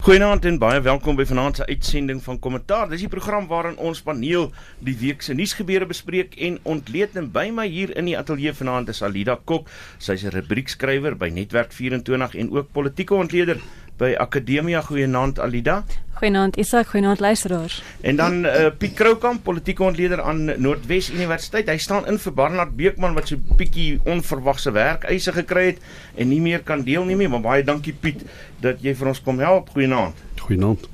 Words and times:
Goeienaand 0.00 0.46
en 0.48 0.56
baie 0.56 0.78
welkom 0.80 1.18
by 1.18 1.26
vanaand 1.28 1.58
se 1.58 1.64
uitsending 1.68 2.22
van 2.24 2.38
Kommentaar. 2.40 2.86
Dis 2.88 3.02
die 3.04 3.10
program 3.12 3.44
waarin 3.50 3.74
ons 3.84 3.98
paneel 4.00 4.46
die 4.80 4.94
week 4.96 5.20
se 5.20 5.34
nuusgebeure 5.36 5.84
bespreek 5.90 6.38
en 6.40 6.56
ontleed 6.72 7.18
en 7.20 7.26
by 7.34 7.50
my 7.52 7.66
hier 7.68 7.92
in 8.00 8.08
die 8.08 8.16
ateljee 8.16 8.54
vanaand 8.56 8.88
is 8.94 9.02
Alida 9.04 9.36
Kok. 9.44 9.68
Sy's 10.00 10.24
'n 10.24 10.32
rubriekskrywer 10.32 11.18
by 11.20 11.28
Netwerk 11.28 11.76
24 11.76 12.34
en 12.34 12.50
ook 12.50 12.72
politieke 12.72 13.14
ontleder 13.14 13.60
by 14.00 14.14
Akademia 14.16 14.80
Goeienaand 14.80 15.40
Alida. 15.40 15.84
Goeienaand 16.20 16.56
Isak, 16.56 16.88
goeienaand 16.92 17.20
luisteraars. 17.20 17.82
En 18.00 18.16
dan 18.16 18.44
uh, 18.44 18.66
Piet 18.78 18.94
Kroukamp, 18.94 19.42
politieke 19.42 19.82
ontleder 19.82 20.22
aan 20.22 20.44
Noordwes 20.44 21.10
Universiteit. 21.12 21.68
Hy 21.68 21.76
staan 21.80 22.08
in 22.08 22.20
vir 22.20 22.34
Barnard 22.36 22.72
Beekman 22.76 23.16
wat 23.16 23.28
so 23.28 23.36
'n 23.36 23.56
bietjie 23.60 24.00
onverwagse 24.04 24.72
werk 24.72 25.04
eise 25.04 25.32
gekry 25.32 25.66
het 25.72 25.84
en 26.16 26.28
nie 26.28 26.40
meer 26.40 26.64
kan 26.64 26.84
deelneem 26.84 27.18
nie, 27.18 27.28
maar 27.28 27.44
baie 27.44 27.64
dankie 27.64 27.92
Piet 27.92 28.24
dat 28.60 28.80
jy 28.80 28.94
vir 28.94 29.12
ons 29.12 29.20
kom 29.20 29.38
help. 29.38 29.68
Goeienaand. 29.76 30.16
Goeienaand. 30.40 30.88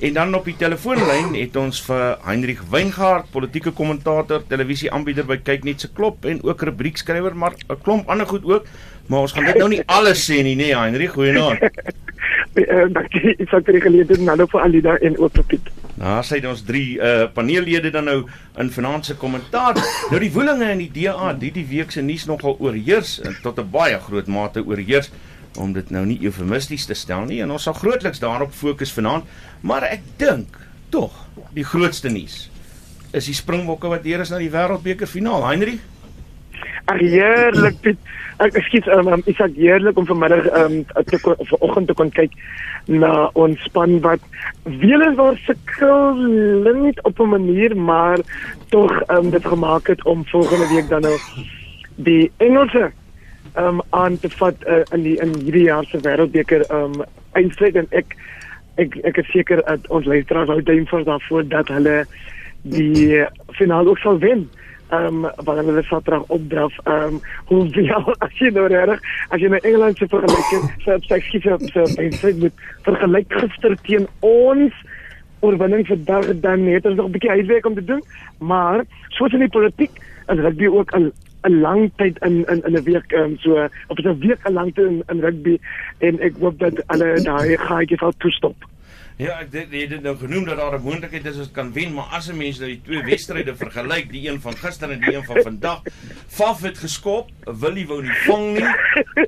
En 0.00 0.12
dan 0.12 0.34
op 0.34 0.44
die 0.44 0.56
telefoonlyn 0.56 1.34
het 1.34 1.56
ons 1.56 1.80
vir 1.86 2.18
Heinrich 2.26 2.62
Weingart, 2.70 3.30
politieke 3.30 3.70
kommentator, 3.70 4.42
televisieaanbieder 4.46 5.26
by 5.26 5.38
Kyk 5.42 5.64
net 5.64 5.80
se 5.80 5.88
klop 5.88 6.24
en 6.24 6.42
ook 6.44 6.62
rubriekskrywer, 6.62 7.36
maar 7.36 7.54
'n 7.68 7.80
klomp 7.82 8.08
ander 8.08 8.26
goed 8.26 8.44
ook. 8.44 8.66
Maar 9.06 9.20
ons 9.20 9.32
gaan 9.32 9.44
dit 9.44 9.56
nou 9.56 9.68
nie 9.68 9.82
alles 9.86 10.30
sê 10.30 10.42
nie, 10.42 10.56
nee 10.56 10.76
Heinrich, 10.76 11.12
goeienaand. 11.12 11.60
uh, 12.56 12.86
dankie 12.96 13.34
sal 13.50 13.64
vir 13.66 13.78
die 13.78 13.82
geleentheid 13.84 14.24
nou 14.24 14.46
vir 14.50 14.60
Alida 14.60 14.96
en 15.00 15.18
ook 15.18 15.34
vir 15.40 15.46
Piet. 15.52 15.70
Nou, 16.00 16.16
sê 16.26 16.40
ons 16.46 16.64
drie 16.66 16.96
uh 16.98 17.28
paneellede 17.34 17.92
dan 17.94 18.08
nou 18.10 18.18
in 18.58 18.70
vanaand 18.70 19.10
se 19.10 19.16
kommentaar. 19.20 19.78
Nou 20.10 20.20
die 20.22 20.32
woelinge 20.34 20.70
in 20.72 20.82
die 20.86 20.90
DA, 20.94 21.32
die 21.38 21.52
die 21.54 21.66
week 21.70 21.94
se 21.94 22.02
nuus 22.02 22.26
nogal 22.30 22.58
oorheers 22.58 23.20
en 23.22 23.36
tot 23.42 23.58
'n 23.58 23.70
baie 23.70 23.98
groot 24.00 24.26
mate 24.26 24.64
oorheers 24.64 25.10
om 25.56 25.72
dit 25.72 25.90
nou 25.90 26.04
nie 26.06 26.18
eufemisties 26.26 26.86
te 26.86 26.94
stel 26.94 27.24
nie 27.24 27.40
en 27.42 27.50
ons 27.50 27.62
sal 27.62 27.76
grootliks 27.78 28.18
daarop 28.18 28.52
fokus 28.52 28.92
vanaand, 28.92 29.24
maar 29.60 29.82
ek 29.82 30.02
dink 30.18 30.58
tog 30.90 31.12
die 31.54 31.64
grootste 31.64 32.10
nuus 32.10 32.50
is 33.14 33.28
die 33.30 33.34
Springbokke 33.34 33.88
wat 33.88 34.02
hier 34.02 34.20
is 34.20 34.30
na 34.32 34.40
die 34.42 34.50
Wêreldbeker 34.50 35.06
finaal. 35.06 35.44
Heinrich 35.46 35.78
Ag 36.84 37.00
heerlik 37.00 37.80
Piet. 37.80 37.98
Ek 38.42 38.56
skiet 38.66 38.86
um, 38.90 39.08
um, 39.08 39.22
ek 39.30 39.38
heerlik 39.54 39.98
om 39.98 40.06
vanmiddag 40.06 40.48
um, 40.58 40.80
te 41.06 41.18
vanoggend 41.22 41.86
te 41.86 41.94
kon 41.94 42.10
kyk 42.10 42.32
na 42.90 43.30
ons 43.38 43.60
span 43.68 44.00
wat 44.04 44.20
wiele 44.82 45.12
waar 45.14 45.38
sukkel 45.46 46.18
net 46.64 46.98
op 47.06 47.20
'n 47.20 47.30
manier 47.36 47.76
maar 47.76 48.18
tog 48.74 48.90
um, 49.08 49.30
dit 49.30 49.46
gemaak 49.46 49.86
het 49.86 50.04
om 50.04 50.26
volgende 50.26 50.68
week 50.74 50.88
dan 50.88 51.06
nou 51.06 51.16
die 51.96 52.32
Engelse 52.36 52.90
um, 53.56 53.80
aan 53.90 54.18
te 54.18 54.28
vat 54.30 54.56
uh, 54.66 54.82
in 54.92 55.02
die 55.02 55.16
in 55.20 55.34
hierdie 55.38 55.70
jaar 55.70 55.84
se 55.84 55.98
wêreldbeker 56.02 56.66
um, 56.70 57.04
eindstryd 57.32 57.76
en 57.76 57.86
ek 57.90 58.16
ek 58.76 58.98
ek 59.04 59.16
is 59.16 59.30
seker 59.30 59.62
dat 59.62 59.86
ons 59.88 60.06
luisteraars 60.06 60.48
hou 60.48 60.62
duim 60.62 60.86
vir 60.86 61.04
daarvoor 61.04 61.48
dat 61.48 61.68
hulle 61.68 62.04
die 62.62 63.24
finaal 63.52 63.86
ook 63.86 63.98
sal 63.98 64.18
wen 64.18 64.50
ehm 64.50 64.63
um, 64.94 65.26
wanneer 65.46 65.64
hulle 65.70 65.82
Saterdag 65.82 66.24
opdraf 66.36 66.78
ehm 66.84 67.14
um, 67.14 67.20
hoe 67.50 67.68
veel 67.70 68.14
as 68.26 68.38
jy 68.38 68.50
nou 68.54 68.66
reg 68.72 69.00
as 69.28 69.40
jy 69.40 69.48
nou 69.52 69.60
Engeland 69.62 69.98
se 69.98 70.08
vergelyking 70.08 70.66
so 70.84 70.94
op 70.94 71.04
sy 71.10 71.20
skiet 71.28 71.46
op 71.52 71.64
so 71.72 71.86
en 72.02 72.18
sê 72.20 72.34
moet 72.40 72.64
vergelyk 72.88 73.38
gister 73.42 73.76
teen 73.88 74.08
ons 74.20 74.82
oorwinning 75.44 75.86
vandag 75.86 76.32
dan 76.46 76.66
het 76.72 76.86
ons 76.86 76.96
nog 76.96 77.08
'n 77.08 77.16
bietjie 77.16 77.36
huiswerk 77.36 77.66
om 77.66 77.74
te 77.74 77.84
doen 77.84 78.02
maar 78.38 78.84
soos 79.08 79.32
in 79.32 79.46
die 79.46 79.54
politiek 79.58 80.02
is 80.32 80.42
rugby 80.46 80.66
ook 80.66 80.96
'n 80.96 81.12
'n 81.44 81.60
lang 81.60 81.90
tyd 81.96 82.18
in 82.24 82.44
in 82.52 82.62
in 82.66 82.76
'n 82.76 82.84
week 82.84 83.12
um, 83.12 83.36
so 83.38 83.68
op 83.88 83.98
'n 83.98 84.18
week 84.18 84.40
'n 84.48 84.52
lang 84.52 84.74
tyd 84.74 84.86
in, 84.86 85.02
in 85.08 85.20
rugby 85.20 85.58
en 85.98 86.20
ek 86.20 86.36
hoop 86.40 86.58
dat 86.58 86.86
alle 86.86 87.20
daai 87.22 87.56
gaatjies 87.56 87.98
sal 87.98 88.12
toestop. 88.18 88.56
Ja, 89.16 89.36
ek 89.38 89.52
dit 89.52 89.70
het 89.70 89.92
dit 89.92 90.02
nou 90.02 90.16
genoem 90.18 90.44
dat 90.48 90.56
daar 90.58 90.74
'n 90.74 90.82
moontlikheid 90.82 91.26
is 91.26 91.36
ons 91.38 91.50
kan 91.54 91.72
wen, 91.72 91.92
maar 91.94 92.10
as 92.10 92.28
'n 92.30 92.36
mens 92.36 92.58
nou 92.58 92.68
die 92.68 92.80
twee 92.82 93.02
wedstryde 93.02 93.54
vergelyk, 93.64 94.10
die 94.10 94.28
een 94.28 94.40
van 94.40 94.56
gister 94.56 94.90
en 94.90 95.00
die 95.00 95.14
een 95.14 95.24
van 95.24 95.42
vandag, 95.42 95.82
Faf 96.26 96.62
het 96.62 96.78
geskop, 96.78 97.30
Willie 97.60 97.86
wou 97.86 98.02
nie 98.02 98.16
vang 98.26 98.58
nie. 98.58 98.64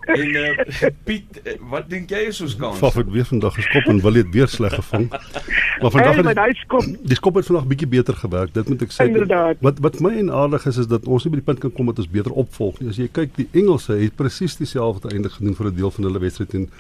En 0.07 0.29
uh, 0.29 0.65
Piet, 1.07 1.43
eh, 1.43 1.55
wat 1.71 1.91
dink 1.91 2.11
jy 2.11 2.25
is 2.27 2.41
ons 2.41 2.57
kans? 2.57 2.79
Faf 2.79 2.95
het 2.95 3.11
weer 3.11 3.25
vandag 3.25 3.55
geskop 3.55 3.87
en 3.87 4.01
Willie 4.03 4.23
het 4.23 4.33
weer 4.35 4.49
sleg 4.49 4.75
gevang. 4.75 5.09
Maar 5.11 5.91
vandag 5.91 6.15
hey, 6.15 6.25
het 6.25 6.39
hy 6.39 6.53
skop. 6.53 6.85
Die 7.03 7.15
skop 7.15 7.35
het 7.35 7.47
vandag 7.47 7.67
bietjie 7.67 7.89
beter 7.89 8.15
gewerk. 8.15 8.55
Dit 8.55 8.69
moet 8.69 8.83
ek 8.83 8.91
sê. 8.91 9.07
Inderdaad. 9.07 9.57
Wat 9.61 9.79
wat 9.79 10.01
my 10.01 10.17
en 10.19 10.33
aardig 10.33 10.67
is 10.67 10.77
is 10.83 10.91
dat 10.91 11.07
ons 11.07 11.25
nie 11.25 11.31
by 11.37 11.39
die 11.39 11.47
punt 11.47 11.63
kan 11.63 11.73
kom 11.73 11.87
dat 11.87 12.03
ons 12.03 12.11
beter 12.11 12.33
opvolg 12.33 12.81
nie. 12.81 12.91
As 12.91 12.99
jy 12.99 13.07
kyk, 13.13 13.37
die 13.39 13.49
Engelse 13.53 14.01
het 14.03 14.19
presies 14.19 14.59
dieselfde 14.59 15.15
einde 15.15 15.31
gedoen 15.31 15.55
vir 15.55 15.71
'n 15.71 15.77
deel 15.77 15.91
van 15.91 16.05
hulle 16.11 16.19
wedstryd 16.27 16.55
en 16.55 16.71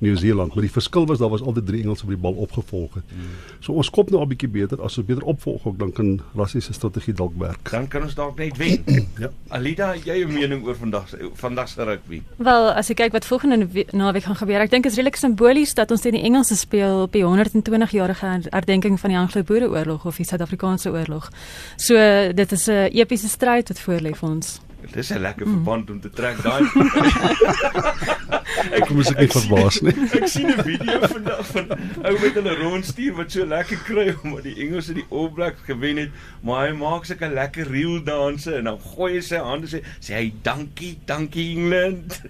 Nieu-Seeland, 0.00 0.54
maar 0.54 0.64
die 0.64 0.72
verskil 0.72 1.06
was 1.06 1.18
daar 1.18 1.28
was 1.28 1.42
altyd 1.42 1.66
drie 1.66 1.82
Engelse 1.82 2.06
wat 2.06 2.14
die 2.14 2.22
bal 2.22 2.38
opgevolg 2.40 2.94
het. 2.94 3.04
Hmm. 3.12 3.34
So 3.60 3.72
ons 3.72 3.90
kop 3.90 4.10
nou 4.10 4.22
'n 4.22 4.28
bietjie 4.28 4.48
beter 4.48 4.80
as 4.82 4.98
ons 4.98 5.06
beter 5.06 5.22
opvolg 5.22 5.66
ook 5.66 5.78
dan 5.78 5.92
kan 5.92 6.20
Rassie 6.34 6.60
se 6.60 6.72
strategie 6.72 7.14
dalk 7.14 7.32
werk. 7.38 7.70
Dan 7.70 7.88
kan 7.88 8.02
ons 8.02 8.14
dalk 8.14 8.38
net 8.38 8.56
wen. 8.56 8.84
ja. 9.18 9.30
Alida, 9.56 9.94
jy 9.94 10.24
'n 10.24 10.32
mening 10.32 10.64
oor 10.64 10.76
vandag 10.76 11.14
vandag 11.34 11.68
se 11.68 11.84
rugby? 11.84 12.22
Wel, 12.36 12.72
as 12.72 12.88
jy 12.88 12.94
kyk 12.94 13.12
wat 13.12 13.24
volgende 13.24 13.68
naweek 13.92 14.24
gaan 14.24 14.36
gebeur, 14.36 14.60
ek 14.60 14.70
dink 14.70 14.86
is 14.86 14.96
redelik 14.96 15.16
simbolies 15.16 15.74
dat 15.74 15.90
ons 15.90 16.00
teen 16.00 16.16
die 16.16 16.24
Engelse 16.24 16.56
speel 16.56 17.02
op 17.02 17.12
die 17.12 17.24
120 17.24 17.90
jarige 17.90 18.26
herdenking 18.50 19.00
van 19.00 19.10
die 19.10 19.18
Anglo-Boereoorlog 19.18 20.06
of 20.06 20.16
die 20.16 20.24
Suid-Afrikaanse 20.24 20.90
oorlog. 20.90 21.30
So 21.76 21.94
dit 22.32 22.52
is 22.52 22.68
'n 22.68 22.88
epiese 22.92 23.28
stryd 23.28 23.68
wat 23.68 23.80
voorlê 23.80 24.16
vir 24.16 24.28
ons. 24.28 24.60
Dis 24.92 25.10
'n 25.10 25.20
lekker 25.20 25.46
verband 25.46 25.88
mm. 25.88 25.94
om 25.94 26.00
te 26.00 26.10
trek 26.10 26.42
daai. 26.42 26.64
ek 28.70 28.86
kom 28.88 29.00
ek 29.02 29.18
nie 29.20 29.28
verbaas 29.32 29.80
nie. 29.84 29.94
ek 30.18 30.26
sien 30.28 30.50
'n 30.50 30.62
video 30.66 31.00
vandag 31.12 31.46
van 31.52 31.66
ou 32.04 32.14
met 32.20 32.38
hulle 32.38 32.54
rondstuur 32.62 33.14
wat 33.18 33.32
so 33.32 33.46
lekker 33.46 33.80
kry 33.86 34.06
omdat 34.22 34.48
die 34.48 34.56
Engelse 34.64 34.96
die 34.96 35.06
All 35.10 35.30
Blacks 35.36 35.62
gewen 35.68 35.96
het, 36.04 36.10
maar 36.40 36.68
hy 36.68 36.72
maak 36.78 37.04
sulke 37.08 37.28
lekker 37.28 37.70
reel 37.70 38.00
danse 38.04 38.54
en 38.58 38.70
dan 38.70 38.80
gooi 38.94 39.12
hy 39.18 39.24
sy 39.24 39.42
hande 39.44 39.70
sê 39.70 39.82
sê 40.00 40.16
hy 40.18 40.32
dankie, 40.42 40.98
dankie 41.04 41.56
England. 41.56 42.20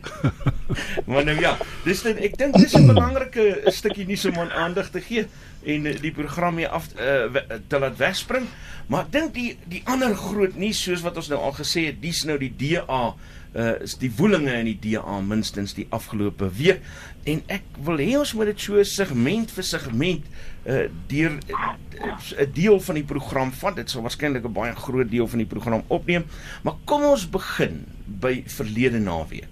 maar 1.11 1.25
nou 1.25 1.39
ja, 1.41 1.57
dis 1.85 2.05
net 2.05 2.21
ek 2.21 2.37
dink 2.41 2.59
dis 2.59 2.75
'n 2.75 2.91
belangrike 2.91 3.63
stukkie 3.71 4.07
nuus 4.07 4.27
om 4.31 4.43
aan 4.45 4.53
aandag 4.53 4.91
te 4.91 5.01
gee 5.01 5.27
en 5.65 5.89
die 6.01 6.13
program 6.13 6.57
hier 6.57 6.69
af 6.69 6.89
uh, 6.97 7.43
te 7.69 7.79
laat 7.79 7.99
wegspring. 8.01 8.47
Maar 8.89 9.07
ek 9.07 9.13
dink 9.13 9.35
die 9.35 9.51
die 9.71 9.83
ander 9.91 10.15
groot 10.17 10.57
nuus 10.59 10.81
soos 10.83 11.05
wat 11.05 11.19
ons 11.21 11.29
nou 11.33 11.41
al 11.41 11.55
gesê 11.59 11.91
het, 11.91 12.01
dis 12.03 12.25
nou 12.29 12.39
die 12.41 12.53
DA 12.57 13.03
uh 13.51 13.73
is 13.83 13.97
die 13.99 14.13
woelinge 14.15 14.53
in 14.61 14.69
die 14.69 14.79
DA 14.79 15.17
minstens 15.27 15.73
die 15.75 15.89
afgelope 15.91 16.47
week 16.55 16.85
en 17.27 17.41
ek 17.51 17.65
wil 17.83 17.99
hê 17.99 18.13
ons 18.15 18.31
moet 18.39 18.53
dit 18.53 18.63
so 18.63 18.79
segment 18.87 19.51
vir 19.51 19.67
segment 19.67 20.29
uh 20.71 20.85
deur 21.11 21.35
'n 21.35 21.75
uh, 21.99 22.47
deel 22.55 22.79
van 22.81 22.95
die 22.95 23.05
program 23.05 23.51
vat. 23.53 23.77
Dit 23.77 23.91
sal 23.91 24.03
waarskynlik 24.07 24.45
'n 24.47 24.53
baie 24.53 24.75
groot 24.75 25.11
deel 25.11 25.27
van 25.27 25.39
die 25.39 25.51
program 25.51 25.83
opneem. 25.89 26.25
Maar 26.63 26.79
kom 26.85 27.03
ons 27.05 27.27
begin 27.31 27.87
by 28.07 28.43
verlede 28.47 28.99
naweek. 28.99 29.49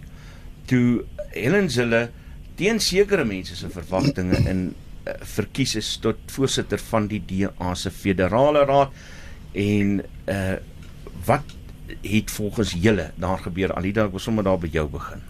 Toe 0.67 1.05
Helen 1.35 1.71
Zille 1.71 2.11
teen 2.55 2.81
sekere 2.81 3.25
mense 3.25 3.57
se 3.57 3.69
verwagtinge 3.71 4.39
in 4.49 4.75
verkies 5.37 5.77
is 5.81 5.97
tot 6.03 6.19
voorsitter 6.35 6.81
van 6.91 7.07
die 7.11 7.21
DA 7.27 7.75
se 7.75 7.91
federale 7.91 8.65
raad 8.69 8.93
en 9.53 10.03
uh 10.27 10.57
wat 11.25 11.55
het 12.05 12.31
volgens 12.31 12.75
julle 12.77 13.11
daar 13.17 13.41
gebeur? 13.41 13.73
Alida 13.73 14.05
ek 14.05 14.13
wil 14.13 14.21
sommer 14.21 14.45
daar 14.45 14.59
by 14.61 14.69
jou 14.73 14.85
begin 14.93 15.23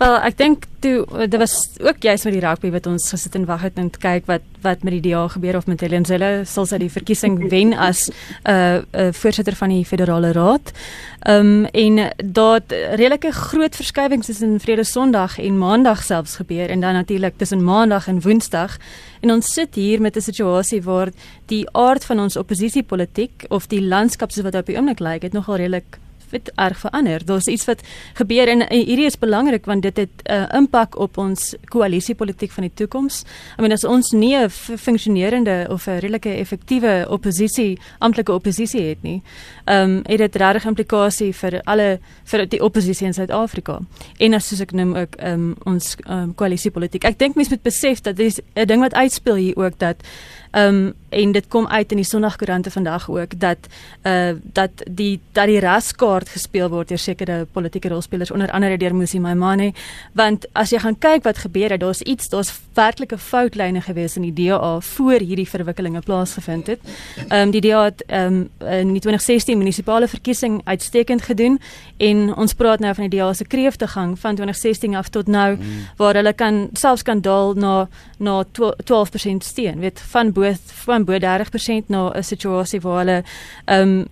Wel 0.00 0.16
ek 0.26 0.36
dink 0.38 0.64
toe 0.82 1.04
dit 1.28 1.38
was 1.38 1.54
ook 1.80 2.02
juist 2.02 2.24
met 2.24 2.34
die 2.34 2.42
rugby 2.42 2.70
wat 2.74 2.86
ons 2.90 3.10
gesit 3.12 3.36
en 3.38 3.44
wag 3.46 3.62
het 3.66 3.78
en 3.78 3.90
kyk 3.90 4.26
wat 4.30 4.46
wat 4.62 4.82
met 4.86 4.94
die 4.94 5.10
DA 5.10 5.26
gebeur 5.28 5.56
of 5.58 5.66
met 5.66 5.80
Helen 5.82 6.06
Zille 6.06 6.30
sal 6.46 6.66
sy 6.70 6.78
die 6.78 6.90
verkiesing 6.90 7.38
wen 7.50 7.72
as 7.74 8.08
'n 8.08 8.50
uh, 8.50 8.82
uh, 8.94 9.12
voorsitter 9.12 9.56
van 9.58 9.68
die 9.68 9.84
federale 9.84 10.32
raad. 10.32 10.72
Ehm 11.22 11.46
um, 11.46 11.64
en 11.64 12.12
daar 12.24 12.60
redelike 12.68 13.32
groot 13.32 13.76
verskywings 13.76 14.26
tussen 14.26 14.60
Vrede 14.60 14.84
Sondag 14.84 15.38
en 15.38 15.58
Maandag 15.58 16.02
selfs 16.02 16.36
gebeur 16.36 16.70
en 16.70 16.80
dan 16.80 16.94
natuurlik 16.94 17.38
tussen 17.38 17.64
Maandag 17.64 18.08
en 18.08 18.20
Woensdag. 18.20 18.76
En 19.20 19.30
ons 19.30 19.52
sit 19.52 19.74
hier 19.74 20.00
met 20.00 20.16
'n 20.16 20.20
situasie 20.20 20.82
waar 20.82 21.10
die 21.46 21.66
aard 21.70 22.04
van 22.04 22.20
ons 22.20 22.36
oppositiepolitiek 22.36 23.44
of 23.48 23.66
die 23.66 23.82
landskap 23.82 24.30
soos 24.30 24.44
wat 24.44 24.54
op 24.54 24.66
die 24.66 24.76
oomblik 24.76 25.00
lyk, 25.00 25.22
het 25.22 25.32
nogal 25.32 25.56
redelik 25.56 25.98
het 26.32 26.52
erg 26.54 26.78
verander. 26.78 27.24
Daar's 27.24 27.46
iets 27.46 27.64
wat 27.64 27.80
gebeur 28.14 28.48
en, 28.48 28.68
en 28.68 28.84
hierdie 28.84 29.06
is 29.06 29.18
belangrik 29.18 29.66
want 29.66 29.82
dit 29.82 29.96
het 29.96 30.10
'n 30.24 30.32
uh, 30.32 30.58
impak 30.58 30.98
op 30.98 31.18
ons 31.18 31.54
koalisiepolitiek 31.64 32.50
van 32.50 32.62
die 32.62 32.74
toekoms. 32.74 33.24
I 33.58 33.60
mean 33.60 33.72
as 33.72 33.84
ons 33.84 34.10
nie 34.10 34.36
'n 34.36 34.50
funksionerende 34.76 35.66
of 35.70 35.86
'n 35.86 35.98
redelike 35.98 36.28
effektiewe 36.28 37.06
oppositie, 37.08 37.78
amptelike 37.98 38.32
oppositie 38.32 38.82
het 38.82 39.02
nie, 39.02 39.22
ehm 39.64 39.90
um, 39.90 40.02
het 40.06 40.18
dit 40.18 40.36
regtig 40.36 40.64
implikasie 40.64 41.32
vir 41.34 41.60
alle 41.64 42.00
vir 42.24 42.48
die 42.48 42.62
oppositie 42.62 43.06
in 43.06 43.14
Suid-Afrika. 43.14 43.80
En 44.18 44.34
as 44.34 44.48
soos 44.48 44.60
ek 44.60 44.72
noem 44.72 44.96
ook 44.96 45.14
ehm 45.16 45.32
um, 45.32 45.54
ons 45.64 45.96
um, 46.08 46.34
koalisiepolitiek. 46.34 47.04
Ek 47.04 47.18
dink 47.18 47.34
mense 47.34 47.50
moet 47.50 47.62
besef 47.62 48.00
dat 48.00 48.16
dis 48.16 48.40
'n 48.54 48.66
ding 48.66 48.80
wat 48.80 48.94
uitspeel 48.94 49.34
hier 49.34 49.56
ook 49.56 49.78
dat 49.78 49.96
Ehm 49.96 50.41
um, 50.52 50.92
en 51.12 51.32
dit 51.32 51.48
kom 51.48 51.66
uit 51.66 51.90
in 51.90 52.00
die 52.00 52.06
Sondagkoerante 52.06 52.70
vandag 52.70 53.10
ook 53.10 53.40
dat 53.40 53.58
uh 54.02 54.32
dat 54.52 54.70
die 54.90 55.20
dat 55.32 55.46
die 55.46 55.60
raskaart 55.60 56.28
gespeel 56.28 56.68
word 56.68 56.88
deur 56.88 56.98
sekere 56.98 57.46
politieke 57.52 57.88
rolspelers 57.88 58.30
onder 58.30 58.50
andere 58.50 58.76
deur 58.76 58.94
Musi 58.94 59.20
Maimane 59.20 59.72
want 60.12 60.46
as 60.52 60.70
jy 60.70 60.78
gaan 60.78 60.98
kyk 60.98 61.22
wat 61.22 61.38
gebeur 61.38 61.70
het 61.70 61.80
daar's 61.80 62.00
iets 62.00 62.28
daar's 62.28 62.52
werklike 62.74 63.18
foutlyne 63.18 63.80
gewees 63.80 64.16
in 64.16 64.22
die 64.22 64.32
DA 64.32 64.80
voor 64.80 65.20
hierdie 65.20 65.48
verwikkelinge 65.48 66.00
plaasgevind 66.00 66.66
het. 66.66 66.80
Ehm 67.28 67.40
um, 67.40 67.50
die 67.50 67.60
DA 67.60 67.84
het 67.84 68.04
ehm 68.06 68.34
um, 68.34 68.50
in 68.58 68.92
die 68.92 69.00
2016 69.00 69.58
munisipale 69.58 70.08
verkiesing 70.08 70.60
uitstekend 70.64 71.22
gedoen 71.22 71.60
en 71.96 72.34
ons 72.34 72.54
praat 72.54 72.80
nou 72.80 72.94
van 72.94 73.08
die 73.08 73.18
DA 73.18 73.32
se 73.32 73.44
kreeftegang 73.44 74.18
van 74.18 74.34
2016 74.34 74.94
af 74.94 75.08
tot 75.08 75.26
nou 75.26 75.56
mm. 75.56 75.86
waar 75.96 76.14
hulle 76.14 76.32
kan 76.32 76.68
selfs 76.72 77.02
kan 77.02 77.20
daal 77.20 77.54
na 77.54 77.88
na 78.18 78.44
12% 78.44 79.36
steun 79.38 79.78
weet 79.78 80.00
van 80.00 80.32
bo 80.32 80.41
van 80.84 81.04
bo 81.04 81.18
30% 81.18 81.86
na 81.86 82.10
'n 82.10 82.22
situasie 82.22 82.80
waar 82.80 82.98
hulle 82.98 83.22
ehm 83.64 83.88
um, 83.88 84.08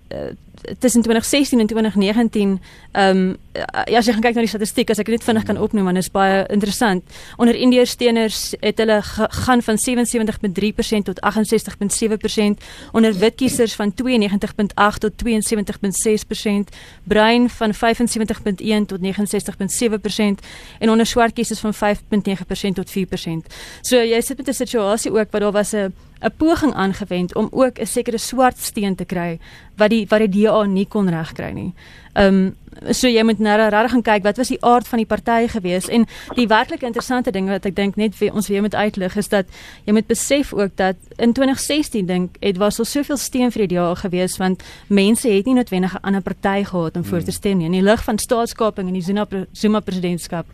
tussen 0.79 1.01
2016 1.01 1.59
en 1.59 1.65
2019 1.65 2.61
ehm 2.91 3.17
um, 3.17 3.37
ja 3.85 3.97
as 3.97 4.05
jy 4.05 4.13
gaan 4.13 4.23
kyk 4.23 4.35
na 4.35 4.43
die 4.45 4.51
statistiek 4.51 4.89
as 4.91 4.99
ek 4.99 5.09
dit 5.11 5.23
vinnig 5.23 5.43
kan 5.47 5.57
opnoem 5.57 5.87
want 5.89 5.95
dit 5.95 6.05
is 6.05 6.11
baie 6.11 6.43
interessant. 6.53 7.03
Onder 7.37 7.55
indeersteners 7.55 8.53
het 8.59 8.77
hulle 8.77 8.99
gaan 9.43 9.61
van 9.61 9.77
77.3% 9.79 11.07
tot 11.07 11.19
68.7% 11.19 12.65
onder 12.91 13.13
wit 13.13 13.35
kiesers 13.35 13.75
van 13.75 13.93
92.8 14.03 14.99
tot 14.99 15.13
72.6% 15.25 16.75
bruin 17.03 17.49
van 17.49 17.73
75.1 17.73 18.85
tot 18.85 18.99
69.7% 18.99 20.45
en 20.79 20.89
onder 20.89 21.05
swart 21.05 21.33
kiesers 21.33 21.59
van 21.59 21.73
5.9% 21.73 22.73
tot 22.73 22.91
4% 22.91 23.53
so 23.81 23.97
jy 23.97 24.21
sit 24.21 24.37
met 24.37 24.47
'n 24.47 24.53
situasie 24.53 25.11
ook 25.11 25.31
waar 25.31 25.41
daar 25.41 25.51
was 25.51 25.73
'n 25.73 25.93
'n 26.21 26.31
poging 26.37 26.73
aangewend 26.73 27.35
om 27.35 27.47
ook 27.51 27.79
'n 27.79 27.85
sekere 27.85 28.17
swart 28.17 28.57
steen 28.57 28.95
te 28.95 29.05
kry 29.05 29.39
wat 29.77 29.89
die 29.89 30.05
wat 30.09 30.19
die 30.19 30.43
DA 30.43 30.63
nie 30.65 30.85
kon 30.85 31.09
regkry 31.09 31.51
nie. 31.51 31.73
Ehm 32.13 32.35
um, 32.35 32.55
so 32.89 33.09
jy 33.11 33.21
moet 33.27 33.39
nou 33.43 33.53
regtig 33.59 33.91
gaan 33.91 34.03
kyk 34.05 34.23
wat 34.23 34.39
was 34.39 34.49
die 34.49 34.59
aard 34.65 34.87
van 34.87 35.01
die 35.01 35.05
party 35.05 35.47
gewees 35.51 35.89
en 35.91 36.05
die 36.37 36.47
werklik 36.49 36.85
interessante 36.87 37.31
ding 37.31 37.49
wat 37.51 37.65
ek 37.67 37.75
dink 37.75 37.97
net 37.99 38.15
wie 38.19 38.31
ons 38.31 38.47
weer 38.49 38.63
moet 38.63 38.75
uitlig 38.75 39.17
is 39.19 39.27
dat 39.29 39.49
jy 39.85 39.93
moet 39.93 40.07
besef 40.07 40.53
ook 40.55 40.73
dat 40.79 40.95
in 41.21 41.35
2016 41.37 42.07
dink 42.07 42.39
het 42.39 42.57
was 42.57 42.79
al 42.79 42.87
soveel 42.89 43.19
steun 43.21 43.51
vir 43.51 43.67
die 43.67 43.75
DA 43.75 43.91
gewees 44.01 44.37
want 44.41 44.63
mense 44.87 45.29
het 45.29 45.45
nie 45.45 45.57
noodwendig 45.59 45.93
'n 45.93 46.05
ander 46.07 46.21
party 46.21 46.63
gehad 46.63 46.95
om 46.95 47.03
voor 47.03 47.23
te 47.23 47.31
stem 47.31 47.57
nie 47.57 47.65
in 47.65 47.77
die 47.77 47.83
lig 47.83 48.03
van 48.03 48.17
staatskaping 48.17 48.87
en 48.87 48.93
die 48.93 49.03
Zuma 49.03 49.27
Zuma 49.51 49.79
presidentskap. 49.79 50.45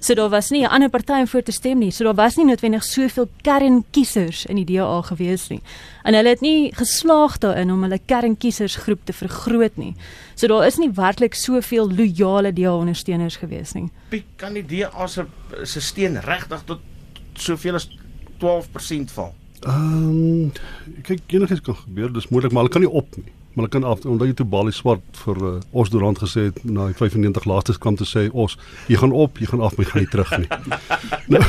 So 0.00 0.14
daar 0.14 0.30
was 0.30 0.50
nie 0.50 0.62
'n 0.62 0.70
ander 0.70 0.90
party 0.90 1.20
om 1.20 1.26
voor 1.26 1.42
te 1.42 1.52
stem 1.52 1.78
nie. 1.78 1.90
So 1.90 2.04
daar 2.04 2.14
was 2.14 2.36
nie 2.36 2.44
noodwendig 2.44 2.84
soveel 2.84 3.28
kernkiesers 3.42 4.46
in 4.46 4.56
die 4.56 4.64
DA 4.64 5.02
gewees 5.02 5.48
nie. 5.48 5.60
En 6.02 6.14
hulle 6.14 6.28
het 6.34 6.40
nie 6.40 6.72
geslaag 6.74 7.38
daarin 7.42 7.72
om 7.72 7.82
hulle 7.86 7.98
kernkiesersgroep 8.06 9.04
te 9.04 9.12
vergroot 9.12 9.76
nie. 9.76 9.92
So 10.34 10.50
daar 10.50 10.66
is 10.66 10.78
nie 10.78 10.90
werklik 10.94 11.34
soveel 11.38 11.90
loyale 11.90 12.52
DA-ondersteuners 12.52 13.36
gewees 13.42 13.74
nie. 13.78 13.88
Piet, 14.10 14.26
kan 14.36 14.56
die 14.58 14.64
DA 14.66 15.06
se 15.06 15.26
se 15.64 15.80
steen 15.80 16.20
regtig 16.20 16.64
tot 16.66 16.80
soveel 17.34 17.78
as 17.78 17.88
12% 18.42 19.14
val? 19.14 19.34
Ehm 19.62 20.08
um, 20.08 20.52
kyk 21.06 21.36
enigiets 21.36 21.62
kan 21.62 21.78
gebeur, 21.84 22.10
dis 22.12 22.28
moontlik, 22.28 22.52
maar 22.52 22.64
hulle 22.64 22.74
kan 22.74 22.82
nie 22.82 22.90
op 22.90 23.16
nie. 23.16 23.30
Maar 23.54 23.64
hulle 23.64 23.68
kan 23.68 23.84
af 23.84 24.04
omdat 24.04 24.26
jy 24.26 24.34
toe 24.34 24.46
Bali 24.46 24.72
swart 24.72 25.18
vir 25.24 25.40
uh, 25.44 25.52
Os 25.72 25.90
Durant 25.92 26.18
gesê 26.18 26.46
het 26.48 26.60
na 26.64 26.86
die 26.88 26.96
95 26.96 27.44
laaste 27.44 27.74
kant 27.78 28.00
te 28.00 28.06
sê 28.08 28.28
Os, 28.32 28.56
jy 28.88 28.96
gaan 28.96 29.12
op, 29.12 29.38
jy 29.38 29.50
gaan 29.50 29.60
af, 29.60 29.76
maar 29.76 29.86
jy 29.86 29.90
gaan 29.90 30.02
nie 30.02 30.12
terug 30.12 30.32
nie. 30.38 30.48
nou, 31.34 31.42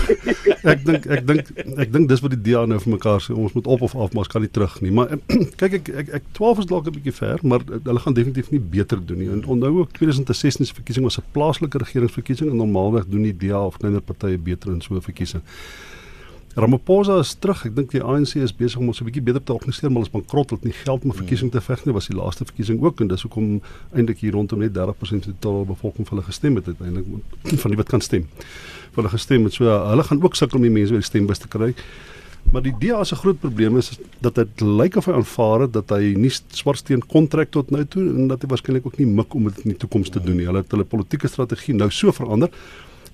ek 0.74 0.84
dink 0.88 1.08
ek 1.08 1.24
dink 1.30 1.52
ek 1.86 1.94
dink 1.96 2.12
dis 2.12 2.24
wat 2.26 2.36
die 2.36 2.42
DA 2.50 2.66
nou 2.68 2.80
vir 2.84 2.94
mekaar 2.96 3.24
sê, 3.24 3.36
ons 3.36 3.56
moet 3.56 3.70
op 3.76 3.86
of 3.88 3.96
af, 3.96 4.12
maar 4.12 4.26
ons 4.26 4.34
kan 4.34 4.44
nie 4.44 4.52
terug 4.52 4.76
nie. 4.84 4.92
Maar 4.96 5.16
kyk 5.62 5.80
ek 5.80 5.94
ek, 6.04 6.12
ek 6.20 6.28
12 6.40 6.66
is 6.66 6.70
dalk 6.74 6.92
'n 6.92 6.98
bietjie 6.98 7.16
ver, 7.22 7.40
maar 7.48 7.64
hulle 7.72 8.04
gaan 8.04 8.20
definitief 8.20 8.52
nie 8.52 8.62
beter 8.76 9.00
doen 9.00 9.24
nie. 9.24 9.32
En 9.32 9.46
onthou 9.56 9.72
ook 9.80 9.96
2016 9.96 10.68
se 10.68 10.76
verkiesing 10.76 11.08
was 11.08 11.20
'n 11.22 11.32
plaaslike 11.32 11.80
regeringsverkiesing 11.86 12.52
en 12.52 12.60
normaalweg 12.60 13.08
doen 13.08 13.24
die 13.30 13.38
DA 13.48 13.66
of 13.66 13.80
kleiner 13.80 14.02
partye 14.02 14.38
beter 14.38 14.72
in 14.76 14.82
so 14.82 14.96
'n 14.96 15.02
verkiesing. 15.02 15.44
Ramaphosa 16.56 17.18
is 17.18 17.32
terug. 17.42 17.64
Ek 17.66 17.74
dink 17.74 17.90
die 17.96 18.02
ANC 18.06 18.36
is 18.38 18.52
besig 18.54 18.78
om 18.78 18.92
ons 18.92 19.02
'n 19.02 19.08
bietjie 19.08 19.24
beter 19.26 19.42
te 19.42 19.54
organiseer, 19.54 19.90
maar 19.90 20.04
hulle 20.04 20.10
is 20.10 20.14
bankrot, 20.14 20.52
hulle 20.52 20.62
het 20.62 20.70
nie 20.70 20.84
geld 20.86 21.04
om 21.04 21.10
'n 21.10 21.18
verkiesing 21.18 21.52
te 21.52 21.62
veg 21.62 21.86
nie. 21.86 21.94
Was 21.94 22.08
die 22.08 22.16
laaste 22.16 22.46
verkiesing 22.46 22.80
ook 22.82 23.02
en 23.02 23.08
dis 23.08 23.22
hoekom 23.22 23.62
eintlik 23.96 24.20
hier 24.20 24.34
rondom 24.34 24.60
net 24.60 24.74
30% 24.74 25.26
van 25.26 25.34
die 25.34 25.40
totale 25.42 25.66
bevolking 25.66 26.06
vir 26.06 26.18
hulle 26.18 26.26
gestem 26.26 26.56
het 26.56 26.68
uiteindelik 26.68 27.06
van 27.62 27.72
die 27.72 27.78
wat 27.78 27.90
kan 27.90 28.02
stem. 28.02 28.28
Vir 28.94 29.02
hulle 29.02 29.10
gestem 29.10 29.44
het. 29.44 29.54
So 29.54 29.66
hulle 29.66 30.04
gaan 30.04 30.22
ook 30.22 30.36
sukkel 30.36 30.58
om 30.58 30.64
die 30.64 30.70
mense 30.70 30.92
by 30.92 31.00
die 31.00 31.10
stembus 31.10 31.40
te 31.40 31.48
kry. 31.48 31.74
Maar 32.52 32.62
die 32.62 32.76
DA 32.80 33.04
se 33.04 33.16
groot 33.16 33.40
probleem 33.40 33.78
is 33.78 33.98
dat 34.20 34.36
dit 34.36 34.62
lyk 34.62 34.96
of 34.96 35.06
hy 35.06 35.14
aanvaar 35.14 35.62
het 35.62 35.74
dat 35.74 35.90
hy 35.90 36.14
nie 36.14 36.30
swartsteen 36.30 37.02
kontrak 37.02 37.50
tot 37.50 37.72
nou 37.72 37.86
toe 37.86 38.04
en 38.04 38.28
dat 38.28 38.42
hy 38.44 38.48
waarskynlik 38.48 38.86
ook 38.86 38.98
nie 38.98 39.08
mik 39.08 39.34
om 39.34 39.44
dit 39.44 39.58
in 39.64 39.74
die 39.74 39.80
toekoms 39.80 40.10
te 40.10 40.20
doen 40.20 40.38
nie. 40.38 40.46
Hulle 40.46 40.62
het 40.62 40.72
hulle 40.72 40.86
politieke 40.86 41.28
strategie 41.28 41.74
nou 41.74 41.90
so 41.90 42.12
verander 42.12 42.50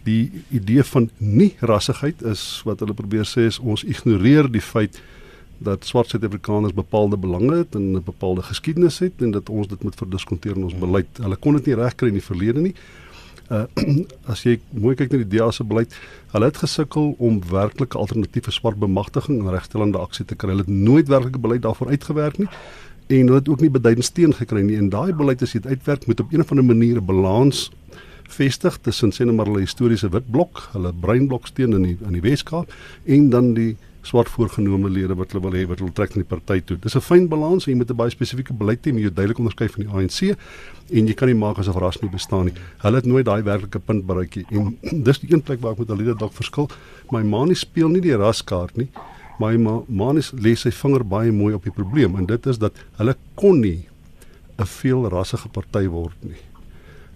die 0.04 0.44
idee 0.50 0.84
van 0.84 1.10
nie 1.18 1.54
rassigheid 1.60 2.22
is 2.22 2.62
wat 2.66 2.80
hulle 2.80 2.94
probeer 2.94 3.28
sê 3.28 3.48
is 3.50 3.60
ons 3.60 3.84
ignoreer 3.84 4.52
die 4.52 4.64
feit 4.64 5.02
dat 5.60 5.86
swart 5.86 6.10
Suid-Afrikaners 6.10 6.74
bepaalde 6.74 7.18
belange 7.18 7.58
het 7.58 7.76
en 7.76 7.92
'n 7.92 8.04
bepaalde 8.04 8.42
geskiedenis 8.42 9.00
het 9.00 9.14
en 9.18 9.32
dat 9.32 9.50
ons 9.50 9.68
dit 9.68 9.84
moet 9.84 9.96
verdiskonteer 9.96 10.56
in 10.56 10.64
ons 10.64 10.78
beleid. 10.78 11.08
Hulle 11.22 11.36
kon 11.36 11.54
dit 11.54 11.66
nie 11.66 11.76
regkry 11.76 12.08
in 12.08 12.14
die 12.14 12.30
verlede 12.32 12.60
nie. 12.60 12.76
Uh 13.52 13.66
as 14.32 14.44
jy 14.44 14.60
mooi 14.72 14.96
kyk 14.96 15.12
na 15.12 15.18
die 15.18 15.38
DEA 15.38 15.52
se 15.52 15.64
beleid, 15.64 15.94
hulle 16.32 16.46
het 16.46 16.58
gesukkel 16.58 17.16
om 17.18 17.42
werklike 17.50 17.98
alternatiewe 17.98 18.52
swart 18.52 18.80
bemagtiging 18.80 19.40
en 19.40 19.50
regstellende 19.50 19.98
aksie 19.98 20.26
te 20.26 20.36
kry. 20.36 20.50
Hulle 20.50 20.62
het 20.62 20.70
nooit 20.70 21.08
werklike 21.08 21.40
beleid 21.40 21.62
daarvoor 21.62 21.88
uitgewerk 21.88 22.38
nie 22.38 22.48
en 23.10 23.26
hulle 23.26 23.40
het 23.40 23.50
ook 23.50 23.62
nie 23.62 23.70
beduidend 23.70 24.06
steun 24.06 24.34
gekry 24.34 24.62
nie. 24.62 24.78
En 24.78 24.90
daai 24.90 25.14
beleid 25.14 25.42
as 25.42 25.54
jy 25.54 25.60
dit 25.60 25.72
uitwerk 25.72 26.06
moet 26.08 26.20
op 26.20 26.32
'n 26.32 26.40
of 26.40 26.52
ander 26.52 26.66
manier 26.66 27.02
'n 27.02 27.06
balans 27.06 27.72
vestig 28.30 28.80
tussen 28.86 29.12
sê 29.12 29.26
net 29.26 29.36
maar 29.36 29.50
hulle 29.50 29.66
historiese 29.66 30.10
wit 30.14 30.32
blok, 30.32 30.70
hulle 30.74 30.94
bruin 30.94 31.28
blok 31.28 31.48
steen 31.48 31.74
in 31.74 31.84
die 31.84 31.98
in 32.06 32.18
die 32.18 32.26
Weskaap 32.26 32.74
en 33.06 33.30
dan 33.30 33.54
die 33.54 33.76
swart 34.02 34.30
voorgenome 34.32 34.90
lede 34.90 35.16
wat 35.20 35.34
hulle 35.34 35.44
wil 35.44 35.58
hê 35.58 35.66
wat 35.68 35.82
hulle 35.84 35.94
trek 35.94 36.16
in 36.16 36.24
die 36.24 36.30
party 36.30 36.62
toe. 36.66 36.78
Dis 36.82 36.96
'n 36.96 37.02
fyn 37.02 37.28
balans 37.28 37.68
en 37.68 37.74
jy 37.74 37.78
moet 37.78 37.92
'n 37.92 37.96
baie 37.96 38.10
spesifieke 38.10 38.54
beleid 38.54 38.86
hê 38.86 38.92
om 38.92 38.98
jou 38.98 39.12
duidelik 39.14 39.40
onderskei 39.40 39.68
van 39.68 39.84
die 39.84 39.92
ANC 39.92 40.38
en 40.92 41.08
jy 41.08 41.14
kan 41.14 41.28
nie 41.28 41.36
maak 41.36 41.58
asof 41.60 41.76
ras 41.76 42.02
nie 42.02 42.10
bestaan 42.10 42.46
nie. 42.46 42.54
Hulle 42.80 42.96
het 42.96 43.06
nooit 43.06 43.26
daai 43.26 43.44
werklike 43.44 43.80
punt 43.80 44.06
bereik 44.06 44.36
nie. 44.36 44.46
En 44.52 44.78
dis 45.08 45.20
die 45.20 45.34
een 45.34 45.42
plek 45.42 45.62
waar 45.62 45.74
ek 45.74 45.80
met 45.80 45.88
hulle 45.88 46.16
dalk 46.16 46.34
verskil. 46.34 46.70
My 47.12 47.22
maanie 47.24 47.56
speel 47.56 47.90
nie 47.90 48.02
die 48.02 48.16
raskaart 48.16 48.78
nie. 48.78 48.90
My 49.40 49.58
ma 49.58 49.82
maanie 49.88 50.24
lê 50.34 50.56
sy 50.56 50.72
vinger 50.72 51.04
baie 51.04 51.32
mooi 51.32 51.54
op 51.54 51.64
die 51.64 51.72
probleem 51.72 52.16
en 52.16 52.26
dit 52.26 52.46
is 52.48 52.58
dat 52.58 52.74
hulle 52.98 53.16
kon 53.36 53.60
nie 53.60 53.86
'n 54.60 54.66
veel 54.66 55.10
rassige 55.10 55.50
party 55.50 55.88
word 55.88 56.16
nie. 56.24 56.42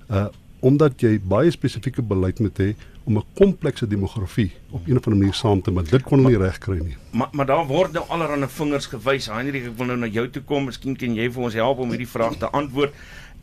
Uh 0.09 0.27
omdat 0.63 1.01
jy 1.03 1.17
baie 1.19 1.51
spesifieke 1.51 2.01
beleid 2.01 2.39
moet 2.39 2.59
hê 2.61 2.73
om 3.03 3.17
'n 3.17 3.25
komplekse 3.35 3.87
demografie 3.87 4.51
op 4.71 4.87
'n 4.87 4.97
of 4.97 5.05
ander 5.05 5.19
manier 5.19 5.33
saam 5.33 5.61
te 5.61 5.71
met. 5.71 5.89
Dit 5.89 6.03
kon 6.03 6.23
hulle 6.23 6.37
nie 6.37 6.45
regkry 6.45 6.79
nie. 6.79 6.95
Maar 7.11 7.29
maar 7.31 7.45
daar 7.45 7.65
word 7.67 7.91
nou 7.91 8.05
allerlei 8.07 8.47
vingers 8.47 8.85
gewys. 8.85 9.27
Heinrich, 9.27 9.65
ek 9.65 9.77
wil 9.77 9.85
nou 9.87 9.97
na 9.97 10.07
jou 10.07 10.29
toe 10.29 10.41
kom. 10.41 10.65
Miskien 10.65 10.95
kan 10.95 11.15
jy 11.15 11.31
vir 11.31 11.43
ons 11.43 11.53
help 11.53 11.79
om 11.79 11.89
hierdie 11.89 12.07
vraag 12.07 12.37
te 12.37 12.49
antwoord. 12.49 12.93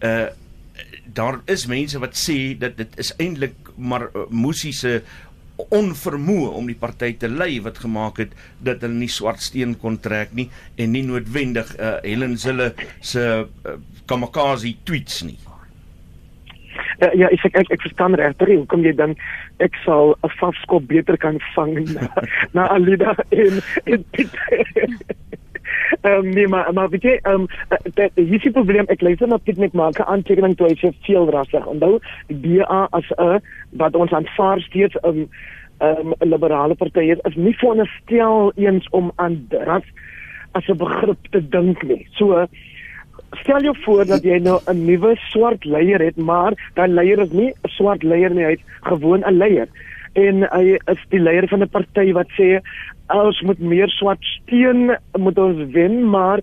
Uh 0.00 0.26
daar 1.12 1.40
is 1.44 1.66
mense 1.66 1.98
wat 1.98 2.14
sê 2.16 2.58
dat 2.58 2.76
dit 2.76 2.98
is 2.98 3.12
eintlik 3.16 3.54
maar 3.76 4.02
uh, 4.14 4.22
Musi 4.30 4.72
se 4.72 5.02
onvermoë 5.68 6.54
om 6.56 6.66
die 6.66 6.78
party 6.78 7.12
te 7.20 7.28
lei 7.28 7.60
wat 7.60 7.78
gemaak 7.78 8.16
het 8.22 8.32
dat 8.64 8.80
hulle 8.80 8.94
nie 8.94 9.10
swart 9.12 9.42
steen 9.42 9.76
kon 9.78 9.98
trek 10.00 10.32
nie 10.32 10.48
en 10.76 10.90
nie 10.94 11.02
noodwendig 11.02 11.74
uh, 11.76 11.98
Helen 12.02 12.38
Zille 12.38 12.72
se 13.00 13.44
uh, 13.44 13.76
kamikaze 14.06 14.74
tweets 14.84 15.22
nie. 15.22 15.38
Ja, 17.00 17.10
ja 17.16 17.28
ek 17.32 17.44
ek 17.48 17.56
ek, 17.56 17.70
ek 17.76 17.84
verstaan 17.86 18.14
regtig 18.20 18.54
hoekom 18.54 18.84
jy 18.84 18.92
dan 18.96 19.16
ek 19.64 19.76
sal 19.84 20.16
'n 20.22 20.32
vafskop 20.40 20.86
beter 20.88 21.16
kan 21.16 21.40
vang 21.54 21.78
na, 21.94 22.08
na 22.54 22.68
Alida 22.68 23.14
en 23.30 23.60
en 23.84 24.04
Piet. 24.12 24.34
Ehm 26.02 26.12
um, 26.12 26.28
nee 26.28 26.48
maar 26.48 26.72
maar 26.72 26.88
weet 26.90 27.02
jy 27.02 27.16
ehm 27.22 27.46
um, 27.46 27.46
dit 27.94 28.10
is 28.14 28.42
die 28.42 28.50
probleem 28.50 28.86
ek 28.92 29.00
lees 29.00 29.20
net 29.20 29.44
Piet 29.44 29.58
met 29.58 29.72
maak 29.72 29.98
'n 29.98 30.10
aantekening 30.12 30.56
toe 30.56 30.68
hy 30.68 30.76
sê 30.76 30.92
veel 31.06 31.30
rassig. 31.30 31.66
Onthou 31.66 32.00
die 32.26 32.40
DA 32.42 32.86
as 32.90 33.08
'n 33.16 33.40
wat 33.70 33.94
ons 33.94 34.12
aanvaar 34.12 34.60
steeds 34.60 34.96
'n 35.02 35.08
um, 35.08 35.28
um, 35.80 36.14
liberale 36.20 36.74
party 36.74 37.10
is, 37.10 37.18
is 37.24 37.36
nie 37.36 37.56
veronderstel 37.56 38.52
eens 38.56 38.88
om 38.90 39.12
aan 39.16 39.46
ras 39.50 39.86
as 40.52 40.68
'n 40.68 40.76
begrip 40.76 41.30
te 41.30 41.48
dink 41.48 41.82
nie. 41.82 42.06
So 42.10 42.46
stel 43.38 43.62
jou 43.62 43.76
voor 43.84 44.04
dat 44.06 44.22
jy 44.22 44.38
nou 44.38 44.60
'n 44.66 44.84
nuwe 44.84 45.16
swart 45.16 45.64
leier 45.64 46.00
het, 46.00 46.16
maar 46.16 46.52
daai 46.74 46.88
leier 46.88 47.18
is 47.18 47.30
nie 47.30 47.50
'n 47.50 47.68
swart 47.68 48.02
leier 48.02 48.30
nie, 48.30 48.44
hy's 48.44 48.62
gewoon 48.80 49.22
'n 49.24 49.36
leier. 49.36 49.68
En 50.12 50.42
hy 50.42 50.78
is 50.86 50.98
die 51.08 51.20
leier 51.20 51.48
van 51.48 51.62
'n 51.62 51.68
party 51.68 52.12
wat 52.12 52.28
sê 52.38 52.60
ons 53.08 53.40
moet 53.40 53.58
meer 53.58 53.88
swart 53.88 54.22
steun 54.22 54.96
moet 55.18 55.38
ons 55.38 55.72
wen, 55.72 56.10
maar 56.10 56.40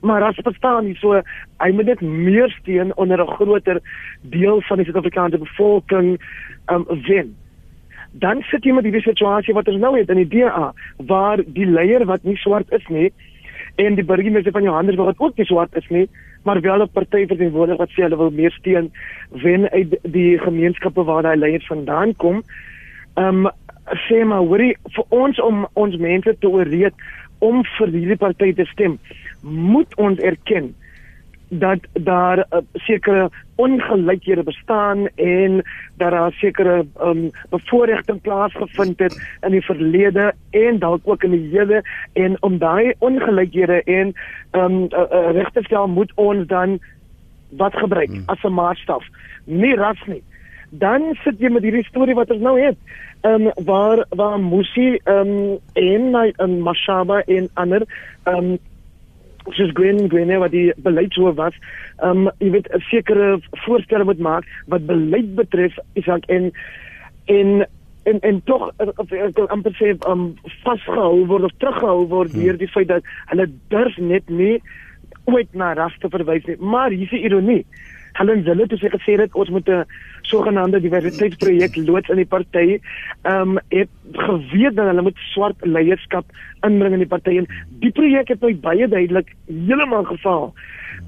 maar 0.00 0.22
as 0.22 0.38
verstaan 0.42 0.84
nie 0.84 0.94
so 0.94 1.22
hy 1.58 1.70
moet 1.72 1.86
net 1.86 2.00
meer 2.00 2.50
steun 2.60 2.96
onder 2.96 3.20
'n 3.20 3.34
groter 3.34 3.80
deel 4.22 4.60
van 4.60 4.76
die 4.76 4.84
Suid-Afrikaanse 4.86 5.38
bevolking 5.38 6.18
um 6.66 6.84
wen. 7.06 7.34
dan 8.12 8.42
sit 8.42 8.64
jy 8.64 8.72
met 8.72 8.86
hierdie 8.88 9.04
situasie 9.04 9.54
wat 9.54 9.68
ons 9.68 9.80
nou 9.80 9.92
het 9.98 10.08
in 10.08 10.22
die 10.22 10.30
DA 10.38 10.72
waar 11.10 11.42
die 11.44 11.66
leier 11.66 12.04
wat 12.08 12.24
nie 12.24 12.36
swart 12.40 12.70
is 12.72 12.86
nie 12.88 13.10
en 13.78 13.94
die 13.94 14.04
burgemeester 14.04 14.52
van 14.52 14.66
Johannesburg 14.66 15.12
wat 15.12 15.20
ook 15.28 15.36
nie 15.38 15.46
swart 15.46 15.76
is 15.78 15.86
nie, 15.94 16.08
maar 16.44 16.60
wel 16.60 16.82
'n 16.82 16.90
party 16.92 17.26
verteenwoordig 17.26 17.78
wat 17.78 17.90
sê 17.90 18.02
hulle 18.02 18.16
wil 18.16 18.30
meer 18.30 18.50
steun 18.50 18.90
wen 19.30 19.70
uit 19.70 19.98
die 20.02 20.38
gemeenskappe 20.38 21.04
waar 21.04 21.22
daai 21.22 21.36
leiers 21.36 21.66
vandaan 21.66 22.16
kom. 22.16 22.42
Ehm 23.14 23.46
um, 23.46 23.50
sê 24.08 24.24
maar 24.24 24.44
hoorie 24.44 24.76
vir 24.94 25.04
ons 25.08 25.40
om 25.40 25.66
ons 25.72 25.96
mense 25.96 26.36
te 26.38 26.48
ooreed 26.48 26.94
om 27.38 27.64
vir 27.78 27.88
hierdie 27.88 28.16
party 28.16 28.52
te 28.54 28.64
stem, 28.64 28.98
moet 29.42 29.94
ons 29.96 30.18
erken 30.18 30.74
dat 31.48 31.78
daar 31.92 32.38
uh, 32.38 32.58
sekere 32.72 33.30
ongelykhede 33.54 34.42
bestaan 34.42 35.08
en 35.14 35.62
dat 35.96 36.10
daar 36.10 36.32
sekere 36.32 36.86
um, 37.02 37.30
bevoordiging 37.50 38.20
plaasgevind 38.20 38.98
het 38.98 39.38
in 39.40 39.50
die 39.50 39.64
verlede 39.64 40.34
en 40.50 40.78
dalk 40.78 41.00
ook 41.04 41.22
in 41.22 41.30
die 41.30 41.58
hede. 41.58 41.82
En 42.12 42.42
om 42.42 42.58
daai 42.58 42.94
ongelykhede 42.98 43.82
en 43.82 44.14
um, 44.52 44.82
uh, 44.82 44.88
uh, 45.12 45.30
reg 45.32 45.50
te 45.50 45.62
stel 45.62 45.88
moet 45.88 46.12
ons 46.14 46.46
dan 46.46 46.78
wat 47.48 47.74
gebruik 47.74 48.08
hmm. 48.08 48.22
as 48.26 48.42
'n 48.42 48.52
maatstaf. 48.52 49.04
Nie 49.44 49.74
ras 49.74 50.02
nie. 50.06 50.22
Dan 50.70 51.16
sit 51.24 51.40
jy 51.40 51.48
met 51.48 51.62
hierdie 51.62 51.84
storie 51.84 52.14
wat 52.14 52.30
ons 52.30 52.40
nou 52.40 52.60
het 52.60 52.76
um, 53.22 53.50
waar 53.64 54.04
waar 54.08 54.40
Musi 54.40 55.00
um, 55.04 55.58
en 55.72 56.32
en 56.36 56.60
Mashaba 56.60 57.22
en 57.26 57.48
ander 57.54 57.82
um, 58.24 58.58
soos 59.56 59.72
Gwen 59.74 60.08
Gwen 60.08 60.32
wat 60.38 60.50
die 60.50 60.72
beleidshoof 60.76 61.36
was, 61.36 61.56
ehm 62.02 62.26
um, 62.26 62.30
jy 62.38 62.50
weet 62.50 62.68
'n 62.74 62.80
sekere 62.90 63.38
voorstelle 63.64 64.04
moet 64.04 64.18
maak 64.18 64.44
wat 64.66 64.86
beleid 64.86 65.34
betref, 65.34 65.76
Isak 65.94 66.24
en 66.26 66.52
en 67.26 67.66
en 68.02 68.20
en 68.20 68.42
tog 68.44 68.70
ek 68.78 69.36
wil 69.36 69.48
amper 69.48 69.74
sê 69.76 69.94
um 70.08 70.34
vasgehou 70.64 71.26
word 71.26 71.44
of 71.48 71.56
teruggehou 71.58 72.06
word 72.08 72.32
hmm. 72.32 72.42
deur 72.42 72.58
die 72.60 72.70
feit 72.72 72.88
dat 72.88 73.04
hulle 73.32 73.48
durf 73.68 73.96
net 73.96 74.28
nie 74.28 74.62
ooit 75.28 75.52
na 75.52 75.74
ras 75.76 75.96
te 76.00 76.08
verwys 76.08 76.46
nie. 76.48 76.56
Maar 76.56 76.90
hier 76.90 77.04
is 77.04 77.12
die 77.12 77.24
ironie. 77.28 77.64
Helen 78.18 78.42
Zille 78.44 78.66
het 78.66 78.72
gesê 78.74 78.90
gesê 78.90 79.16
dat 79.16 79.34
ons 79.34 79.50
moet 79.54 79.68
'n 79.68 79.84
sogenaamde 80.22 80.80
diversiteitsprojek 80.80 81.76
loods 81.76 82.08
in 82.08 82.16
die 82.16 82.26
party. 82.26 82.80
Ehm 83.22 83.40
um, 83.40 83.58
het 83.68 83.88
geweet 84.12 84.76
dat 84.76 84.86
hulle 84.86 85.02
moet 85.02 85.18
swart 85.34 85.56
leierskap 85.60 86.24
inbring 86.60 86.92
in 86.92 87.04
die 87.04 87.14
party 87.14 87.36
en 87.38 87.46
die 87.80 87.90
projek 87.90 88.28
het 88.28 88.40
my 88.42 88.56
baie 88.56 88.88
duidelik 88.88 89.34
heeltemal 89.46 90.04
gefaal. 90.04 90.52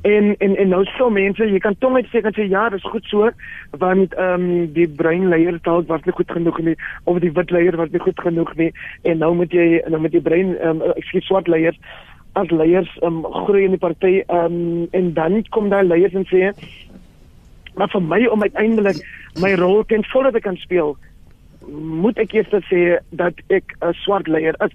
En 0.03 0.35
en 0.39 0.57
en 0.57 0.69
nou 0.69 0.85
so 0.85 1.11
mense, 1.11 1.45
jy 1.45 1.59
kan 1.59 1.77
tog 1.79 1.93
net 1.93 2.07
sê 2.07 2.23
kan 2.23 2.35
sê 2.37 2.47
ja, 2.49 2.69
dis 2.69 2.83
goed 2.83 3.05
so 3.05 3.31
want 3.79 4.15
ehm 4.15 4.45
um, 4.45 4.73
die 4.73 4.89
bruin 4.89 5.29
leier 5.29 5.59
dalk 5.63 5.89
was 5.89 6.05
nie 6.05 6.15
goed 6.15 6.31
genoeg 6.31 6.59
nie 6.59 6.77
of 7.05 7.19
die 7.19 7.33
wit 7.33 7.51
leier 7.51 7.77
was 7.77 7.91
nie 7.91 8.01
goed 8.01 8.21
genoeg 8.21 8.55
nie 8.57 8.73
en 9.03 9.19
nou 9.19 9.35
moet 9.35 9.53
jy 9.53 9.83
nou 9.89 10.01
met 10.01 10.13
die 10.13 10.25
bruin 10.29 10.57
ehm 10.59 10.81
um, 10.81 10.95
ek 10.97 11.05
sê 11.11 11.21
swart 11.21 11.49
leiers 11.49 11.79
as 12.39 12.51
leiers 12.51 12.91
um, 13.03 13.23
groei 13.25 13.65
in 13.67 13.75
die 13.75 13.83
party 13.83 14.13
um, 14.29 14.87
en 14.97 15.13
dan 15.15 15.43
kom 15.51 15.69
daar 15.69 15.85
leiers 15.85 16.15
en 16.15 16.27
sê 16.31 16.53
maar 17.75 17.89
vir 17.89 18.03
my 18.03 18.27
om 18.27 18.43
uiteindelik 18.43 18.99
my 19.41 19.55
rol 19.55 19.85
ten 19.85 20.05
volle 20.05 20.33
te 20.33 20.41
kan 20.41 20.57
speel 20.57 20.97
moet 21.69 22.19
ek 22.19 22.35
eers 22.35 22.69
sê 22.69 22.99
dat 23.11 23.35
ek 23.49 23.77
'n 23.81 23.93
swart 24.03 24.27
leier 24.29 24.57
is. 24.65 24.73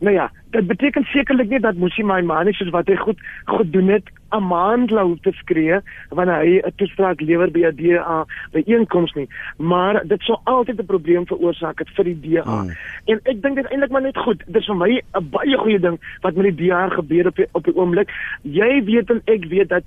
Nou 0.00 0.14
ja 0.14 0.30
dit 0.50 0.66
beteken 0.66 1.04
sekerlik 1.10 1.48
nie 1.50 1.60
dat 1.60 1.76
Musi 1.80 2.04
my 2.06 2.20
man 2.24 2.48
is 2.48 2.60
wat 2.70 2.88
hy 2.88 2.96
goed 2.96 3.20
gedoen 3.44 3.88
het 3.88 4.08
'n 4.32 4.42
maand 4.42 4.90
lank 4.90 5.22
te 5.22 5.32
skree 5.32 5.80
wanneer 6.10 6.40
hy 6.44 6.60
'n 6.60 6.72
toespraak 6.76 7.20
lewer 7.20 7.50
by 7.50 7.66
'n 7.66 7.76
DA 7.76 8.24
by 8.52 8.62
einkoms 8.66 9.12
nie. 9.14 9.28
Maar 9.58 10.02
dit 10.06 10.20
sou 10.22 10.38
altyd 10.44 10.80
'n 10.80 10.86
probleem 10.86 11.26
veroorsaak 11.26 11.78
het 11.78 11.90
vir 11.96 12.04
die 12.04 12.20
DA 12.20 12.42
hmm. 12.42 12.70
en 13.04 13.20
ek 13.24 13.42
dink 13.42 13.56
dit 13.56 13.66
eintlik 13.66 13.90
maar 13.90 14.02
net 14.02 14.16
goed. 14.16 14.42
Dit 14.46 14.62
is 14.62 14.66
vir 14.66 14.76
my 14.76 15.02
'n 15.14 15.30
baie 15.30 15.56
goeie 15.56 15.80
ding 15.80 15.98
wat 16.20 16.34
met 16.34 16.56
die 16.56 16.68
DA 16.68 16.88
gebeur 16.88 17.26
op 17.26 17.36
die, 17.36 17.48
op 17.52 17.64
die 17.64 17.76
oomblik. 17.76 18.10
Jy 18.42 18.84
weet 18.84 19.10
en 19.10 19.22
ek 19.24 19.44
weet 19.44 19.68
dat 19.68 19.84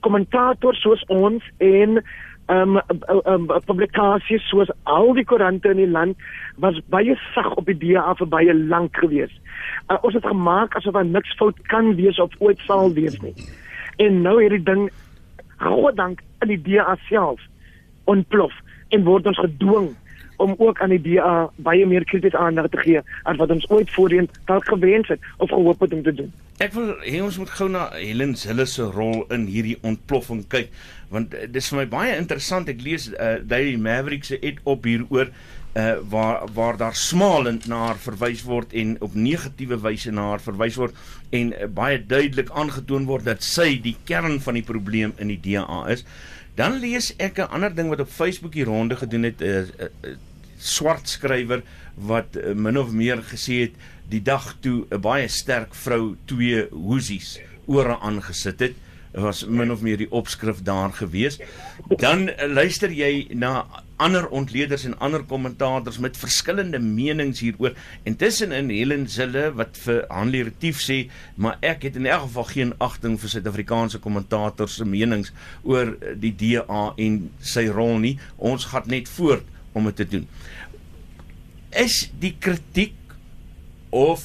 kommentators 0.00 0.80
soos 0.82 1.04
ons 1.12 1.44
en 1.58 2.00
ehm 2.46 2.76
um, 2.76 3.02
um, 3.26 3.46
publikasies 3.66 4.44
soos 4.48 4.68
al 4.82 5.12
die 5.18 5.24
koerante 5.26 5.72
in 5.74 5.80
die 5.80 5.90
land 5.90 6.14
was 6.62 6.78
baie 6.94 7.16
sag 7.34 7.48
op 7.58 7.66
die 7.66 7.78
DA 7.80 8.14
vir 8.20 8.28
baie 8.30 8.54
lank 8.54 8.96
gewees. 9.02 9.32
Uh, 9.90 9.98
ons 10.02 10.14
het 10.14 10.26
gemaak 10.26 10.76
asof 10.78 10.94
daar 10.94 11.08
niks 11.08 11.34
fout 11.40 11.58
kan 11.72 11.94
wees 11.98 12.20
of 12.22 12.38
ooit 12.38 12.62
sal 12.68 12.92
wees 12.94 13.18
nie. 13.24 13.34
En 13.98 14.22
nou 14.22 14.38
hierdie 14.40 14.62
ding 14.62 14.86
God 15.58 15.96
dank 15.96 16.22
aan 16.38 16.54
die 16.54 16.62
DA 16.62 16.94
self 17.08 17.42
ontplof 18.04 18.54
en 18.94 19.04
word 19.04 19.26
ons 19.26 19.42
gedwing 19.42 19.90
om 20.36 20.54
ook 20.58 20.80
aan 20.80 20.94
die 20.94 21.02
DA 21.02 21.48
baie 21.56 21.86
meer 21.86 22.04
kritiese 22.04 22.38
aandag 22.38 22.70
te 22.70 22.82
gee 22.84 23.02
as 23.24 23.36
wat 23.42 23.50
ons 23.50 23.70
ooit 23.70 23.90
voorheen 23.90 24.30
dalk 24.46 24.68
gewens 24.70 25.08
het 25.08 25.32
of 25.38 25.50
gehoop 25.50 25.80
het 25.80 25.92
om 25.92 26.02
te 26.02 26.14
doen. 26.14 26.32
Ek 26.56 26.72
wil 26.72 26.94
hê 27.04 27.18
ons 27.20 27.36
moet 27.36 27.50
gou 27.52 27.66
na 27.68 27.90
Helen 27.92 28.32
Zille 28.40 28.64
se 28.70 28.84
rol 28.88 29.26
in 29.34 29.44
hierdie 29.50 29.76
ontploffing 29.84 30.46
kyk 30.48 30.70
want 31.10 31.34
uh, 31.36 31.44
dis 31.52 31.68
vir 31.68 31.82
my 31.82 31.84
baie 31.92 32.14
interessant. 32.16 32.70
Ek 32.72 32.80
lees 32.82 33.10
uh, 33.12 33.36
Daily 33.44 33.76
Maverick 33.76 34.24
se 34.24 34.38
et 34.40 34.62
op 34.64 34.88
hieroor 34.88 35.28
uh 35.76 35.98
waar 36.08 36.46
waar 36.56 36.78
daar 36.80 36.96
smalend 36.96 37.66
na 37.68 37.82
haar 37.90 37.98
verwys 38.00 38.40
word 38.48 38.72
en 38.72 38.94
op 39.04 39.12
negatiewe 39.12 39.76
wyse 39.84 40.08
na 40.08 40.30
haar 40.30 40.40
verwys 40.40 40.78
word 40.80 40.96
en 41.36 41.52
uh, 41.52 41.68
baie 41.68 41.98
duidelik 42.00 42.48
aangetoon 42.48 43.04
word 43.10 43.28
dat 43.28 43.44
sy 43.44 43.74
die 43.84 43.96
kern 44.08 44.40
van 44.40 44.56
die 44.56 44.64
probleem 44.64 45.12
in 45.20 45.28
die 45.34 45.40
DA 45.44 45.82
is. 45.92 46.06
Dan 46.56 46.80
lees 46.80 47.10
ek 47.20 47.36
'n 47.44 47.52
ander 47.52 47.74
ding 47.76 47.92
wat 47.92 48.00
op 48.00 48.08
Facebook 48.08 48.56
hier 48.56 48.72
ronde 48.72 48.96
gedoen 48.96 49.28
het 49.28 49.44
'n 49.44 49.44
uh, 49.44 49.60
uh, 49.60 49.92
uh, 50.08 50.16
swart 50.56 51.08
skrywer 51.08 51.60
wat 51.96 52.36
uh, 52.36 52.54
min 52.54 52.78
of 52.78 52.92
meer 52.92 53.20
gesê 53.20 53.68
het 53.68 53.76
die 54.10 54.22
dag 54.22 54.54
toe 54.60 54.86
'n 54.90 55.00
baie 55.00 55.28
sterk 55.28 55.74
vrou 55.74 56.16
twee 56.24 56.68
hoesies 56.70 57.38
ore 57.66 57.98
aangesit 57.98 58.60
het 58.60 58.74
was 59.16 59.44
min 59.44 59.72
of 59.72 59.80
meer 59.80 59.96
die 59.96 60.10
opskrif 60.12 60.62
daar 60.62 60.92
gewees. 60.92 61.38
Dan 61.96 62.28
uh, 62.28 62.48
luister 62.52 62.92
jy 62.92 63.26
na 63.32 63.66
ander 63.96 64.28
ontleeders 64.28 64.84
en 64.84 64.98
ander 65.00 65.22
kommentators 65.24 65.96
met 66.04 66.18
verskillende 66.20 66.78
menings 66.78 67.40
hieroor 67.40 67.72
en 68.04 68.16
tussenin 68.20 68.68
Helen 68.68 69.06
Zille 69.08 69.48
wat 69.56 69.78
vir 69.86 70.02
Hanlie 70.12 70.42
Retief 70.50 70.82
sê, 70.84 70.98
maar 71.40 71.56
ek 71.64 71.88
het 71.88 71.96
in 71.96 72.08
elk 72.10 72.26
geval 72.26 72.48
geen 72.50 72.74
agting 72.84 73.16
vir 73.20 73.32
Suid-Afrikaanse 73.32 74.02
kommentators 74.04 74.76
se 74.76 74.84
menings 74.84 75.32
oor 75.64 75.94
die 76.20 76.34
DA 76.36 76.82
en 77.00 77.22
sy 77.40 77.66
rol 77.72 77.96
nie. 78.04 78.18
Ons 78.36 78.68
gaan 78.74 78.84
net 78.92 79.08
voort 79.16 79.48
om 79.72 79.88
dit 79.88 79.96
te 79.96 80.08
doen. 80.12 80.28
Is 81.72 82.04
die 82.20 82.34
kritiek 82.40 83.05
of 83.96 84.24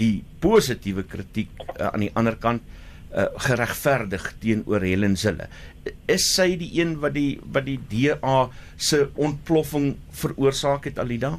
die 0.00 0.24
positiewe 0.42 1.04
kritiek 1.08 1.52
uh, 1.76 1.90
aan 1.92 2.04
die 2.04 2.12
ander 2.18 2.36
kant 2.40 2.64
uh, 3.12 3.28
geregverdig 3.46 4.28
teenoor 4.42 4.84
Helen 4.84 5.16
Zille. 5.20 5.48
Is 6.10 6.26
sy 6.34 6.54
die 6.60 6.72
een 6.80 6.96
wat 7.02 7.16
die 7.16 7.38
wat 7.52 7.66
die 7.68 7.78
DA 7.90 8.48
se 8.76 9.06
ontploffing 9.14 9.94
veroorsaak 10.22 10.88
het 10.90 11.00
Alida? 11.02 11.36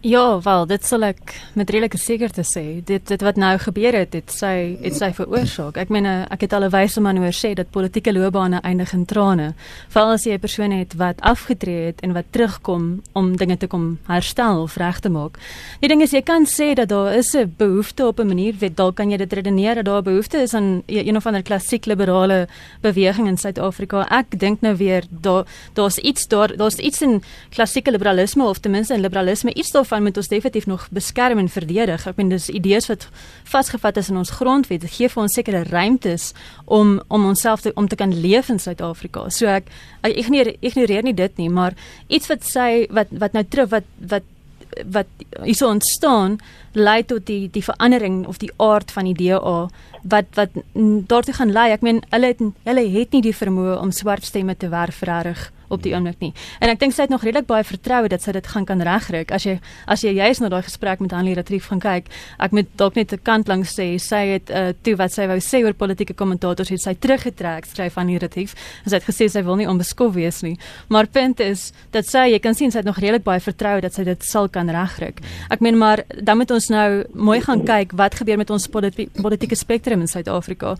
Ja, 0.00 0.40
wel, 0.40 0.62
dit 0.64 0.84
sal 0.88 1.02
ek 1.04 1.34
met 1.52 1.68
redelike 1.68 1.98
sekerheid 2.00 2.46
sê. 2.48 2.62
Dit 2.88 3.04
dit 3.10 3.20
wat 3.20 3.36
nou 3.36 3.50
gebeur 3.60 3.98
het, 3.98 4.08
dit 4.14 4.32
sy 4.32 4.78
het 4.80 4.94
sy 4.96 5.10
veroorsaak. 5.12 5.76
Ek 5.76 5.90
meen 5.92 6.06
ek 6.08 6.46
het 6.46 6.54
al 6.56 6.64
'n 6.64 6.72
wyse 6.72 7.00
man 7.04 7.18
hoor 7.20 7.36
sê 7.36 7.52
dat 7.52 7.68
politieke 7.70 8.12
loopbane 8.12 8.62
eindig 8.64 8.94
in 8.94 9.04
trane. 9.04 9.52
Veral 9.88 10.12
as 10.12 10.24
jy 10.24 10.32
'n 10.32 10.40
persoon 10.40 10.70
het 10.70 10.94
wat 10.96 11.20
afgetree 11.20 11.86
het 11.86 12.00
en 12.00 12.14
wat 12.14 12.24
terugkom 12.30 13.02
om 13.12 13.36
dinge 13.36 13.58
te 13.58 13.66
kom 13.66 13.98
herstel 14.06 14.62
of 14.62 14.76
reg 14.76 15.00
te 15.00 15.10
maak. 15.10 15.36
Die 15.80 15.88
ding 15.88 16.00
is 16.00 16.12
jy 16.12 16.22
kan 16.22 16.46
sê 16.46 16.74
dat 16.74 16.88
daar 16.88 17.14
is 17.14 17.34
'n 17.34 17.54
behoefte 17.58 18.06
op 18.06 18.20
'n 18.20 18.26
manier, 18.26 18.54
weet 18.58 18.76
dalk 18.76 18.96
kan 18.96 19.10
jy 19.10 19.18
dit 19.18 19.32
redeneer 19.32 19.74
dat 19.74 19.84
daar 19.84 20.00
'n 20.00 20.04
behoefte 20.04 20.38
is 20.38 20.54
aan 20.54 20.82
een 20.86 21.16
of 21.16 21.26
ander 21.26 21.42
klassiek 21.42 21.84
liberale 21.84 22.48
beweging 22.80 23.28
in 23.28 23.36
Suid-Afrika. 23.36 24.08
Ek 24.08 24.38
dink 24.38 24.62
nou 24.62 24.76
weer 24.76 25.04
daar 25.10 25.44
daar's 25.74 25.98
iets 25.98 26.26
daar 26.26 26.56
daar's 26.56 26.78
iets 26.78 27.02
in 27.02 27.22
klassieke 27.50 27.90
liberalisme 27.90 28.44
of 28.44 28.58
ten 28.58 28.70
minste 28.70 28.94
in 28.94 29.00
liberalisme 29.00 29.54
iets 29.54 29.70
daar 29.70 29.88
daarvan 29.90 30.06
moet 30.06 30.16
ons 30.16 30.28
definitief 30.28 30.66
nog 30.66 30.88
beskerm 30.90 31.38
en 31.38 31.48
verdedig. 31.48 32.06
Ek 32.06 32.16
bedoel 32.16 32.36
dis 32.36 32.48
idees 32.48 32.86
wat 32.86 33.08
vasgevat 33.50 33.96
is 33.96 34.10
in 34.10 34.16
ons 34.16 34.30
grondwet. 34.30 34.84
Dit 34.84 34.94
gee 34.94 35.08
vir 35.10 35.22
ons 35.22 35.34
sekere 35.34 35.62
ruimtes 35.66 36.32
om 36.64 37.00
om 37.08 37.26
onsself 37.26 37.60
te 37.60 37.72
om 37.74 37.88
te 37.88 37.96
kan 37.96 38.14
leef 38.14 38.48
in 38.48 38.58
Suid-Afrika. 38.58 39.28
So 39.30 39.46
ek 39.50 39.70
ek 40.06 40.16
ignoreer 40.16 40.54
ignoreer 40.60 41.02
nie 41.02 41.14
dit 41.14 41.36
nie, 41.36 41.50
maar 41.50 41.74
iets 42.08 42.30
wat 42.30 42.46
sy 42.46 42.86
wat 42.90 43.10
wat 43.10 43.34
nou 43.34 43.44
terug 43.44 43.70
wat 43.70 43.84
wat 43.98 44.22
wat 44.86 45.06
hierso 45.42 45.66
ontstaan 45.66 46.38
lei 46.72 47.02
tot 47.02 47.26
die 47.26 47.48
die 47.50 47.64
verandering 47.64 48.26
of 48.26 48.38
die 48.38 48.52
aard 48.56 48.90
van 48.94 49.10
die 49.10 49.18
DA 49.18 49.68
wat 50.02 50.26
wat 50.38 50.54
daartoe 51.10 51.34
gaan 51.34 51.52
lei. 51.52 51.70
Ek 51.72 51.82
meen 51.82 52.04
hulle 52.10 52.34
het 52.34 52.44
hulle 52.64 52.90
het 52.94 53.10
nie 53.10 53.22
die 53.22 53.34
vermoë 53.34 53.80
om 53.80 53.90
swart 53.90 54.24
stemme 54.24 54.54
te 54.54 54.70
werf 54.70 55.02
regtig 55.02 55.50
op 55.70 55.82
die 55.82 55.94
oomblik 55.94 56.20
nie. 56.20 56.32
En 56.60 56.72
ek 56.72 56.80
dink 56.82 56.94
sy 56.94 57.06
het 57.06 57.12
nog 57.12 57.24
redelik 57.26 57.46
baie 57.48 57.64
vertroue 57.64 58.10
dat 58.10 58.22
sy 58.22 58.34
dit 58.36 58.46
gaan 58.46 58.66
kan 58.68 58.82
regkry. 58.82 59.24
As 59.30 59.46
jy 59.46 59.58
as 59.86 60.04
jy 60.04 60.12
juist 60.18 60.42
na 60.42 60.50
daai 60.52 60.62
gesprek 60.66 61.00
met 61.00 61.14
Hanlie 61.16 61.34
Retrief 61.38 61.70
gaan 61.70 61.80
kyk, 61.82 62.10
ek 62.38 62.52
moet 62.56 62.68
dalk 62.76 62.96
net 62.96 63.12
'n 63.12 63.22
kant 63.22 63.48
langs 63.48 63.74
sê 63.78 63.98
sy 63.98 64.22
het 64.34 64.50
uh, 64.50 64.72
toe 64.82 64.96
wat 64.96 65.12
sy 65.12 65.26
wou 65.26 65.38
sê 65.38 65.62
oor 65.64 65.74
politieke 65.74 66.14
kommentators 66.14 66.70
het 66.70 66.80
sy 66.80 66.94
teruggetrek 66.94 67.66
skryf 67.66 67.94
Hanlie 67.94 68.18
Retrief. 68.18 68.54
Sy 68.86 68.94
het 68.94 69.04
gesê 69.04 69.28
sy 69.28 69.42
wil 69.42 69.56
nie 69.56 69.68
onbeskof 69.68 70.14
wees 70.14 70.42
nie. 70.42 70.58
Maar 70.88 71.06
punt 71.06 71.40
is 71.40 71.72
dat 71.92 72.06
sy 72.06 72.30
jy 72.32 72.38
kan 72.38 72.54
sien 72.54 72.70
sy 72.70 72.78
het 72.78 72.86
nog 72.86 72.98
redelik 72.98 73.24
baie 73.24 73.40
vertroue 73.40 73.80
dat 73.80 73.94
sy 73.94 74.04
dit 74.04 74.22
sal 74.22 74.48
kan 74.48 74.68
regkry. 74.68 75.14
Ek 75.50 75.60
meen 75.60 75.78
maar 75.78 76.04
dan 76.22 76.38
moet 76.38 76.50
ons 76.50 76.68
nou 76.68 77.04
mooi 77.14 77.40
gaan 77.40 77.64
kyk 77.64 77.92
wat 77.96 78.14
gebeur 78.14 78.38
met 78.40 78.50
ons 78.50 78.66
politi 78.68 79.08
politieke 79.20 79.56
spektrum 79.56 80.00
in 80.00 80.08
Suid-Afrika. 80.08 80.76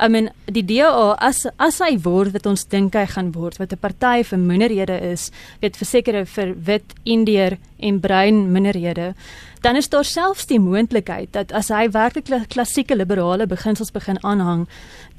I 0.00 0.08
mean 0.08 0.30
die 0.46 0.64
DA 0.66 1.14
as 1.20 1.46
as 1.58 1.80
hy 1.84 1.96
word 2.02 2.32
wat 2.34 2.46
ons 2.46 2.64
dink 2.64 2.96
hy 2.98 3.06
gaan 3.06 3.32
word 3.32 3.58
wat 3.60 3.72
'n 3.72 3.78
party 3.78 4.22
vir 4.32 4.40
minderhede 4.40 4.98
is, 5.12 5.28
weet 5.60 5.78
versekerde 5.78 6.24
vir 6.34 6.54
wit, 6.66 6.96
indiër 7.04 7.58
en 7.82 8.00
bruin 8.00 8.44
minderhede, 8.52 9.12
dan 9.62 9.78
is 9.78 9.88
daar 9.92 10.06
selfs 10.08 10.48
die 10.50 10.60
moontlikheid 10.62 11.30
dat 11.36 11.52
as 11.52 11.70
hy 11.70 11.86
werklik 11.94 12.30
klassieke 12.50 12.96
liberale 12.96 13.46
beginsels 13.46 13.92
begin 13.94 14.18
aanhang, 14.26 14.66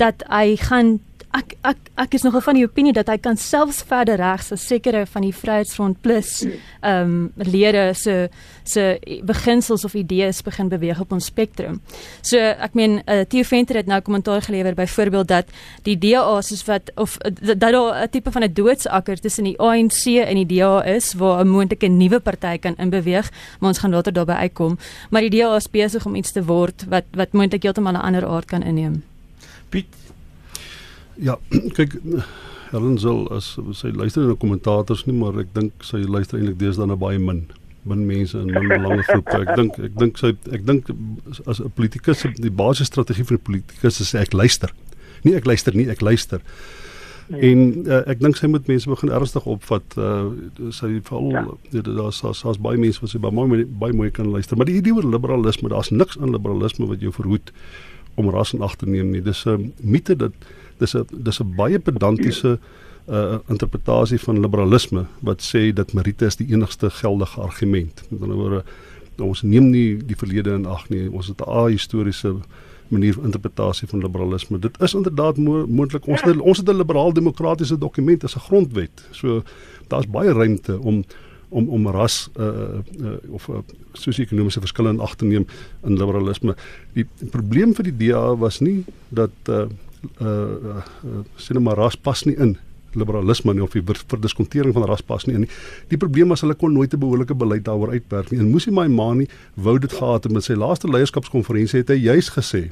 dat 0.02 0.26
hy 0.30 0.58
gaan 0.60 0.98
ek 1.34 1.56
ek 1.66 1.90
ek 1.98 2.16
is 2.18 2.24
nogal 2.26 2.44
van 2.46 2.58
die 2.58 2.66
opinie 2.66 2.94
dat 2.94 3.10
hy 3.10 3.16
kan 3.22 3.38
selfs 3.40 3.82
verder 3.90 4.20
regs 4.22 4.52
as 4.54 4.66
sekere 4.70 5.04
van 5.10 5.26
die 5.26 5.34
Vryheidsfront 5.34 6.02
Plus 6.06 6.44
ehm 6.44 6.84
um, 6.84 7.32
lede 7.50 7.94
se 7.98 8.30
se 8.64 8.84
beginsels 9.26 9.84
of 9.86 9.96
idees 9.98 10.42
begin 10.46 10.70
beweeg 10.70 11.00
op 11.02 11.12
ons 11.12 11.26
spektrum. 11.26 11.80
So 12.22 12.38
ek 12.38 12.78
meen 12.78 13.02
uh, 13.02 13.24
Theo 13.30 13.44
Venter 13.44 13.82
het 13.82 13.90
nou 13.90 14.00
kommentaar 14.02 14.46
gelewer 14.46 14.76
byvoorbeeld 14.78 15.28
dat 15.28 15.50
die 15.88 15.98
DA 15.98 16.42
soos 16.42 16.64
wat 16.70 16.92
of 16.96 17.18
uh, 17.26 17.32
dat 17.34 17.60
daar 17.60 18.04
'n 18.06 18.10
tipe 18.10 18.32
van 18.32 18.44
'n 18.44 18.54
doodsakker 18.54 19.20
tussen 19.20 19.44
die 19.44 19.60
ANC 19.60 20.06
en 20.06 20.36
die 20.46 20.58
DA 20.58 20.84
is 20.86 21.14
waar 21.14 21.44
'n 21.44 21.50
moontlike 21.50 21.88
nuwe 21.88 22.20
party 22.20 22.58
kan 22.58 22.76
inbeweeg, 22.78 23.32
maar 23.60 23.70
ons 23.70 23.80
gaan 23.80 23.92
later 23.92 24.14
daarby 24.14 24.34
uitkom. 24.34 24.78
Maar 25.10 25.22
die 25.22 25.40
DA 25.40 25.56
is 25.56 25.70
besig 25.70 26.06
om 26.06 26.16
iets 26.16 26.32
te 26.32 26.46
word 26.46 26.86
wat 26.90 27.06
wat 27.12 27.34
moontlik 27.34 27.64
heeltemal 27.64 27.94
'n 27.94 28.06
ander 28.06 28.28
aard 28.28 28.46
kan 28.46 28.64
inneem. 28.64 29.04
Piet 29.70 30.03
Ja, 31.22 31.38
kyk 31.78 31.98
Helen 32.74 32.98
sal 32.98 33.28
as 33.36 33.52
sy 33.78 33.92
luister 33.94 34.26
na 34.26 34.38
kommentators 34.40 35.06
nie, 35.06 35.14
maar 35.14 35.38
ek 35.44 35.52
dink 35.54 35.86
sy 35.86 36.02
luister 36.08 36.40
eintlik 36.40 36.58
deesdae 36.62 36.90
na 36.90 36.98
baie 36.98 37.20
min 37.22 37.46
min 37.84 38.06
mense 38.08 38.40
in 38.40 38.48
min 38.48 38.72
lange 38.82 39.04
groepe. 39.10 39.42
Ek 39.44 39.52
dink 39.60 39.80
ek 39.90 39.98
dink 40.00 40.22
sy 40.22 40.32
ek 40.56 40.64
dink 40.66 40.90
as 41.46 41.60
'n 41.60 41.74
politikus 41.76 42.24
die 42.40 42.54
basiese 42.54 42.90
strategie 42.90 43.28
vir 43.28 43.38
'n 43.38 43.46
politikus 43.50 44.00
is 44.00 44.16
ek 44.16 44.34
luister. 44.34 44.72
Nie 45.24 45.36
ek 45.36 45.46
luister 45.46 45.76
nie, 45.76 45.90
ek 45.92 46.02
luister. 46.02 46.42
Nee. 47.28 47.52
En 47.52 47.60
uh, 47.88 48.02
ek 48.12 48.20
dink 48.20 48.36
sy 48.38 48.50
moet 48.52 48.68
mense 48.68 48.90
begin 48.90 49.12
ernstig 49.14 49.46
opvat. 49.48 49.86
Uh, 49.96 50.32
sy 50.76 51.00
veral 51.06 51.30
ja. 51.32 51.46
ja 51.72 51.82
daar's 51.86 52.20
daar's 52.24 52.44
daar 52.44 52.60
baie 52.60 52.80
mense 52.80 53.04
wat 53.04 53.14
sy 53.14 53.22
baie 53.22 53.36
mooi 53.36 53.64
baie 53.66 53.94
mooi 53.94 54.10
kan 54.12 54.32
luister. 54.32 54.58
Maar 54.58 54.72
die 54.72 54.80
idee 54.82 54.96
oor 54.96 55.08
liberalisme, 55.08 55.70
daar's 55.70 55.92
niks 55.92 56.18
aan 56.20 56.34
liberalisme 56.36 56.88
wat 56.90 57.04
jou 57.04 57.14
verhoed 57.16 57.54
om 58.16 58.30
ras 58.30 58.54
in 58.54 58.62
ag 58.62 58.76
te 58.76 58.90
neem 58.90 59.12
nie. 59.12 59.22
Dis 59.22 59.46
'n 59.46 59.74
mite 59.82 60.16
dat 60.16 60.34
dis 60.80 60.96
'n 60.96 61.06
dis 61.12 61.40
'n 61.40 61.56
baie 61.56 61.80
pedantiese 61.80 62.60
uh 63.08 63.38
interpretasie 63.48 64.20
van 64.20 64.40
liberalisme 64.40 65.06
wat 65.20 65.42
sê 65.42 65.74
dat 65.74 65.94
meriete 65.94 66.26
is 66.26 66.36
die 66.36 66.48
enigste 66.54 66.90
geldige 66.90 67.42
argument. 67.42 68.04
Met 68.10 68.22
ander 68.22 68.38
woorde 68.38 68.64
ons 69.18 69.42
neem 69.42 69.70
nie 69.70 69.98
die 69.98 70.16
verlede 70.16 70.54
in 70.54 70.66
ag 70.66 70.90
nie. 70.90 71.12
Ons 71.12 71.28
het 71.28 71.42
'n 71.42 71.50
ahistoriese 71.50 72.36
manier 72.88 73.14
van 73.14 73.26
interpretasie 73.26 73.88
van 73.88 74.00
liberalisme. 74.00 74.60
Dit 74.60 74.82
is 74.82 74.94
inderdaad 74.94 75.38
mo 75.38 75.66
moontlik 75.68 76.08
ons 76.08 76.22
het, 76.22 76.40
ons 76.40 76.58
het 76.58 76.70
'n 76.70 76.78
liberaal 76.78 77.14
demokratiese 77.14 77.78
dokument 77.78 78.24
as 78.24 78.36
'n 78.36 78.40
grondwet. 78.40 79.08
So 79.12 79.44
daar's 79.88 80.08
baie 80.08 80.32
ruimte 80.32 80.80
om 80.80 81.04
om 81.50 81.70
om 81.70 81.88
ras 81.88 82.30
uh, 82.40 82.46
uh 83.02 83.18
of 83.30 83.48
uh, 83.48 83.56
sosio-ekonomiese 83.94 84.60
verskille 84.60 84.90
in 84.90 85.00
ag 85.00 85.16
te 85.16 85.26
neem 85.26 85.46
in 85.84 85.98
liberalisme. 85.98 86.56
Die 86.94 87.06
probleem 87.30 87.76
vir 87.76 87.84
die 87.84 87.98
DA 87.98 88.36
was 88.36 88.60
nie 88.60 88.84
dat 89.10 89.32
uh 89.50 89.66
uh, 90.22 90.28
uh, 90.28 90.84
uh 91.06 91.24
sien 91.36 91.62
maar 91.64 91.78
ras 91.78 91.96
pas 91.96 92.24
nie 92.26 92.36
in 92.36 92.58
liberalisme 92.96 93.54
nie 93.54 93.64
of 93.64 93.74
die 93.74 93.84
verdiskontering 93.84 94.74
van 94.76 94.86
ras 94.90 95.02
pas 95.02 95.26
nie 95.28 95.36
in 95.38 95.46
nie. 95.46 95.52
Die 95.92 95.98
probleem 95.98 96.34
was 96.34 96.44
hulle 96.46 96.56
kon 96.56 96.74
nooit 96.74 96.94
'n 96.94 97.00
behoorlike 97.00 97.36
beleid 97.36 97.66
daaroor 97.66 97.92
uitwerk 97.92 98.32
nie. 98.32 98.40
En 98.40 98.52
Musi 98.52 98.72
Maimani 98.72 99.28
wou 99.56 99.80
dit 99.80 99.92
gehad 99.92 100.24
het 100.24 100.32
met 100.34 100.44
sy 100.44 100.54
laaste 100.54 100.88
leierskapskonferensie 100.88 101.80
het 101.80 101.90
hy 101.90 102.00
juis 102.04 102.30
gesê 102.30 102.72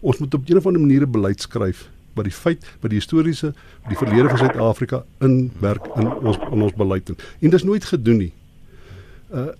ons 0.00 0.18
moet 0.18 0.34
op 0.34 0.48
'n 0.48 0.56
of 0.56 0.66
ander 0.66 0.80
manier 0.80 1.02
'n 1.02 1.10
beleid 1.10 1.40
skryf 1.40 1.88
wat 2.14 2.24
die 2.24 2.32
feit 2.32 2.64
wat 2.80 2.90
die 2.90 2.98
historiese 2.98 3.54
die 3.88 3.96
verlede 3.96 4.28
van 4.28 4.38
Suid-Afrika 4.38 5.04
inwerk 5.20 5.86
in 5.96 6.12
ons 6.12 6.38
in 6.52 6.62
ons 6.62 6.74
beleid. 6.74 7.08
En 7.08 7.16
dit 7.40 7.54
is 7.54 7.64
nooit 7.64 7.84
gedoen 7.84 8.16
nie. 8.16 8.32
Uh 9.32 9.52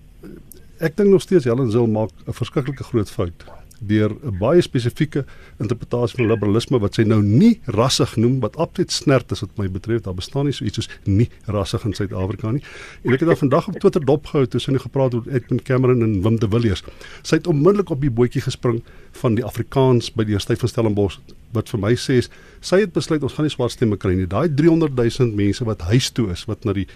ek 0.79 0.97
dink 0.97 1.11
nog 1.11 1.23
steeds 1.23 1.45
Helen 1.45 1.71
Zil 1.71 1.87
maak 1.87 2.11
'n 2.27 2.33
verskriklike 2.33 2.85
groot 2.85 3.11
fout 3.11 3.58
deur 3.79 4.11
'n 4.11 4.39
baie 4.39 4.61
spesifieke 4.61 5.25
interpretasie 5.59 6.17
van 6.17 6.27
liberalisme 6.27 6.79
wat 6.79 6.95
sy 6.95 7.03
nou 7.03 7.23
nie 7.23 7.61
rassig 7.67 8.17
noem 8.17 8.41
wat 8.41 8.57
absoluut 8.57 8.93
snert 8.93 9.33
is 9.33 9.41
wat 9.41 9.57
my 9.57 9.69
betref 9.69 10.03
daar 10.03 10.15
bestaan 10.15 10.45
nie 10.45 10.53
so 10.53 10.65
iets 10.65 10.75
soos 10.75 10.89
nie 11.05 11.29
rassig 11.47 11.85
in 11.85 11.95
Suid-Afrika 11.95 12.51
nie. 12.51 12.63
En 13.05 13.13
ek 13.13 13.21
het 13.21 13.29
daar 13.29 13.37
vandag 13.37 13.69
op 13.69 13.79
Twitter 13.79 14.05
dopgehou 14.05 14.47
toe 14.47 14.61
sy 14.61 14.73
net 14.73 14.83
gepraat 14.83 15.15
oor 15.15 15.25
Edmund 15.31 15.63
Cameron 15.63 16.03
en 16.03 16.23
Wim 16.23 16.39
de 16.39 16.49
Villiers. 16.49 16.83
Sy 17.23 17.37
het 17.37 17.47
onmiddellik 17.47 17.91
op 17.91 18.01
die 18.01 18.11
bootjie 18.11 18.43
gespring 18.43 18.83
van 19.13 19.35
die 19.35 19.45
Afrikaans 19.45 20.11
by 20.11 20.25
die 20.25 20.35
Universiteit 20.35 20.59
van 20.59 20.69
Stellenbosch 20.69 21.19
wat 21.53 21.69
vir 21.73 21.81
my 21.81 21.95
sê 21.97 22.19
is 22.23 22.31
sy 22.61 22.81
het 22.83 22.93
besluit 22.93 23.23
ons 23.23 23.33
gaan 23.37 23.47
nie 23.47 23.55
swart 23.55 23.73
stemme 23.73 23.97
kry 23.97 24.15
nie. 24.15 24.27
Daai 24.27 24.49
300 24.49 24.95
000 24.97 25.35
mense 25.39 25.65
wat 25.65 25.81
huis 25.89 26.11
toe 26.11 26.31
is 26.35 26.45
wat 26.51 26.65
na 26.65 26.75
die 26.77 26.89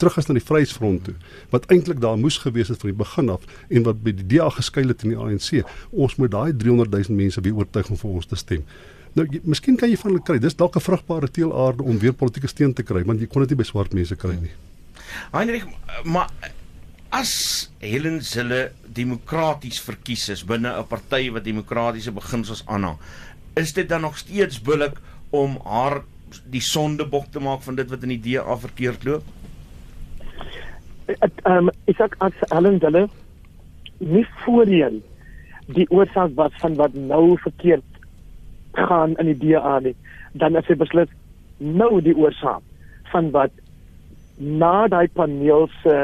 terug 0.00 0.16
is 0.20 0.28
na 0.28 0.36
die 0.38 0.44
Vryheidsfront 0.44 1.04
toe 1.08 1.14
wat 1.54 1.66
eintlik 1.74 2.00
daar 2.02 2.18
moes 2.20 2.38
gewees 2.42 2.70
het 2.72 2.80
van 2.82 2.92
die 2.92 2.98
begin 3.00 3.32
af 3.34 3.44
en 3.68 3.86
wat 3.88 4.00
by 4.04 4.14
die 4.16 4.26
DA 4.32 4.48
geskuil 4.56 4.92
het 4.92 5.04
in 5.04 5.14
die 5.14 5.20
ANC. 5.20 5.60
Ons 5.90 6.16
moet 6.20 6.32
daai 6.32 6.56
300 6.56 6.90
000 6.96 7.18
mense 7.18 7.44
weer 7.44 7.60
oortuig 7.60 7.92
om 7.92 8.00
vir 8.00 8.10
ons 8.10 8.30
te 8.30 8.38
stem. 8.40 8.64
Nou, 9.18 9.26
jy, 9.26 9.40
miskien 9.42 9.76
kan 9.78 9.90
jy 9.90 9.98
van 9.98 10.12
hulle 10.12 10.22
kry. 10.26 10.38
Dis 10.38 10.56
dalk 10.56 10.76
'n 10.76 10.84
vrugbare 10.86 11.28
teelaarde 11.28 11.82
om 11.82 11.98
weer 11.98 12.12
politieke 12.14 12.48
steun 12.48 12.72
te 12.72 12.82
kry, 12.82 13.02
want 13.04 13.20
jy 13.20 13.26
kon 13.26 13.42
dit 13.42 13.50
nie 13.50 13.62
by 13.62 13.66
swart 13.66 13.92
mense 13.92 14.16
kry 14.16 14.36
nie. 14.38 14.52
Heinrich, 15.32 15.66
maar 16.04 16.30
as 17.10 17.70
Helen 17.82 18.22
Zille 18.22 18.72
demokraties 18.86 19.80
verkies 19.80 20.28
is 20.28 20.44
binne 20.44 20.70
'n 20.78 20.86
party 20.86 21.30
wat 21.30 21.44
demokratiese 21.44 22.12
beginsels 22.12 22.62
aanhang, 22.66 22.98
is 23.56 23.72
dit 23.72 23.88
dan 23.88 24.00
nog 24.00 24.18
steeds 24.18 24.60
billik 24.62 25.00
om 25.30 25.58
haar 25.64 26.02
die 26.46 26.62
sondebok 26.62 27.32
te 27.32 27.40
maak 27.40 27.62
van 27.62 27.74
dit 27.74 27.88
wat 27.90 28.02
in 28.02 28.14
die 28.14 28.22
DA 28.22 28.56
verkeerd 28.56 29.04
loop? 29.04 29.24
Ehm 31.18 31.68
um, 31.68 31.70
ek 31.86 31.96
sê 31.96 32.08
as 32.26 32.42
Helen 32.50 32.80
hulle 32.80 33.08
nie 33.98 34.26
voorheen 34.44 35.02
die 35.66 35.86
oorsaak 35.90 36.34
was 36.36 36.54
van 36.62 36.74
wat 36.80 36.94
nou 36.94 37.38
verkeerd 37.38 37.84
gaan 38.72 39.16
in 39.22 39.26
die 39.32 39.38
DA 39.42 39.78
nie, 39.80 39.94
dan 40.32 40.56
as 40.56 40.66
hy 40.70 40.74
besluit 40.74 41.10
nou 41.58 42.00
die 42.00 42.16
oorsaak 42.16 42.62
van 43.12 43.30
wat 43.36 43.52
na 44.38 44.88
daai 44.88 45.08
paneel 45.14 45.68
se 45.82 45.94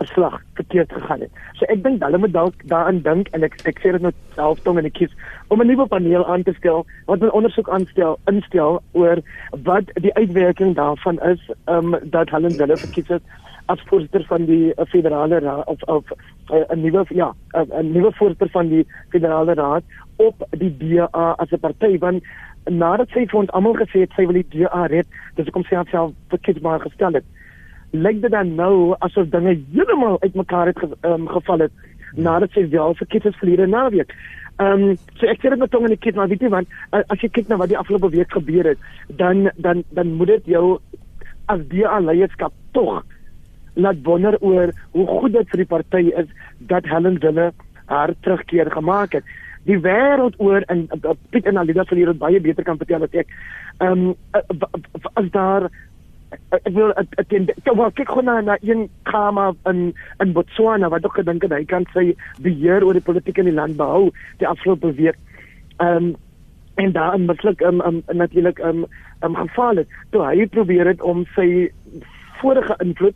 verslag 0.00 0.40
verkeerd 0.54 0.92
gegaan 0.92 1.20
het. 1.20 1.40
So 1.58 1.68
ek 1.72 1.82
dink 1.84 2.02
hulle 2.04 2.20
moet 2.22 2.32
dalk 2.32 2.62
daaraan 2.72 3.02
dink 3.04 3.28
en 3.36 3.44
ek 3.44 3.58
ek 3.68 3.82
sê 3.82 3.92
dit 3.96 4.04
nou 4.04 4.12
self 4.36 4.62
tong 4.64 4.80
en 4.80 4.88
ek 4.88 4.96
kies 4.96 5.12
om 5.52 5.60
'n 5.60 5.68
nuwe 5.68 5.86
paneel 5.92 6.24
aan 6.24 6.42
te 6.46 6.54
stel 6.56 6.86
wat 7.10 7.20
'n 7.20 7.36
ondersoek 7.40 7.68
aanstel 7.68 8.18
instel 8.32 8.80
oor 8.92 9.20
wat 9.68 9.92
die 10.06 10.14
uitwerking 10.14 10.74
daarvan 10.76 11.20
is, 11.32 11.40
ehm 11.66 11.94
um, 11.94 11.98
dat 12.16 12.30
hulle 12.30 12.48
hulle 12.62 12.76
verkies 12.76 13.08
het 13.08 13.22
as 13.66 13.82
voorsitter 13.88 14.24
van 14.28 14.44
die 14.44 14.72
uh, 14.74 14.86
federale 14.86 15.38
raad 15.38 15.66
of 15.66 15.82
of 15.82 16.04
eh, 16.10 16.56
'n 16.56 16.78
uh, 16.78 16.82
nuwe 16.82 17.04
ja 17.08 17.34
'n 17.54 17.92
nuwe 17.92 18.12
voorsitter 18.12 18.48
van 18.50 18.68
die 18.68 18.86
federale 19.08 19.54
raad 19.54 19.82
op 20.16 20.46
die 20.50 20.76
DA 20.76 21.34
as 21.36 21.50
'n 21.50 21.60
party 21.60 21.98
want 21.98 22.22
nadat 22.64 23.08
sy 23.08 23.26
vir 23.26 23.38
ons 23.40 23.50
almal 23.50 23.76
gesê 23.76 24.00
het 24.00 24.12
sy 24.16 24.26
wil 24.26 24.42
die 24.42 24.48
DA 24.58 24.86
red 24.86 25.06
dis 25.34 25.44
hoekom 25.44 25.64
sy 25.64 25.74
haarself 25.74 26.12
verkiesbaar 26.28 26.80
gestel 26.80 27.12
het 27.12 27.24
lyk 27.90 28.20
dit 28.22 28.30
dan 28.30 28.54
nou 28.54 28.94
asof 28.98 29.28
dinge 29.28 29.58
heeltemal 29.72 30.20
uitmekaar 30.20 30.66
het 30.66 30.78
ge, 30.78 30.88
um, 31.02 31.28
geval 31.28 31.58
het 31.58 31.72
nadat 32.14 32.50
sy 32.52 32.68
wel 32.70 32.94
verkies 32.94 33.24
is 33.24 33.36
verlede 33.38 33.66
naweek. 33.66 34.14
Ehm 34.60 34.90
um, 34.90 34.96
so 35.16 35.26
ek 35.26 35.40
sê 35.40 35.50
dit 35.50 35.58
met 35.58 35.70
tong 35.70 35.86
in 35.88 35.94
die 35.94 36.04
kit 36.04 36.14
maar 36.14 36.28
weet 36.28 36.42
jy 36.42 36.50
want 36.52 36.68
as 36.92 37.22
jy 37.22 37.30
kyk 37.32 37.48
na 37.48 37.56
wat 37.56 37.70
die 37.72 37.78
afgelope 37.78 38.10
week 38.12 38.32
gebeur 38.32 38.66
het 38.72 38.78
dan 39.22 39.50
dan 39.56 39.82
dan 39.90 40.12
moet 40.18 40.34
dit 40.34 40.52
jou 40.54 40.78
as 41.46 41.62
DA 41.70 41.98
leierskap 42.00 42.52
tog 42.72 43.02
laat 43.80 44.02
wonder 44.04 44.36
oor 44.40 44.72
hoe 44.92 45.06
goed 45.06 45.32
dit 45.32 45.52
vir 45.52 45.62
die 45.64 45.70
party 45.74 46.02
is 46.22 46.30
dat 46.58 46.88
Helen 46.88 47.18
Dille 47.20 47.50
haar 47.90 48.14
terugkeer 48.20 48.70
gemaak 48.70 49.12
het. 49.18 49.24
Die 49.68 49.78
wêreld 49.78 50.38
oor 50.38 50.64
in 50.72 50.88
Piet 51.30 51.46
en 51.46 51.60
Alida 51.60 51.84
sal 51.84 52.00
hier 52.00 52.14
baie 52.16 52.40
beter 52.40 52.64
kan 52.64 52.78
vertel 52.80 53.04
as 53.06 53.16
ek. 53.24 53.32
Ehm 53.80 54.12
um, 54.12 54.16
as 55.18 55.30
daar 55.34 55.68
ek 56.54 56.68
wil 56.76 56.92
ek 57.00 57.26
dink 57.32 57.50
so 57.66 57.74
wat 57.74 57.96
kyk 57.98 58.12
na 58.22 58.38
na 58.40 58.56
een 58.62 58.88
kama 59.10 59.50
in 59.66 59.92
in 60.22 60.32
Botswana 60.32 60.88
wat 60.88 61.04
ook 61.04 61.18
gedink 61.18 61.42
het 61.42 61.52
hy 61.56 61.64
kan 61.64 61.86
sy 61.94 62.14
beheer 62.44 62.86
oor 62.86 62.94
die 62.94 63.08
politiek 63.08 63.38
in 63.42 63.50
die 63.50 63.56
land 63.56 63.76
behou 63.76 64.10
die 64.38 64.48
afgelope 64.48 64.94
week. 64.94 65.18
Ehm 65.78 66.10
um, 66.10 66.16
en 66.80 66.92
daarin 66.92 67.26
misluk 67.26 67.60
um, 67.60 67.80
um, 67.84 68.02
natuurlik 68.06 68.58
um, 68.58 68.86
um, 69.20 69.34
gefaal 69.36 69.82
het. 69.82 69.88
Toe 70.10 70.22
hy 70.24 70.46
probeer 70.46 70.86
het 70.86 71.02
om 71.02 71.26
sy 71.34 71.68
vorige 72.40 72.76
invloed 72.80 73.14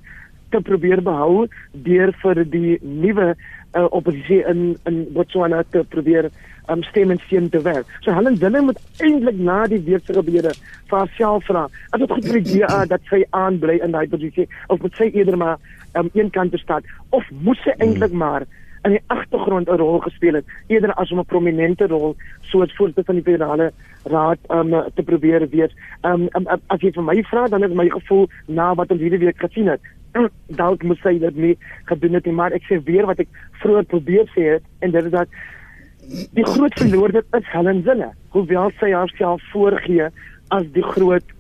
te 0.55 0.63
probeer 0.63 1.03
behou 1.03 1.47
deur 1.87 2.15
vir 2.23 2.43
die 2.57 2.79
nuwe 2.83 3.35
uh, 3.35 3.87
oppositie 3.91 4.43
in 4.51 4.75
in 4.91 5.05
Botswana 5.17 5.63
te 5.75 5.85
probeer 5.95 6.31
um, 6.71 6.83
stem 6.83 7.11
en 7.11 7.21
steun 7.27 7.49
te 7.51 7.63
werk. 7.63 7.87
So 8.01 8.15
Helen 8.15 8.39
Dillon 8.39 8.71
moet 8.71 8.81
eintlik 9.03 9.39
na 9.39 9.65
die 9.71 9.83
week 9.85 10.07
se 10.07 10.17
gebeure 10.17 10.55
vir 10.91 10.99
haarself 10.99 11.47
vra. 11.51 11.67
As 11.91 12.03
dit 12.03 12.17
goed 12.17 12.29
vir 12.31 12.41
die 12.41 12.59
DA 12.61 12.85
dat 12.91 13.07
sy 13.11 13.25
aanbly 13.37 13.81
in 13.85 13.97
daai 13.97 14.07
posisie 14.11 14.49
of 14.69 14.83
moet 14.85 15.01
sy 15.01 15.11
eerder 15.13 15.39
maar 15.41 15.57
um, 15.99 16.11
een 16.15 16.31
kant 16.35 16.55
staan 16.61 16.87
of 17.11 17.27
moet 17.47 17.61
sy 17.65 17.75
eintlik 17.79 18.15
hmm. 18.15 18.23
maar 18.23 18.47
in 18.85 18.99
die 18.99 19.05
agtergrond 19.09 19.69
'n 19.69 19.81
rol 19.81 19.99
gespeel 20.05 20.35
het 20.35 20.45
eerder 20.69 20.93
as 20.93 21.11
om 21.11 21.19
'n 21.19 21.25
prominente 21.25 21.87
rol 21.87 22.17
soos 22.41 22.75
voorsitter 22.77 23.05
van 23.05 23.15
die 23.15 23.25
federale 23.25 23.73
raad 24.05 24.39
um, 24.49 24.75
te 24.95 25.03
probeer 25.03 25.49
wees. 25.49 25.73
Um, 26.03 26.29
um, 26.37 26.47
as 26.67 26.81
jy 26.81 26.93
vir 26.93 27.03
my 27.03 27.23
vra 27.23 27.49
dan 27.49 27.65
is 27.65 27.73
my 27.73 27.89
gevoel 27.89 28.29
na 28.47 28.75
wat 28.75 28.91
ons 28.91 29.01
hierdie 29.01 29.25
week 29.25 29.39
gesien 29.41 29.69
het 29.69 29.81
dalk 30.63 30.83
moet 30.83 31.01
sy 31.03 31.17
dit 31.23 31.37
nie 31.47 31.55
gedoen 31.91 32.19
het 32.19 32.27
nie 32.29 32.37
maar 32.41 32.57
ek 32.57 32.67
sê 32.69 32.81
weer 32.89 33.09
wat 33.11 33.23
ek 33.25 33.29
vroeër 33.63 33.91
probeer 33.93 34.31
sê 34.35 34.49
het 34.57 34.67
en 34.81 34.95
dit 34.95 35.11
is 35.11 35.15
dat 35.15 35.29
die 36.37 36.45
groot 36.45 36.75
verloor 36.79 37.13
dit 37.13 37.39
is 37.39 37.49
Helen 37.53 37.83
Zille 37.87 38.11
hoewel 38.37 38.73
sy 38.81 38.93
haarself 38.93 39.43
voorgee 39.53 40.11
as 40.55 40.67
die 40.75 40.85
groot 40.85 41.35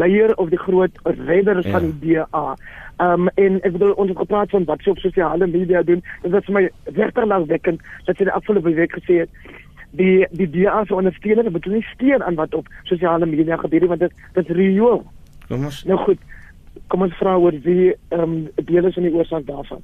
leier 0.00 0.34
of 0.36 0.48
die 0.48 0.58
groot 0.58 0.92
redder 1.04 1.66
ja. 1.66 1.70
van 1.70 1.94
die 2.00 2.14
DA. 2.14 2.56
Um 2.98 3.28
en 3.34 3.60
ek 3.62 3.72
bedoel 3.72 3.92
ons 3.92 4.10
het 4.10 4.18
gepraat 4.18 4.50
van 4.50 4.66
wat 4.68 4.82
sy 4.82 4.92
op 4.92 5.00
sosiale 5.02 5.46
media 5.46 5.82
doen. 5.82 6.02
Dit 6.22 6.34
is 6.34 6.48
vir 6.48 6.56
my 6.56 6.64
regtig 6.98 7.28
langswekkend 7.30 7.84
dat 8.06 8.16
sy 8.16 8.28
die 8.28 8.34
afgelope 8.34 8.74
week 8.74 8.96
gesê 8.98 9.22
het 9.24 9.54
die 9.96 10.26
die 10.36 10.48
DA 10.52 10.82
se 10.84 10.94
ondersteuning 10.94 11.52
moet 11.52 11.66
nie 11.66 11.84
steun 11.94 12.22
aan 12.22 12.36
wat 12.36 12.54
op 12.54 12.66
sosiale 12.90 13.26
media 13.26 13.56
gebeur 13.56 13.86
nie 13.86 13.92
want 13.94 14.04
dit 14.04 14.26
dit 14.34 14.44
is 14.44 14.56
reëel. 14.56 15.04
Kom 15.48 15.64
ons 15.70 15.84
Nou 15.88 16.00
goed. 16.04 16.20
Kom 16.88 17.02
ons 17.02 17.16
vra 17.20 17.36
oor 17.38 17.56
wie 17.64 17.92
ehm 18.14 18.22
um, 18.22 18.64
deel 18.68 18.86
is 18.86 18.96
in 18.96 19.08
die 19.08 19.14
oorsaak 19.14 19.46
daarvan. 19.46 19.82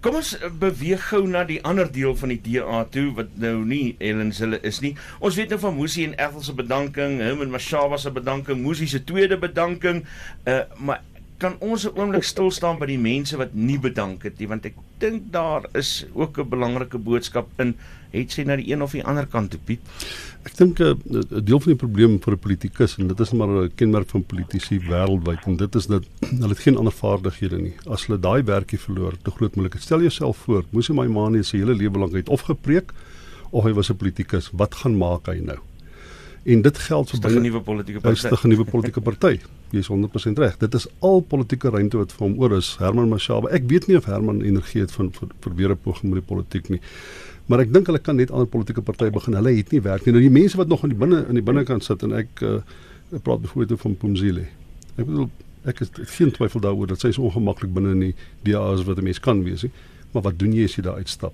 Kom 0.00 0.18
ons 0.20 0.34
beweeg 0.60 1.04
gou 1.10 1.22
na 1.28 1.44
die 1.44 1.60
ander 1.64 1.92
deel 1.92 2.16
van 2.16 2.34
die 2.34 2.40
DA 2.42 2.84
toe 2.84 3.12
wat 3.14 3.32
nou 3.34 3.64
nie 3.64 3.96
Ellen 3.98 4.32
Zille 4.32 4.60
is 4.62 4.80
nie. 4.80 4.96
Ons 5.20 5.36
weet 5.36 5.54
nou 5.54 5.60
van 5.62 5.76
Musi 5.76 6.04
en 6.04 6.18
Ethel 6.18 6.42
se 6.42 6.54
bedanking, 6.54 7.20
hom 7.22 7.42
en 7.42 7.50
Mashaba 7.50 7.96
se 7.96 8.10
bedanking, 8.10 8.62
Musi 8.62 8.86
se 8.86 9.04
tweede 9.04 9.38
bedanking, 9.38 10.04
uh 10.46 10.62
maar 10.78 11.02
kan 11.42 11.56
ons 11.58 11.86
'n 11.86 11.98
oomblik 11.98 12.22
stil 12.22 12.50
staan 12.50 12.78
by 12.78 12.86
die 12.86 12.98
mense 12.98 13.36
wat 13.36 13.54
nie 13.54 13.78
bedank 13.78 14.22
het 14.22 14.38
nie 14.38 14.46
want 14.46 14.66
ek 14.66 14.76
dink 15.02 15.32
daar 15.34 15.66
is 15.74 16.06
ook 16.14 16.38
'n 16.38 16.48
belangrike 16.48 16.98
boodskap 16.98 17.48
in 17.58 17.74
het 18.12 18.30
sy 18.30 18.42
na 18.42 18.56
die 18.56 18.72
een 18.72 18.82
of 18.82 18.92
die 18.92 19.04
ander 19.04 19.26
kant 19.26 19.50
toe 19.50 19.60
Piet 19.64 19.80
Ek 20.42 20.56
dink 20.58 20.80
eh, 20.82 20.94
'n 21.06 21.44
deel 21.46 21.60
van 21.62 21.70
die 21.70 21.78
probleem 21.78 22.18
vir 22.18 22.34
'n 22.34 22.38
politikus 22.38 22.98
en 22.98 23.06
dit 23.06 23.20
is 23.20 23.32
maar 23.32 23.48
'n 23.48 23.70
kenmerk 23.74 24.08
van 24.10 24.24
politici 24.24 24.78
wêreldwyd 24.78 25.46
en 25.46 25.56
dit 25.56 25.74
is 25.74 25.86
dat 25.86 26.02
hulle 26.40 26.48
het 26.48 26.58
geen 26.58 26.76
ander 26.76 26.92
vaardighede 26.92 27.58
nie. 27.58 27.74
As 27.86 28.06
hulle 28.06 28.18
daai 28.18 28.42
werkie 28.42 28.78
verloor, 28.78 29.14
te 29.22 29.30
groot 29.30 29.54
moeilikheid. 29.54 29.82
Stel 29.82 30.00
jouself 30.00 30.36
voor, 30.36 30.64
Moses 30.70 30.96
Maimane 30.96 31.42
se 31.42 31.56
hele 31.56 31.74
lewe 31.74 31.98
lank 31.98 32.14
uit 32.14 32.28
of 32.28 32.40
gepreek 32.40 32.90
of 33.50 33.64
hy 33.64 33.72
was 33.72 33.90
'n 33.90 33.96
politikus. 33.96 34.50
Wat 34.52 34.74
gaan 34.74 34.96
maak 34.96 35.26
hy 35.26 35.38
nou? 35.38 35.58
En 36.44 36.62
dit 36.62 36.78
geld 36.78 37.10
vir 37.10 37.30
'n 37.30 37.42
nuwe 37.42 37.60
politieke 37.60 38.00
party. 38.00 38.28
Dis 38.28 38.42
'n 38.42 38.48
nuwe 38.48 38.64
politieke 38.64 39.00
party. 39.00 39.38
Jy 39.70 39.78
is 39.78 39.88
100% 39.88 40.38
reg. 40.38 40.56
Dit 40.58 40.74
is 40.74 40.86
al 40.98 41.20
politieke 41.20 41.70
ruimte 41.70 41.96
wat 41.96 42.12
vir 42.12 42.26
hom 42.26 42.38
oor 42.38 42.56
is. 42.56 42.76
Herman 42.78 43.08
Mashaba. 43.08 43.48
Ek 43.48 43.62
weet 43.66 43.86
nie 43.86 43.96
of 43.96 44.04
Herman 44.04 44.42
energie 44.42 44.80
het 44.80 44.92
van 44.92 45.12
vir, 45.12 45.28
vir 45.40 45.54
weer 45.54 45.70
'n 45.70 45.78
poging 45.78 46.12
met 46.12 46.26
die 46.26 46.34
politiek 46.34 46.68
nie. 46.68 46.80
Maar 47.46 47.64
ek 47.64 47.72
dink 47.74 47.86
hulle 47.90 47.98
kan 47.98 48.16
net 48.16 48.30
ander 48.30 48.46
politieke 48.46 48.82
partye 48.82 49.10
begin. 49.10 49.34
Hulle 49.34 49.54
het 49.56 49.70
nie 49.74 49.80
werk 49.82 50.04
nie. 50.06 50.14
Nou 50.14 50.22
die 50.22 50.32
mense 50.32 50.56
wat 50.56 50.68
nog 50.68 50.82
in 50.86 50.94
die 50.94 50.98
binne 50.98 51.24
in 51.28 51.34
die 51.34 51.42
binnekant 51.42 51.84
sit 51.84 52.02
en 52.02 52.14
ek 52.16 52.42
uh, 52.46 52.58
praat 53.22 53.42
byvoorbeeld 53.42 53.80
van 53.80 53.96
Pumzile. 53.96 54.46
Ek 54.96 55.06
bedoel 55.06 55.30
ek 55.68 55.80
is 55.84 55.90
geen 56.16 56.32
twyfel 56.34 56.62
daaroor 56.62 56.90
dat 56.90 57.02
sy 57.02 57.12
so 57.14 57.26
ongemaklik 57.28 57.72
binne 57.74 57.94
in 57.94 58.04
die 58.08 58.14
DA 58.46 58.62
is 58.74 58.84
wat 58.86 58.98
'n 58.98 59.04
mens 59.04 59.20
kan 59.20 59.42
wees 59.46 59.62
nie. 59.62 59.72
Maar 60.12 60.22
wat 60.22 60.38
doen 60.38 60.52
jy 60.52 60.64
as 60.64 60.74
jy 60.76 60.82
daar 60.84 61.00
uitstap? 61.00 61.32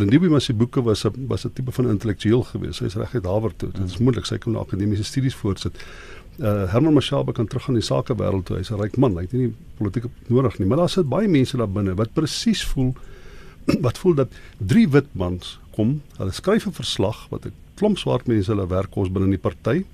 Lindiwe 0.00 0.28
Masibuko 0.28 0.82
was 0.82 1.04
'n 1.04 1.26
was 1.28 1.44
'n 1.44 1.52
tipe 1.52 1.72
van 1.72 1.90
intellektueel 1.90 2.42
geweest. 2.42 2.74
Sy 2.74 2.84
is 2.84 2.94
reg 2.94 3.14
uit 3.14 3.24
Harvard 3.24 3.58
toe. 3.58 3.70
Dit 3.70 3.84
is 3.84 3.98
moontlik 3.98 4.26
sy 4.26 4.38
kon 4.38 4.52
na 4.52 4.58
akademiese 4.58 5.04
studies 5.04 5.34
voortsit. 5.34 5.76
Uh 6.38 6.70
Herman 6.70 6.94
Mashaba 6.94 7.32
kan 7.32 7.46
terug 7.46 7.68
aan 7.68 7.74
die 7.74 7.82
sakewêreld 7.82 8.44
toe. 8.44 8.56
Hy's 8.56 8.70
'n 8.70 8.80
ryk 8.80 8.96
man. 8.96 9.16
Hy 9.16 9.20
het 9.22 9.32
nie 9.32 9.54
politiek 9.76 10.04
nodig 10.26 10.58
nie. 10.58 10.66
Maar 10.68 10.76
daar 10.76 10.88
sit 10.88 11.08
baie 11.08 11.28
mense 11.28 11.56
daar 11.56 11.70
binne 11.70 11.94
wat 11.94 12.12
presies 12.12 12.64
voel 12.64 12.94
wat 13.86 13.98
voel 13.98 14.14
dat 14.14 14.28
drie 14.58 14.88
wit 14.88 15.10
mans 15.12 15.58
kom. 15.74 16.00
Hulle 16.16 16.32
skryf 16.32 16.66
'n 16.66 16.72
verslag 16.72 17.26
wat 17.30 17.46
'n 17.46 17.52
klomp 17.74 17.98
swart 17.98 18.26
mense 18.26 18.50
hulle 18.50 18.66
werk 18.66 18.90
kos 18.90 19.10
binne 19.10 19.26
in 19.26 19.36
die 19.38 19.46
party 19.50 19.84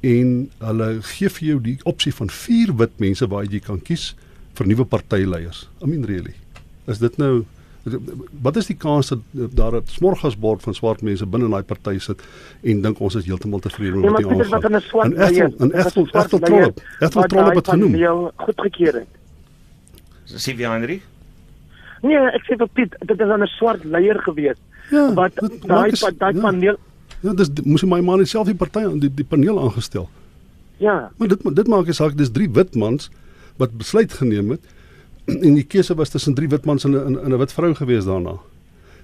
en 0.00 0.50
hulle 0.58 1.02
gee 1.02 1.28
vir 1.28 1.48
jou 1.48 1.60
die 1.60 1.78
opsie 1.84 2.12
van 2.14 2.30
vier 2.30 2.72
wit 2.76 2.98
mense 2.98 3.26
waar 3.28 3.44
jy 3.44 3.60
kan 3.60 3.80
kies 3.80 4.14
vir 4.54 4.66
nuwe 4.66 4.84
partyleiers. 4.84 5.68
I 5.82 5.86
mean 5.86 6.04
really. 6.04 6.34
Is 6.86 6.98
dit 6.98 7.16
nou 7.18 7.44
wat 8.44 8.56
is 8.60 8.66
die 8.68 8.76
kans 8.76 9.08
dat 9.08 9.20
daar 9.56 9.76
'n 9.76 9.86
smorgasbord 9.86 10.62
van 10.62 10.74
swart 10.74 11.02
mense 11.02 11.26
binne 11.26 11.46
in 11.46 11.50
daai 11.50 11.62
party 11.62 11.98
sit 11.98 12.20
en 12.62 12.82
dink 12.82 13.00
ons 13.00 13.14
is 13.14 13.24
heeltemal 13.24 13.60
tevrede 13.60 13.96
met 13.96 14.04
ja, 14.04 14.10
wat 14.10 14.18
die 14.18 14.54
aangaan? 14.54 14.72
En 15.02 15.16
echt 15.16 15.56
en 15.58 15.72
echt 15.72 15.96
echt 15.96 16.30
trollop. 16.30 16.80
Echt 16.98 17.12
trollop 17.12 17.54
het 17.54 17.68
genoem. 17.68 17.96
Ja, 17.96 18.30
goed 18.36 18.60
gekeer 18.60 18.94
het. 18.94 19.08
Sivie 20.24 20.66
Heinrich? 20.66 21.02
Nee, 22.02 22.20
ek 22.34 22.46
sê 22.48 22.56
vir 22.56 22.68
Piet, 22.74 22.94
dit 23.06 23.20
is 23.20 23.32
'n 23.36 23.46
swart 23.58 23.84
leier 23.84 24.18
gewees. 24.24 24.56
Ja, 24.90 25.12
wat 25.14 25.34
daai 25.66 25.90
daai 26.18 26.34
ja. 26.34 26.40
paneel 26.40 26.78
Ja, 27.20 27.34
dis 27.36 27.50
moes 27.64 27.84
my 27.84 28.00
man 28.00 28.24
self 28.26 28.48
die 28.48 28.56
party 28.56 28.82
die, 29.00 29.10
die 29.12 29.24
paneel 29.28 29.60
aangestel. 29.60 30.08
Ja. 30.80 31.10
Maar 31.16 31.28
dit 31.28 31.42
dit 31.56 31.68
maak 31.68 31.88
die 31.90 31.96
saak 31.96 32.16
dis 32.16 32.32
drie 32.32 32.48
wit 32.50 32.74
mans 32.74 33.10
wat 33.60 33.74
besluit 33.76 34.12
geneem 34.12 34.54
het 34.56 34.62
en 35.46 35.58
die 35.58 35.66
keuse 35.66 35.94
was 35.94 36.14
tussen 36.14 36.34
drie 36.34 36.48
wit 36.48 36.64
mans 36.64 36.84
en 36.88 36.96
'n 36.96 37.18
'n 37.18 37.34
'n 37.34 37.38
wit 37.42 37.52
vrou 37.52 37.74
gewees 37.74 38.08
daarna. 38.08 38.38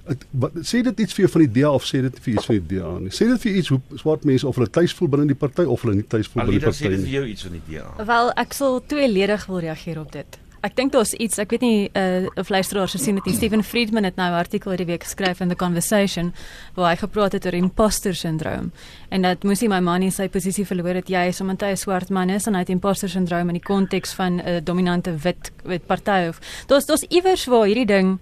Ek 0.09 0.25
wat 0.31 0.55
sê 0.63 0.83
dit 0.87 1.01
iets 1.01 1.13
vir 1.13 1.27
jou 1.27 1.33
van 1.33 1.45
die 1.45 1.53
DA 1.61 1.71
of 1.75 1.85
sê 1.85 2.01
dit 2.01 2.19
vir 2.25 2.35
iets 2.35 2.47
van 2.47 2.57
die 2.57 2.79
DA 2.79 2.99
nie? 2.99 3.11
Sê 3.11 3.27
dit 3.29 3.41
vir 3.43 3.53
iets 3.53 3.69
hoe 3.69 3.81
swart 3.97 4.25
mense 4.25 4.47
of 4.47 4.57
hulle 4.57 4.71
tuis 4.71 4.95
voel 4.95 5.09
binne 5.09 5.27
die 5.27 5.35
party 5.35 5.63
of 5.63 5.83
hulle 5.83 5.95
nie 5.95 6.07
tuis 6.09 6.29
voel 6.29 6.45
binne 6.45 6.59
die 6.59 6.65
party 6.65 6.89
nie? 6.89 6.91
Sê 6.91 6.97
dit 6.97 7.05
vir 7.05 7.17
jou 7.19 7.27
iets 7.27 7.43
van 7.43 7.53
die 7.53 7.65
DA? 7.69 8.05
Wel, 8.05 8.33
ek 8.37 8.53
sal 8.53 8.81
tweeledig 8.87 9.47
wil 9.47 9.59
reageer 9.61 10.01
op 10.01 10.13
dit. 10.13 10.39
Ek 10.65 10.77
dink 10.77 10.93
daar's 10.93 11.13
iets, 11.13 11.39
ek 11.39 11.51
weet 11.51 11.61
nie 11.61 11.91
uh, 11.93 12.27
of 12.37 12.49
luisteraars 12.49 12.97
gesien 12.97 13.17
het 13.17 13.27
nie. 13.29 13.35
Stephen 13.35 13.63
Friedman 13.65 14.05
het 14.05 14.17
nou 14.17 14.31
'n 14.31 14.39
artikel 14.39 14.71
hierdie 14.71 14.87
week 14.87 15.05
geskryf 15.05 15.41
in 15.41 15.49
The 15.49 15.57
Conversation 15.57 16.33
waar 16.75 16.91
hy 16.91 16.97
gepraat 16.97 17.33
het 17.33 17.47
oor 17.47 17.55
imposter 17.55 18.15
syndroom 18.15 18.73
en 19.09 19.23
dat 19.23 19.45
moesie 19.45 19.69
my 19.69 19.81
man 19.81 20.01
nie 20.01 20.11
sy 20.11 20.29
posisie 20.29 20.67
verloor 20.67 20.95
het 20.95 21.09
jy 21.09 21.29
is 21.29 21.41
omdat 21.41 21.61
hy 21.61 21.71
'n 21.73 21.77
swart 21.77 22.11
man 22.11 22.31
is 22.31 22.47
en 22.47 22.55
hy 22.55 22.61
het 22.61 22.69
imposter 22.69 23.09
syndroom 23.09 23.49
in 23.49 23.59
die 23.61 23.69
konteks 23.69 24.15
van 24.15 24.37
'n 24.37 24.49
uh, 24.49 24.61
dominante 24.63 25.17
wit 25.17 25.53
wit 25.65 25.87
party 25.87 26.29
of 26.29 26.41
daar's 26.67 26.87
daar's 26.87 27.05
iewers 27.09 27.47
waar 27.47 27.67
hierdie 27.67 27.87
ding 27.87 28.19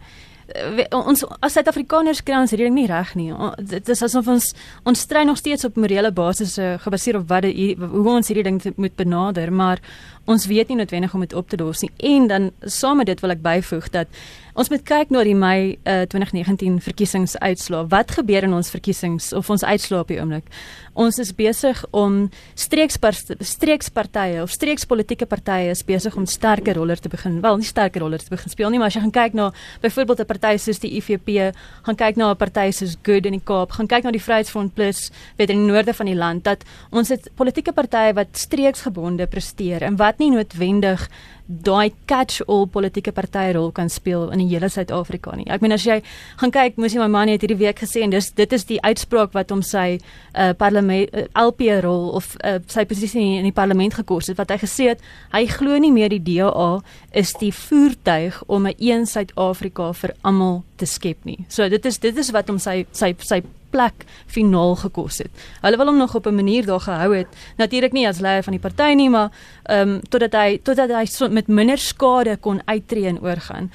uh, 0.52 0.84
ons 0.90 1.24
as 1.40 1.56
Suid-Afrikaners 1.56 2.22
kry 2.26 2.36
ons 2.40 2.52
hierdie 2.52 2.68
ding 2.68 2.76
nie 2.76 2.88
reg 2.90 3.14
nie. 3.18 3.30
Dit 3.58 3.88
is 3.88 4.02
asof 4.02 4.28
ons 4.28 4.52
ons 4.84 5.04
stry 5.06 5.24
nog 5.24 5.38
steeds 5.40 5.64
op 5.64 5.76
morele 5.80 6.12
basis 6.12 6.58
uh, 6.58 6.74
gebaseer 6.84 7.20
op 7.20 7.28
wat 7.28 7.46
die, 7.48 7.74
hoe 7.78 8.08
ons 8.10 8.28
hierdie 8.28 8.44
ding 8.44 8.60
moet 8.76 8.96
benader, 8.96 9.52
maar 9.52 9.82
ons 10.24 10.46
weet 10.46 10.68
nie 10.68 10.76
noodwendig 10.76 11.14
om 11.14 11.20
dit 11.20 11.34
op 11.34 11.48
te 11.48 11.56
los 11.60 11.80
nie. 11.84 11.90
En 11.96 12.26
dan 12.26 12.50
saam 12.60 12.96
met 12.96 13.06
dit 13.06 13.20
wil 13.20 13.30
ek 13.30 13.42
byvoeg 13.44 13.90
dat 13.90 14.08
ons 14.54 14.70
moet 14.70 14.84
kyk 14.86 15.10
na 15.10 15.24
die 15.26 15.34
Mei 15.34 15.74
uh, 15.82 16.06
2019 16.06 16.78
verkiesingsuitslae. 16.84 17.88
Wat 17.90 18.14
gebeur 18.14 18.46
in 18.46 18.54
ons 18.54 18.70
verkiesings 18.70 19.32
of 19.34 19.50
ons 19.50 19.64
uitslae 19.66 20.00
op 20.04 20.08
die 20.12 20.20
oomblik? 20.20 20.46
Ons 20.94 21.18
is 21.18 21.32
besig 21.34 21.80
om 21.90 22.30
streekspartye 22.54 24.38
of 24.44 24.52
streekspolitiese 24.54 25.26
partye 25.26 25.72
is 25.72 25.82
besig 25.86 26.14
om 26.14 26.26
sterker 26.30 26.78
rolle 26.78 26.94
te 27.02 27.10
begin. 27.10 27.40
Wel, 27.42 27.58
nie 27.58 27.66
sterker 27.66 28.00
rolle 28.04 28.18
te 28.22 28.30
begin 28.30 28.52
speel 28.52 28.70
nie, 28.70 28.78
maar 28.78 28.92
as 28.92 28.96
jy 28.98 29.02
gaan 29.02 29.16
kyk 29.16 29.34
na 29.34 29.50
byvoorbeeld 29.82 30.20
'n 30.20 30.26
party 30.30 30.56
soos 30.56 30.78
die 30.78 30.92
IFP, 30.98 31.52
gaan 31.82 31.96
kyk 31.96 32.16
na 32.16 32.30
'n 32.30 32.36
party 32.36 32.70
soos 32.70 32.96
Good 33.02 33.26
in 33.26 33.32
die 33.32 33.42
Kaap, 33.44 33.72
gaan 33.72 33.88
kyk 33.88 34.04
na 34.04 34.10
die 34.10 34.22
Vryheidsfront 34.22 34.74
Plus 34.74 35.10
weet 35.36 35.50
in 35.50 35.58
die 35.58 35.72
noorde 35.72 35.92
van 35.92 36.06
die 36.06 36.14
land 36.14 36.44
dat 36.44 36.64
ons 36.92 37.08
het 37.08 37.28
politieke 37.34 37.72
partye 37.72 38.14
wat 38.14 38.28
streeksgebonde 38.32 39.26
presteer 39.26 39.82
en 39.82 39.96
wat 39.96 40.13
nie 40.18 40.30
noodwendig 40.30 41.08
daai 41.46 41.92
catch-all 42.08 42.66
politieke 42.72 43.12
partytjie 43.12 43.72
kan 43.76 43.90
speel 43.92 44.30
in 44.32 44.40
die 44.40 44.48
hele 44.48 44.70
Suid-Afrika 44.72 45.34
nie. 45.36 45.44
Ek 45.52 45.60
meen 45.60 45.74
as 45.76 45.84
jy 45.84 45.98
gaan 46.40 46.52
kyk, 46.54 46.78
moes 46.80 46.94
jy 46.94 47.02
my 47.02 47.10
man 47.12 47.28
het 47.28 47.44
hierdie 47.44 47.58
week 47.60 47.82
gesê 47.84 48.04
en 48.04 48.14
dis 48.14 48.30
dit 48.32 48.52
is 48.56 48.64
die 48.68 48.80
uitspraak 48.80 49.34
wat 49.36 49.52
hom 49.52 49.60
sy 49.62 49.98
uh, 49.98 50.52
parlement 50.56 51.10
uh, 51.12 51.26
LP 51.44 51.68
rol 51.84 52.14
of 52.16 52.32
uh, 52.40 52.56
sy 52.72 52.86
posisie 52.88 53.24
in 53.40 53.48
die 53.48 53.54
parlement 53.54 53.96
gekos 53.98 54.30
het 54.32 54.40
wat 54.40 54.54
hy 54.54 54.60
gesê 54.62 54.88
het 54.94 55.04
hy 55.34 55.44
glo 55.50 55.76
nie 55.80 55.92
meer 55.92 56.14
die 56.14 56.22
DA 56.24 56.70
is 57.12 57.34
die 57.40 57.52
voertuig 57.52 58.40
om 58.46 58.66
'n 58.66 58.78
een 58.78 59.06
Suid-Afrika 59.06 59.92
vir 59.92 60.14
almal 60.22 60.62
te 60.76 60.86
skep 60.86 61.24
nie. 61.24 61.44
So 61.48 61.68
dit 61.68 61.84
is 61.86 61.98
dit 61.98 62.16
is 62.16 62.32
wat 62.32 62.48
hom 62.48 62.58
sy 62.58 62.86
sy 62.92 63.14
sy 63.20 63.42
plek 63.74 64.06
finaal 64.30 64.76
gekos 64.78 65.20
het. 65.24 65.44
Hulle 65.64 65.78
wil 65.80 65.90
hom 65.90 65.98
nog 65.98 66.14
op 66.14 66.26
'n 66.26 66.34
manier 66.34 66.66
daar 66.66 66.80
gehou 66.80 67.10
het. 67.16 67.28
Natuurlik 67.56 67.92
nie 67.92 68.06
as 68.08 68.20
leier 68.20 68.42
van 68.42 68.52
die 68.52 68.60
party 68.60 68.94
nie, 68.94 69.10
maar 69.10 69.30
ehm 69.62 69.88
um, 69.88 70.00
totdat 70.08 70.32
hy 70.32 70.58
totdat 70.62 70.90
hy 70.90 71.04
so 71.04 71.28
met 71.34 71.50
minder 71.50 71.80
skade 71.80 72.36
kon 72.40 72.62
uittreë 72.64 73.12
en 73.14 73.20
oorgaan. 73.24 73.70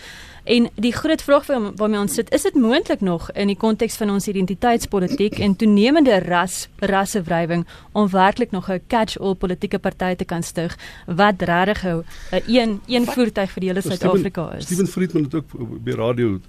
En 0.50 0.66
die 0.82 0.94
groot 0.94 1.22
vraag 1.22 1.46
waarmee 1.78 2.00
ons 2.00 2.16
sit, 2.18 2.32
is 2.34 2.42
dit 2.42 2.56
moontlik 2.58 3.04
nog 3.06 3.28
in 3.38 3.52
die 3.52 3.58
konteks 3.58 4.00
van 4.02 4.10
ons 4.10 4.26
identiteitspolitiek 4.32 5.36
en 5.46 5.54
toenemende 5.56 6.16
ras 6.26 6.64
rassewrywing 6.90 7.68
om 7.94 8.08
werklik 8.10 8.52
nog 8.52 8.70
'n 8.70 8.82
catch-all 8.88 9.36
politieke 9.36 9.80
party 9.80 10.16
te 10.16 10.26
kan 10.26 10.44
stig 10.44 10.78
wat 11.06 11.42
regtig 11.42 11.86
'n 11.86 12.04
een 12.48 12.82
een 12.88 13.06
voertuig 13.06 13.52
vir 13.52 13.62
die 13.62 13.70
hele 13.70 13.82
Suid-Afrika 13.82 14.56
is. 14.56 14.64
Steven 14.64 14.88
Friedman 14.88 15.24
het 15.24 15.36
ook 15.36 15.84
by 15.84 15.92
radio 15.92 16.40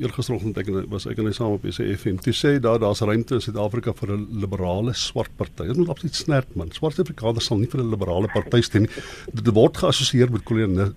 eergisteroggend 0.00 0.56
ek 0.56 0.88
was 0.88 1.06
ek 1.06 1.18
en 1.18 1.24
hy 1.24 1.32
saam 1.32 1.52
op 1.52 1.64
SAFM. 1.68 2.16
Toe 2.16 2.32
sê 2.32 2.60
daar 2.60 2.78
daar's 2.78 3.00
ruimte 3.00 3.34
in 3.34 3.40
Suid-Afrika 3.40 3.92
vir 3.92 4.16
'n 4.16 4.26
liberale 4.30 4.92
swart 4.94 5.36
party. 5.36 5.66
Dit 5.66 5.76
moet 5.76 5.88
absoluut 5.88 6.14
snert 6.14 6.56
man. 6.56 6.70
Swart 6.70 6.98
Afrikaners 6.98 7.44
sal 7.44 7.58
nie 7.58 7.68
vir 7.68 7.80
'n 7.80 7.90
liberale 7.90 8.28
party 8.32 8.60
stem 8.62 8.80
nie. 8.82 8.90
Dit 9.32 9.54
word 9.54 9.76
geassosieer 9.76 10.30
met 10.30 10.42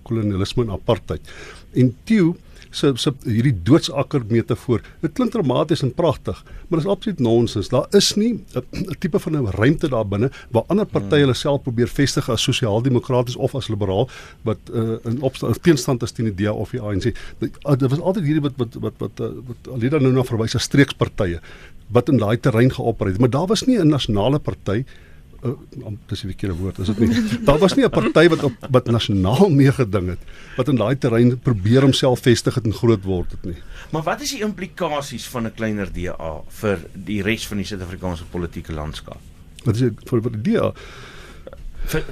kolonialisme 0.02 0.62
en 0.62 0.70
apartheid. 0.70 1.20
En 1.74 1.96
Theo 2.04 2.36
se 2.76 2.92
se 3.00 3.12
hierdie 3.24 3.54
doodsakker 3.66 4.24
metafoor. 4.30 4.82
Dit 5.02 5.14
klink 5.16 5.32
dramaties 5.34 5.82
en 5.86 5.92
pragtig, 5.96 6.42
maar 6.68 6.80
dit 6.80 6.86
is 6.86 6.92
absoluut 6.92 7.22
nonsens. 7.24 7.70
Daar 7.72 7.86
is 7.96 8.12
nie 8.20 8.32
'n 8.56 8.96
tipe 8.98 9.18
van 9.18 9.36
'n 9.36 9.50
ruimte 9.56 9.88
daar 9.88 10.06
binne 10.08 10.30
waar 10.50 10.64
ander 10.68 10.86
partye 10.86 11.24
hulle 11.24 11.34
self 11.34 11.62
probeer 11.62 11.88
vestig 11.88 12.28
as 12.30 12.42
sosiaal-demokraties 12.42 13.36
of 13.36 13.54
as 13.54 13.68
liberaal 13.68 14.08
wat 14.42 14.58
uh, 14.72 14.98
in 15.04 15.20
opstand 15.20 15.62
teenstand 15.62 16.02
is 16.02 16.12
teen 16.12 16.28
die 16.32 16.44
DA 16.44 16.52
of 16.52 16.70
die 16.70 16.80
ANC. 16.80 17.14
Dit, 17.38 17.56
uh, 17.64 17.76
dit 17.76 17.90
was 17.90 18.00
altyd 18.00 18.24
hierdie 18.24 18.42
wat 18.42 18.52
wat 18.56 18.74
wat 18.74 18.94
wat 18.98 19.20
uh, 19.20 19.32
wat 19.46 19.72
Alida 19.74 19.98
nou 19.98 20.12
na 20.12 20.24
verwys 20.24 20.54
as 20.54 20.68
streekspartye 20.68 21.40
wat 21.88 22.08
in 22.08 22.18
daai 22.18 22.36
terrein 22.40 22.72
geopereer 22.72 23.12
het, 23.12 23.20
maar 23.20 23.30
daar 23.30 23.46
was 23.46 23.66
nie 23.66 23.78
'n 23.78 23.88
nasionale 23.88 24.38
party 24.38 24.84
dis 26.10 26.22
die 26.24 26.30
verkeerde 26.30 26.56
woord, 26.58 26.78
is 26.78 26.90
dit 26.92 26.98
nie? 26.98 27.40
Daar 27.46 27.58
was 27.62 27.74
nie 27.74 27.84
'n 27.84 27.90
party 27.90 28.28
wat 28.28 28.42
op 28.42 28.66
wat 28.70 28.86
nasionaal 28.86 29.50
meegeding 29.62 30.08
het 30.08 30.22
wat 30.56 30.68
in 30.68 30.76
daai 30.76 30.98
terrein 30.98 31.38
probeer 31.38 31.82
homself 31.82 32.20
vestig 32.20 32.54
het 32.54 32.64
en 32.64 32.72
groot 32.72 33.04
word 33.04 33.30
het 33.30 33.44
nie. 33.44 33.58
Maar 33.90 34.02
wat 34.02 34.20
is 34.20 34.30
die 34.30 34.42
implikasies 34.42 35.28
van 35.28 35.46
'n 35.46 35.54
kleiner 35.54 35.92
DA 35.92 36.42
vir 36.48 36.78
die 36.92 37.22
res 37.22 37.46
van 37.46 37.56
die 37.56 37.66
Suid-Afrikaanse 37.66 38.24
politieke 38.24 38.72
landskap? 38.72 39.20
Wat 39.64 39.74
is 39.74 39.80
dit 39.80 40.08
vir 40.08 40.20
die 40.30 40.52
DA? 40.52 40.72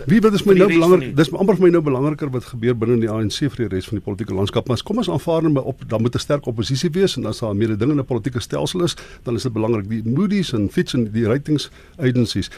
Wie 0.06 0.20
wat 0.22 0.34
is 0.36 0.44
my 0.46 0.54
nou 0.54 0.68
belangrik? 0.70 1.14
Dis 1.18 1.30
amper 1.34 1.56
vir 1.58 1.66
my 1.66 1.70
nou 1.74 1.82
belangriker 1.82 2.30
wat 2.30 2.46
gebeur 2.52 2.76
binne 2.78 3.00
die 3.02 3.10
ANC 3.10 3.40
vir 3.42 3.64
die 3.64 3.70
res 3.72 3.88
van 3.90 3.98
die 3.98 4.04
politieke 4.04 4.36
landskap. 4.36 4.68
Maar 4.70 4.82
kom 4.86 5.00
ons 5.02 5.10
aanvaar 5.10 5.48
net 5.48 5.66
op 5.66 5.82
dan 5.88 6.02
moet 6.02 6.14
'n 6.14 6.22
sterk 6.22 6.46
oppositie 6.46 6.90
wees 6.90 7.16
en 7.16 7.26
as 7.26 7.40
daar 7.40 7.54
'n 7.54 7.58
mededingende 7.58 8.02
politieke 8.02 8.40
stelsel 8.40 8.84
is, 8.84 8.96
dan 9.24 9.34
is 9.34 9.42
dit 9.42 9.52
belangrik 9.52 9.88
die 9.88 10.02
Moody's 10.04 10.52
en 10.52 10.70
Fitch 10.70 10.94
en 10.94 11.10
die 11.10 11.26
ratings 11.26 11.70
agencies 11.98 12.50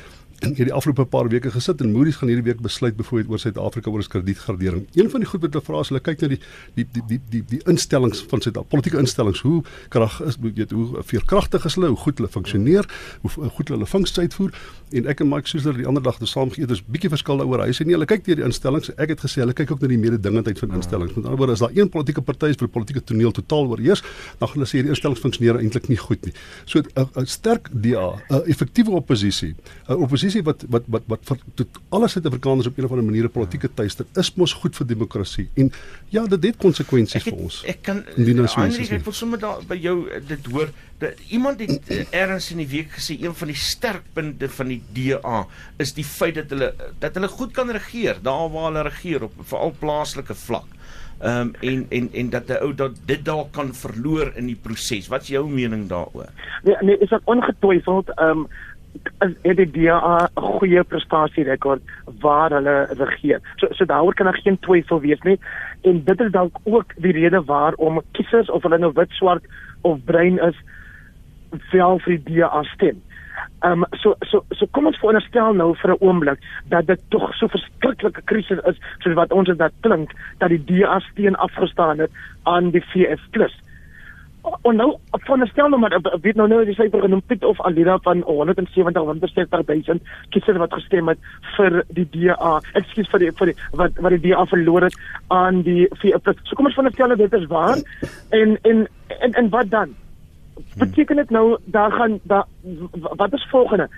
in 0.44 0.54
hierdie 0.56 0.74
afgelope 0.74 1.06
paar 1.08 1.28
weke 1.32 1.50
gesit 1.50 1.80
en 1.80 1.92
Moody's 1.94 2.18
gaan 2.20 2.28
hierdie 2.28 2.44
week 2.44 2.60
besluit 2.64 2.96
byvoorbeeld 2.96 3.30
oor 3.32 3.40
Suid-Afrika 3.40 3.90
oor 3.90 4.02
ons 4.02 4.10
kredietgradering. 4.12 4.86
Een 4.94 5.10
van 5.10 5.22
die 5.24 5.28
goed 5.28 5.44
wat 5.44 5.54
hulle 5.56 5.64
vra 5.64 5.80
is 5.80 5.92
hulle 5.92 6.02
kyk 6.04 6.24
na 6.24 6.28
die 6.34 6.40
die 6.76 6.86
die 6.92 7.04
die 7.08 7.20
die 7.32 7.42
die 7.54 7.60
instellings 7.72 8.20
van 8.30 8.42
Suid-Afrika, 8.44 8.74
politieke 8.74 9.00
instellings, 9.00 9.40
hoe 9.46 9.62
krag 9.94 10.18
is 10.28 10.36
weet 10.42 10.74
hoe 10.76 11.04
veerkragtig 11.08 11.64
is 11.64 11.78
hulle, 11.78 11.92
hoe 11.94 12.02
goed 12.04 12.20
hulle 12.20 12.32
funksioneer, 12.32 12.88
hoe 13.24 13.50
goed 13.56 13.72
hulle 13.72 13.88
funksies 13.88 14.26
uitvoer 14.26 14.52
en 14.94 15.08
ek 15.10 15.22
en 15.24 15.30
Mike 15.30 15.50
Schuster 15.50 15.74
die 15.74 15.86
ander 15.88 16.02
dag 16.04 16.18
het 16.20 16.28
saam 16.30 16.52
geëet, 16.52 16.70
is 16.70 16.82
bietjie 16.92 17.10
verskil 17.10 17.40
daaroor. 17.40 17.64
Hy 17.66 17.74
sê 17.74 17.86
nee, 17.86 17.96
hulle 17.96 18.06
kyk 18.06 18.22
deur 18.26 18.38
die 18.38 18.44
instellings. 18.46 18.92
Ek 19.02 19.10
het 19.14 19.22
gesê 19.24 19.42
hulle 19.42 19.54
kyk 19.56 19.72
ook 19.74 19.82
na 19.82 19.90
die 19.90 19.98
mededingendheid 19.98 20.60
van 20.62 20.76
instellings. 20.78 21.16
Met 21.16 21.24
ander 21.24 21.40
woorde, 21.40 21.56
as 21.58 21.64
daar 21.64 21.74
een 21.74 21.90
politieke 21.90 22.22
party 22.26 22.52
is 22.54 22.60
vir 22.60 22.70
politieke 22.70 23.02
toneel 23.08 23.34
totaal 23.34 23.72
oorheers, 23.72 24.04
dan 24.38 24.46
gaan 24.46 24.60
hulle 24.60 24.68
sê 24.70 24.78
hierdie 24.78 24.94
instellings 24.94 25.22
funksioneer 25.24 25.58
eintlik 25.58 25.88
nie 25.90 25.98
goed 25.98 26.22
nie. 26.28 26.34
So 26.70 26.82
'n 26.82 27.26
sterk 27.26 27.70
DA, 27.72 28.14
'n 28.30 28.42
effektiewe 28.46 28.94
oppositie, 28.94 29.56
'n 29.88 29.98
oppositie 29.98 30.25
wat 30.46 30.64
wat 30.68 30.82
wat 30.86 31.02
wat 31.06 31.20
vir 31.28 31.38
tot 31.54 31.78
alle 31.88 32.08
Suid-Afrikaners 32.08 32.66
op 32.66 32.78
'n 32.78 32.84
of 32.84 32.90
ander 32.90 33.04
manier 33.04 33.24
'n 33.24 33.30
politieke 33.30 33.68
tuiste 33.74 34.06
is 34.14 34.34
mos 34.34 34.52
goed 34.52 34.76
vir 34.76 34.86
demokrasie. 34.86 35.48
En 35.54 35.72
ja, 36.08 36.26
dit 36.26 36.42
het 36.42 36.56
konsekwensies 36.56 37.22
vir 37.22 37.32
ons. 37.32 37.62
Ek 37.64 37.82
kan 37.82 38.04
Hendrik, 38.16 38.90
ek 38.90 39.04
wil 39.04 39.12
sommer 39.12 39.38
daar 39.38 39.62
by 39.66 39.76
jou 39.76 40.08
eh, 40.08 40.20
dit 40.26 40.46
hoor 40.46 40.68
dat 40.98 41.12
iemand 41.28 41.60
het 41.60 41.90
uh, 41.90 42.04
ergens 42.10 42.50
in 42.50 42.56
die 42.56 42.68
week 42.68 42.90
gesê 42.90 43.20
een 43.20 43.34
van 43.34 43.46
die 43.48 43.56
sterkpunte 43.56 44.48
van 44.48 44.66
die 44.66 44.82
DA 44.92 45.46
is 45.78 45.92
die 45.92 46.04
feit 46.04 46.34
dat 46.34 46.50
hulle 46.50 46.74
dat 46.98 47.14
hulle 47.14 47.28
goed 47.28 47.52
kan 47.52 47.70
regeer 47.70 48.16
daar 48.22 48.50
waar 48.50 48.70
hulle 48.70 48.82
regeer 48.82 49.22
op 49.22 49.32
veral 49.42 49.74
plaaslike 49.78 50.34
vlak. 50.34 50.76
Ehm 51.18 51.40
um, 51.40 51.54
en 51.60 51.86
en 51.88 52.08
en 52.12 52.30
dat 52.30 52.48
'n 52.48 52.60
ou 52.60 52.74
dat 52.74 52.92
dit 53.04 53.24
dalk 53.24 53.52
kan 53.52 53.74
verloor 53.74 54.32
in 54.34 54.46
die 54.46 54.58
proses. 54.62 55.08
Wat's 55.08 55.28
jou 55.28 55.48
mening 55.48 55.88
daaroor? 55.88 56.28
Nee, 56.62 56.76
nee, 56.80 56.98
is 56.98 57.10
ek 57.10 57.20
ongetwyfeld 57.24 58.08
ehm 58.08 58.28
um, 58.28 58.48
het 59.18 59.56
die 59.56 59.70
DA 59.70 60.28
'n 60.36 60.40
goeie 60.40 60.84
prestasie 60.84 61.44
rekord 61.44 61.82
waar 62.20 62.50
hulle 62.50 62.86
regeer. 62.98 63.40
So 63.56 63.66
so 63.70 63.84
daaroor 63.84 64.14
kan 64.14 64.26
daar 64.26 64.42
geen 64.42 64.58
twyfel 64.58 65.00
wees 65.00 65.22
nie. 65.22 65.38
En 65.82 66.04
dit 66.04 66.20
is 66.20 66.30
dalk 66.30 66.56
ook 66.64 66.92
die 66.96 67.12
rede 67.12 67.44
waarom 67.44 68.02
kiesers 68.12 68.50
of 68.50 68.62
hulle 68.62 68.78
nou 68.78 68.92
wit, 68.94 69.10
swart 69.10 69.44
of 69.80 70.04
bruin 70.04 70.38
is 70.38 70.56
wel 71.70 71.98
vir 71.98 72.18
die 72.18 72.34
DA 72.34 72.62
stem. 72.62 73.02
Ehm 73.60 73.82
um, 73.82 73.84
so 73.92 74.14
so 74.20 74.44
so 74.50 74.66
kom 74.70 74.86
ons 74.86 74.98
veronderstel 74.98 75.54
nou 75.54 75.74
vir 75.76 75.90
'n 75.90 76.00
oomblik 76.00 76.38
dat 76.68 76.86
dit 76.86 77.00
tog 77.08 77.34
so 77.34 77.48
verskriklike 77.48 78.22
krisis 78.24 78.58
is 78.64 78.76
soos 78.98 79.14
wat 79.14 79.32
ons 79.32 79.48
dit 79.48 79.72
klink 79.80 80.12
dat 80.38 80.48
die 80.48 80.64
DA 80.64 80.98
steen 81.00 81.36
afgestaan 81.36 81.98
het 81.98 82.10
aan 82.42 82.70
die 82.70 82.84
VF+. 82.92 83.20
En 83.32 83.65
nou 84.76 84.88
veronderstel 85.10 85.68
nou 85.68 85.80
maar 85.80 85.98
weet 86.22 86.38
nou 86.38 86.48
nou 86.48 86.62
die 86.64 86.74
syfer 86.74 87.00
genoem 87.00 87.22
Piet 87.26 87.44
of 87.44 87.60
Alida 87.60 87.98
van 88.06 88.22
170 88.26 88.96
160000 89.18 90.02
kiesers 90.30 90.58
wat 90.62 90.74
gestem 90.74 91.08
het 91.08 91.18
vir 91.56 91.82
die 91.98 92.06
DA. 92.14 92.56
Ekskuus 92.78 93.10
vir 93.10 93.26
die 93.26 93.30
vir 93.42 93.52
die 93.52 93.56
wat 93.82 94.00
wat 94.00 94.16
die 94.16 94.30
DA 94.30 94.46
verloor 94.46 94.88
het 94.88 94.98
aan 95.34 95.62
die 95.66 95.86
VF+. 96.00 96.36
So 96.46 96.54
kom 96.58 96.70
ons 96.70 96.78
veronderstel 96.78 97.16
dit 97.16 97.38
is 97.40 97.46
waar 97.52 97.78
en 98.30 98.58
en 98.62 98.86
en, 99.20 99.32
en 99.32 99.48
wat 99.50 99.70
dan? 99.70 99.94
beteken 100.76 101.16
dit 101.16 101.30
nou 101.30 101.58
daar 101.64 101.92
gaan 101.92 102.20
daar 102.22 102.44
wat 102.92 103.32
is 103.32 103.46
volgende 103.50 103.88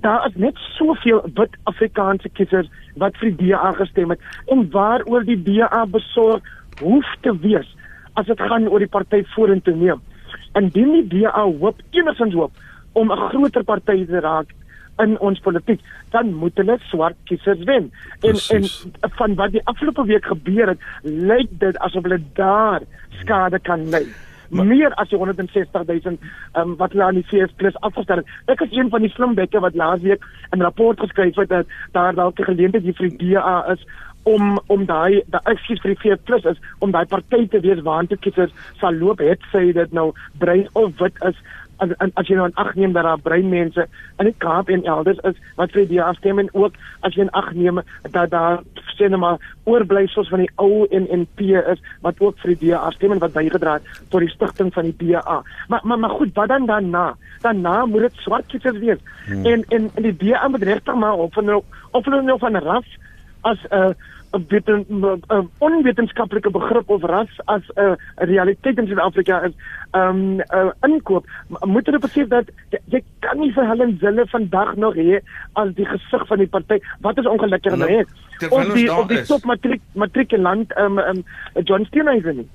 daar 0.00 0.26
is 0.26 0.34
net 0.34 0.56
soveel 0.56 1.30
wit 1.34 1.56
Afrikaanse 1.62 2.28
kiesers 2.28 2.68
wat 2.94 3.16
vir 3.16 3.36
die 3.36 3.50
DA 3.50 3.72
gestem 3.72 4.10
het 4.10 4.20
en 4.46 4.70
waaroor 4.70 5.24
die 5.24 5.42
DA 5.42 5.84
besorg 5.86 6.42
hoef 6.80 7.14
te 7.20 7.38
wees 7.38 7.76
as 8.14 8.26
dit 8.26 8.40
gaan 8.40 8.68
oor 8.68 8.78
die 8.78 8.88
party 8.88 9.22
vorentoe 9.34 9.74
neem 9.74 10.00
indien 10.58 10.92
die 10.92 11.06
DA 11.20 11.44
hoop 11.44 11.82
enigsins 11.90 12.34
hoop 12.34 12.52
om 12.92 13.12
'n 13.12 13.28
groter 13.30 13.64
party 13.64 14.06
te 14.06 14.20
raak 14.20 14.54
in 14.98 15.18
ons 15.18 15.40
politiek 15.40 15.80
dan 16.10 16.34
moet 16.34 16.56
hulle 16.56 16.78
swart 16.90 17.16
kiesers 17.24 17.62
wen 17.64 17.90
en 18.20 18.34
Precies. 18.34 18.86
en 19.00 19.10
van 19.10 19.34
wat 19.34 19.52
die 19.52 19.64
afgelope 19.64 20.04
week 20.04 20.24
gebeur 20.24 20.68
het 20.68 20.80
lyk 21.02 21.48
dit 21.58 21.78
asof 21.78 22.02
hulle 22.02 22.22
daar 22.34 22.82
skade 23.20 23.58
kan 23.58 23.88
lei 23.88 24.06
maar, 24.50 24.66
meer 24.66 24.94
as 24.94 25.10
160 25.10 25.86
000 25.86 26.18
um, 26.54 26.76
wat 26.76 26.92
hulle 26.92 27.04
aan 27.04 27.20
die 27.20 27.26
CS 27.30 27.52
plus 27.56 27.76
afgestel 27.86 28.22
het. 28.22 28.30
Ek 28.50 28.64
is 28.66 28.72
een 28.74 28.90
van 28.90 29.04
die 29.06 29.12
slimbekke 29.14 29.60
wat 29.62 29.78
laasweek 29.78 30.24
'n 30.50 30.62
rapport 30.62 31.00
geskryf 31.00 31.36
het 31.36 31.48
dat 31.48 31.66
daar 31.92 32.14
dalk 32.14 32.40
'n 32.40 32.50
geleentheid 32.50 32.82
hier 32.82 32.94
vir 32.94 33.08
die 33.08 33.34
DA 33.34 33.72
is 33.72 33.86
om 34.22 34.58
om 34.66 34.84
daai 34.86 35.22
daai 35.26 35.52
ekskuus 35.54 35.80
vir 35.84 35.94
die 35.94 36.00
CS 36.02 36.24
plus 36.24 36.44
is 36.44 36.60
om 36.78 36.92
daai 36.92 37.06
party 37.06 37.46
te 37.48 37.62
wees 37.64 37.80
waantoe 37.86 38.18
kiesers 38.20 38.52
sal 38.80 38.94
loop 38.94 39.22
het 39.24 39.40
sê 39.52 39.70
dit 39.72 39.96
nou 39.96 40.10
bruin 40.38 40.68
of 40.72 40.92
wit 41.00 41.24
is 41.30 41.40
as 41.80 41.90
as, 41.98 42.10
as 42.20 42.28
jy 42.28 42.36
nou 42.36 42.50
ag 42.60 42.74
neem 42.76 42.92
dat 42.96 43.06
daar 43.08 43.20
brein 43.24 43.48
mense 43.48 43.86
in 44.20 44.28
die 44.28 44.36
Kaap 44.44 44.68
en 44.68 44.84
elders 44.84 45.20
is 45.30 45.38
wat 45.56 45.72
vir 45.76 45.88
die 45.88 46.02
afstem 46.04 46.42
en 46.42 46.50
ook 46.52 46.76
as 47.06 47.16
jy 47.16 47.26
ag 47.40 47.52
neem 47.56 47.80
dat 48.10 48.30
daar 48.34 48.60
sê 49.00 49.08
net 49.08 49.20
maar 49.20 49.40
oorblyfsels 49.70 50.28
van 50.32 50.44
die 50.44 50.50
ou 50.60 50.86
NNP 50.92 51.56
is 51.72 51.80
wat 52.04 52.20
ook 52.20 52.38
vir 52.42 52.54
die 52.54 52.70
DA 52.70 52.90
stem 52.96 53.16
en 53.16 53.22
wat 53.24 53.36
bygedra 53.36 53.78
het 53.78 54.00
tot 54.12 54.24
die 54.24 54.32
stigting 54.32 54.72
van 54.74 54.90
die 54.90 54.96
DA. 55.00 55.40
Maar 55.68 55.80
maar 55.84 55.98
maar 55.98 56.16
goed, 56.18 56.34
wat 56.34 56.48
dan 56.48 56.66
daarna? 56.66 57.06
Daarna 57.40 57.86
moet 57.86 58.08
dit 58.08 58.24
swart 58.24 58.46
kiesers 58.52 58.78
wees. 58.78 59.00
Hmm. 59.26 59.46
En 59.46 59.64
en 59.68 59.90
en 59.94 60.02
die 60.02 60.16
DA 60.16 60.48
moet 60.48 60.62
regtig 60.62 60.94
maar 60.94 61.16
op 61.26 61.32
van 61.34 61.54
of 61.90 62.04
hulle 62.04 62.22
nou 62.22 62.38
van 62.38 62.56
ras 62.56 62.98
as 63.42 63.58
'n 63.70 63.74
uh, 63.74 63.92
weten 64.48 64.86
'n 64.88 65.50
onwetenskaplike 65.58 66.50
begrip 66.50 66.88
of 66.88 67.02
ras 67.02 67.40
as 67.44 67.62
'n 67.74 67.80
uh, 67.80 67.94
realiteit 68.14 68.78
in 68.78 68.86
Suid-Afrika 68.86 69.42
is 69.42 69.52
um, 69.92 70.40
uh, 70.40 70.70
inkoop. 70.80 71.26
Moet 71.48 71.86
hulle 71.86 71.98
besef 71.98 72.28
dat 72.28 72.46
jy 72.68 73.02
kan 73.18 73.38
nie 73.38 73.52
vir 73.52 73.66
Helen 73.66 73.98
Zille 74.00 74.26
vandag 74.26 74.76
nog 74.76 74.94
hê 74.94 75.20
as 75.52 75.74
die 75.74 75.86
gesig 75.86 76.26
van 76.26 76.38
die 76.38 76.48
party 76.48 76.78
wat 77.00 77.18
is 77.18 77.26
ongelukkig 77.26 77.76
nou 77.76 77.90
het 77.90 78.08
of 78.50 78.72
die 78.72 78.88
of 78.94 79.06
die 79.06 79.22
top 79.22 79.44
matriek 79.44 79.82
matrikulant 79.92 80.72
ehm 80.72 80.98
um, 80.98 81.16
um, 81.16 81.24
John 81.64 81.84
Steenhuisen 81.84 82.36
nie. 82.36 82.48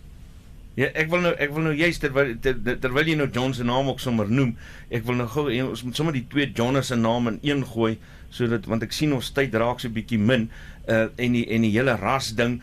Ja, 0.76 0.90
ek 0.92 1.08
wil 1.08 1.22
nou 1.24 1.32
ek 1.40 1.54
wil 1.56 1.64
nou 1.70 1.76
juist 1.76 2.02
terwyl 2.04 2.34
ter, 2.44 2.58
terwyl 2.84 3.08
jy 3.08 3.16
nou 3.16 3.30
John 3.32 3.54
se 3.54 3.64
naam 3.64 3.88
ook 3.88 4.00
sommer 4.04 4.28
noem, 4.32 4.58
ek 4.90 5.06
wil 5.08 5.16
nou 5.16 5.28
gou 5.28 5.48
ons 5.70 5.84
moet 5.84 5.96
sommer 5.96 6.16
die 6.16 6.26
twee 6.28 6.52
Jonas 6.52 6.92
se 6.92 6.96
name 7.00 7.36
in 7.36 7.40
een 7.44 7.64
gooi 7.66 7.96
sodat 8.36 8.68
want 8.70 8.84
ek 8.86 8.96
sien 8.96 9.14
ons 9.16 9.32
tyd 9.36 9.56
raak 9.56 9.84
so 9.84 9.92
bietjie 9.94 10.20
min 10.20 10.50
uh 10.92 11.08
en 11.18 11.38
die 11.38 11.46
en 11.52 11.64
die 11.66 11.74
hele 11.76 11.96
ras 12.02 12.34
ding. 12.38 12.60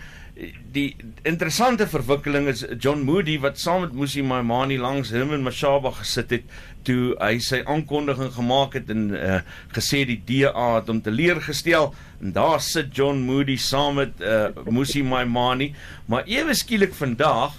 Die 0.73 0.97
interessante 1.29 1.85
verwikkeling 1.87 2.47
is 2.49 2.63
John 2.81 3.03
Moody 3.05 3.37
wat 3.43 3.59
saam 3.61 3.83
met 3.85 3.97
Musi 3.97 4.23
Maimani 4.25 4.79
langs 4.81 5.13
hom 5.13 5.35
en 5.37 5.45
Mashaba 5.45 5.93
gesit 5.99 6.33
het 6.33 6.55
toe 6.87 7.13
hy 7.21 7.37
sy 7.45 7.61
aankondiging 7.69 8.33
gemaak 8.35 8.79
het 8.79 8.89
en 8.91 9.11
uh, 9.15 9.41
gesê 9.77 10.03
die 10.09 10.19
DA 10.27 10.69
het 10.79 10.89
hom 10.91 11.03
teleurgestel. 11.05 11.93
En 12.23 12.33
daar 12.35 12.63
sit 12.65 12.95
John 12.97 13.21
Moody 13.29 13.59
saam 13.61 14.01
met 14.01 14.25
uh, 14.25 14.49
Musi 14.71 15.05
Maimani 15.05 15.75
maar 16.09 16.25
ewe 16.27 16.57
skielik 16.57 16.97
vandag 16.97 17.59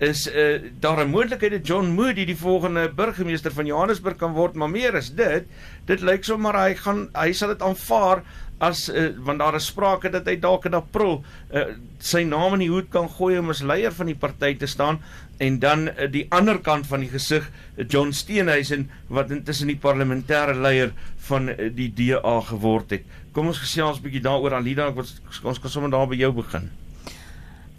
is 0.00 0.26
uh, 0.32 0.62
daar 0.80 1.04
'n 1.04 1.10
moontlikheid 1.10 1.52
dat 1.52 1.66
John 1.66 1.92
Moody 1.92 2.24
die 2.24 2.36
volgende 2.36 2.88
burgemeester 2.88 3.52
van 3.52 3.66
Johannesburg 3.66 4.16
kan 4.16 4.32
word, 4.32 4.54
maar 4.54 4.70
meer 4.70 4.94
is 4.94 5.14
dit. 5.14 5.44
Dit 5.84 6.00
lyk 6.00 6.24
sommer 6.24 6.56
hy 6.56 6.74
gaan 6.74 7.08
hy 7.12 7.32
sal 7.32 7.48
dit 7.48 7.62
aanvaar 7.62 8.22
as 8.60 8.88
uh, 8.88 9.08
want 9.24 9.38
daar 9.38 9.54
is 9.54 9.66
sprake 9.66 10.10
dat 10.12 10.26
hy 10.28 10.36
dalk 10.40 10.64
in 10.64 10.74
April 10.74 11.22
uh, 11.52 11.64
sy 11.98 12.22
naam 12.28 12.56
in 12.58 12.64
die 12.64 12.70
hoed 12.72 12.90
kan 12.92 13.08
gooi 13.08 13.38
om 13.38 13.52
as 13.52 13.62
leier 13.64 13.92
van 13.92 14.06
die 14.06 14.16
party 14.16 14.54
te 14.56 14.66
staan 14.66 15.00
en 15.38 15.58
dan 15.58 15.88
uh, 15.88 16.08
die 16.12 16.26
ander 16.30 16.58
kant 16.58 16.86
van 16.86 17.00
die 17.00 17.12
gesig 17.12 17.48
John 17.88 18.12
Steenhuisen 18.12 18.90
wat 19.08 19.32
intussen 19.32 19.72
die 19.72 19.80
parlementêre 19.80 20.56
leier 20.56 20.92
van 21.28 21.48
uh, 21.48 21.70
die 21.72 21.88
DA 21.92 22.36
geword 22.52 22.90
het. 22.96 23.08
Kom 23.32 23.48
ons 23.52 23.64
gesels 23.64 24.00
'n 24.00 24.04
bietjie 24.08 24.24
daaroor 24.28 24.54
Alida, 24.60 24.92
ons 24.92 25.60
kan 25.60 25.70
sommer 25.70 25.90
daar 25.90 26.08
by 26.08 26.20
jou 26.20 26.32
begin. 26.32 26.68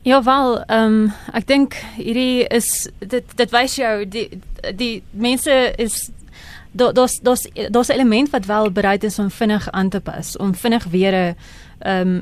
Ja 0.04 0.24
wel, 0.24 0.64
ehm 0.66 0.94
um, 0.94 1.14
ek 1.34 1.46
dink 1.48 1.76
hierdie 1.94 2.48
is 2.50 2.88
dit 3.00 3.36
dit 3.38 3.52
wys 3.54 3.76
jou 3.78 3.92
die 4.10 4.40
die 4.74 5.04
mense 5.14 5.54
is 5.78 6.08
daar's 6.72 7.20
daar's 7.22 7.48
daar's 7.70 7.90
'n 7.90 7.92
element 7.92 8.30
wat 8.30 8.46
wel 8.46 8.72
bereid 8.72 9.04
is 9.04 9.20
om 9.20 9.30
vinnig 9.30 9.72
aan 9.72 9.90
te 9.90 10.00
pas, 10.00 10.38
om 10.38 10.56
vinnig 10.56 10.84
weer 10.84 11.14
'n 11.14 11.36
ehm 11.82 12.22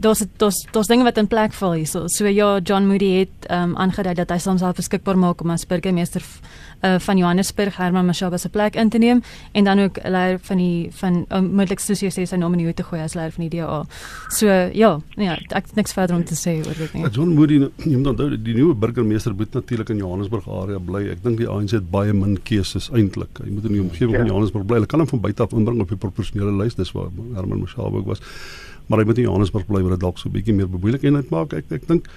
daar's 0.00 0.24
daar's 0.36 0.66
daar's 0.70 0.86
dinge 0.86 1.04
wat 1.04 1.16
in 1.16 1.26
plek 1.26 1.52
val 1.52 1.72
hier. 1.72 1.86
So, 1.86 2.26
ja, 2.26 2.58
John 2.62 2.86
Moody 2.86 3.10
het 3.18 3.46
ehm 3.46 3.70
um, 3.70 3.76
aangedui 3.76 4.14
dat 4.14 4.30
hy 4.30 4.38
homself 4.44 4.76
beskikbaar 4.76 5.18
maak 5.18 5.40
om 5.40 5.50
as 5.50 5.66
burgemeester 5.66 6.22
uh, 6.82 6.98
van 6.98 7.16
Johannesburg 7.16 7.76
Herman 7.76 8.06
Mashaba 8.06 8.36
se 8.36 8.48
plek 8.48 8.74
in 8.74 8.88
te 8.88 8.98
neem 8.98 9.22
en 9.52 9.64
dan 9.64 9.78
ook 9.78 9.98
leier 10.04 10.38
van 10.42 10.56
die 10.56 10.88
van 11.00 11.24
um, 11.28 11.50
moontlik 11.54 11.80
soos 11.80 12.00
jy 12.00 12.10
sê 12.10 12.26
sy 12.28 12.36
naam 12.36 12.52
in 12.52 12.58
die 12.62 12.68
hoed 12.68 12.76
te 12.76 12.86
gooi 12.86 13.00
as 13.02 13.14
leier 13.14 13.32
van 13.34 13.48
die 13.48 13.58
DA. 13.58 13.80
So 14.28 14.46
ja, 14.72 15.00
ja, 15.16 15.38
ek 15.48 15.70
het 15.70 15.74
niks 15.80 15.96
verder 15.96 16.16
om 16.16 16.24
te 16.24 16.36
sê 16.38 16.58
oor 16.66 16.78
dit 16.78 16.94
nie. 16.94 17.04
Ja, 17.06 17.12
John 17.12 17.34
Moody, 17.34 17.60
jy 17.84 17.96
moet 17.96 18.12
onthou 18.12 18.30
die 18.36 18.54
nuwe 18.54 18.74
burgemeester 18.74 19.34
moet 19.34 19.54
natuurlik 19.54 19.90
in 19.94 20.02
Johannesburg 20.04 20.48
area 20.48 20.78
bly. 20.78 21.06
Ek 21.14 21.24
dink 21.24 21.40
die 21.42 21.48
ANC 21.48 21.76
het 21.78 21.90
baie 21.90 22.12
min 22.12 22.38
keuses 22.44 22.90
eintlik. 22.92 23.42
Hy 23.42 23.50
moet 23.50 23.68
in 23.70 23.78
die 23.78 23.82
omgewing 23.88 24.16
ja. 24.16 24.22
van 24.22 24.32
Johannesburg 24.32 24.66
bly. 24.66 24.80
Hulle 24.80 24.90
kan 24.90 25.02
hom 25.02 25.08
van 25.08 25.20
buite 25.26 25.42
af 25.42 25.52
inbring 25.52 25.80
op 25.84 25.92
die 25.92 26.00
proporsionele 26.00 26.54
lys. 26.62 26.78
Dis 26.78 26.92
waar 26.92 27.10
Herman 27.34 27.64
Mashaba 27.64 28.02
ook 28.02 28.12
was 28.14 28.22
maar 28.88 29.02
hy 29.02 29.04
moet 29.04 29.20
in 29.20 29.28
Johannesburg 29.28 29.66
bly 29.68 29.82
waar 29.84 29.96
dit 29.96 30.00
dalk 30.00 30.18
so 30.18 30.28
'n 30.28 30.32
bietjie 30.32 30.54
meer 30.54 30.68
bemoeilikheid 30.68 31.30
maak. 31.30 31.52
Ek 31.52 31.64
ek 31.70 31.86
dink 31.88 32.08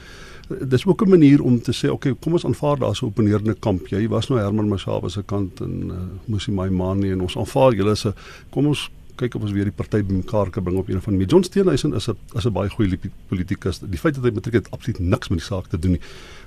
dis 0.67 0.85
ook 0.85 1.01
'n 1.01 1.09
manier 1.09 1.41
om 1.41 1.61
te 1.61 1.71
sê 1.71 1.89
okay, 1.89 2.15
kom 2.19 2.33
ons 2.33 2.45
aanvaar 2.45 2.79
daar 2.79 2.95
so 2.95 3.05
'n 3.05 3.09
opponerende 3.09 3.55
kamp. 3.59 3.87
Jy 3.87 4.07
was 4.07 4.29
nou 4.29 4.39
Herman 4.39 4.67
Mashaba 4.67 5.09
se 5.09 5.23
kant 5.23 5.59
en 5.59 5.91
uh, 5.91 5.95
Musi 6.25 6.51
Maimane 6.51 7.11
en 7.11 7.21
ons 7.21 7.37
aanvaar 7.37 7.73
julle 7.73 7.95
se 7.95 8.13
kom 8.49 8.67
ons 8.67 8.89
kyk 9.21 9.37
of 9.37 9.45
ons 9.45 9.53
weer 9.55 9.69
die 9.69 9.75
party 9.75 10.01
bymekaar 10.07 10.51
kan 10.53 10.65
bring 10.65 10.79
op 10.81 10.89
een 10.89 11.01
van 11.03 11.17
die 11.19 11.27
John 11.29 11.45
Steenhuisen 11.45 11.93
is 11.97 12.07
'n 12.09 12.17
is 12.37 12.45
'n 12.45 12.53
baie 12.53 12.69
goeie 12.69 12.99
politikus. 13.29 13.79
Die 13.79 13.99
feit 13.99 14.15
dat 14.15 14.23
hy 14.23 14.31
matriek 14.31 14.53
het 14.53 14.71
absoluut 14.71 14.99
niks 14.99 15.29
met 15.29 15.39
die 15.39 15.47
saak 15.47 15.67
te 15.67 15.79
doen 15.79 15.91
nie. 15.91 16.01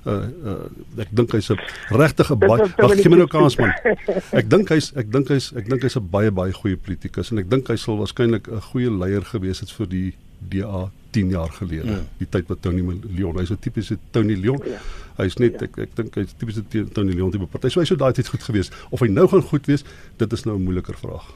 Uh, 0.05 0.13
uh 0.51 1.03
ek 1.05 1.09
dink 1.11 1.33
hy's 1.33 1.51
'n 1.51 1.59
regtige 1.89 2.37
baie 2.37 2.67
wag 2.77 2.97
gee 3.01 3.09
my 3.09 3.17
nou 3.17 3.27
kans 3.27 3.57
man. 3.57 3.73
Ek 4.41 4.51
dink 4.51 4.69
hy's 4.69 4.93
ek 4.97 5.13
dink 5.13 5.29
hy's 5.29 5.53
ek 5.57 5.69
dink 5.69 5.83
hy's 5.83 5.97
'n 5.97 6.09
baie 6.11 6.31
baie 6.31 6.53
goeie 6.53 6.77
politikus 6.77 7.31
en 7.31 7.39
ek 7.39 7.49
dink 7.51 7.69
hy 7.69 7.77
sal 7.77 7.97
waarskynlik 7.97 8.49
'n 8.49 8.61
goeie 8.61 8.91
leier 8.91 9.25
gewees 9.25 9.61
het 9.61 9.71
vir 9.71 9.87
die 9.87 10.15
DA 10.51 10.91
10 11.11 11.31
jaar 11.31 11.49
gelede. 11.49 11.91
Ja. 11.91 12.03
Die 12.19 12.29
tyd 12.29 12.49
wat 12.49 12.63
Tony 12.63 12.83
Leon, 13.17 13.39
hy's 13.39 13.51
'n 13.51 13.59
tipiese 13.61 13.99
Tony 14.11 14.35
Leon. 14.35 14.61
Ja. 14.67 14.81
Hy's 15.18 15.38
net 15.38 15.61
ja. 15.61 15.68
ek 15.68 15.79
ek 15.87 15.92
dink 15.98 16.16
hy's 16.18 16.33
tipiese 16.38 16.64
Tony 16.94 17.14
Leon 17.14 17.35
tipe 17.35 17.46
party. 17.50 17.70
So 17.70 17.83
hy 17.83 17.87
sou 17.90 17.98
daai 18.00 18.14
tyd 18.16 18.31
goed 18.33 18.42
gewees. 18.46 18.72
Of 18.90 19.05
hy 19.05 19.11
nou 19.12 19.29
gaan 19.31 19.44
goed 19.46 19.68
wees, 19.70 19.87
dit 20.18 20.33
is 20.38 20.46
nou 20.48 20.57
'n 20.59 20.64
moeiliker 20.64 20.98
vraag. 20.98 21.29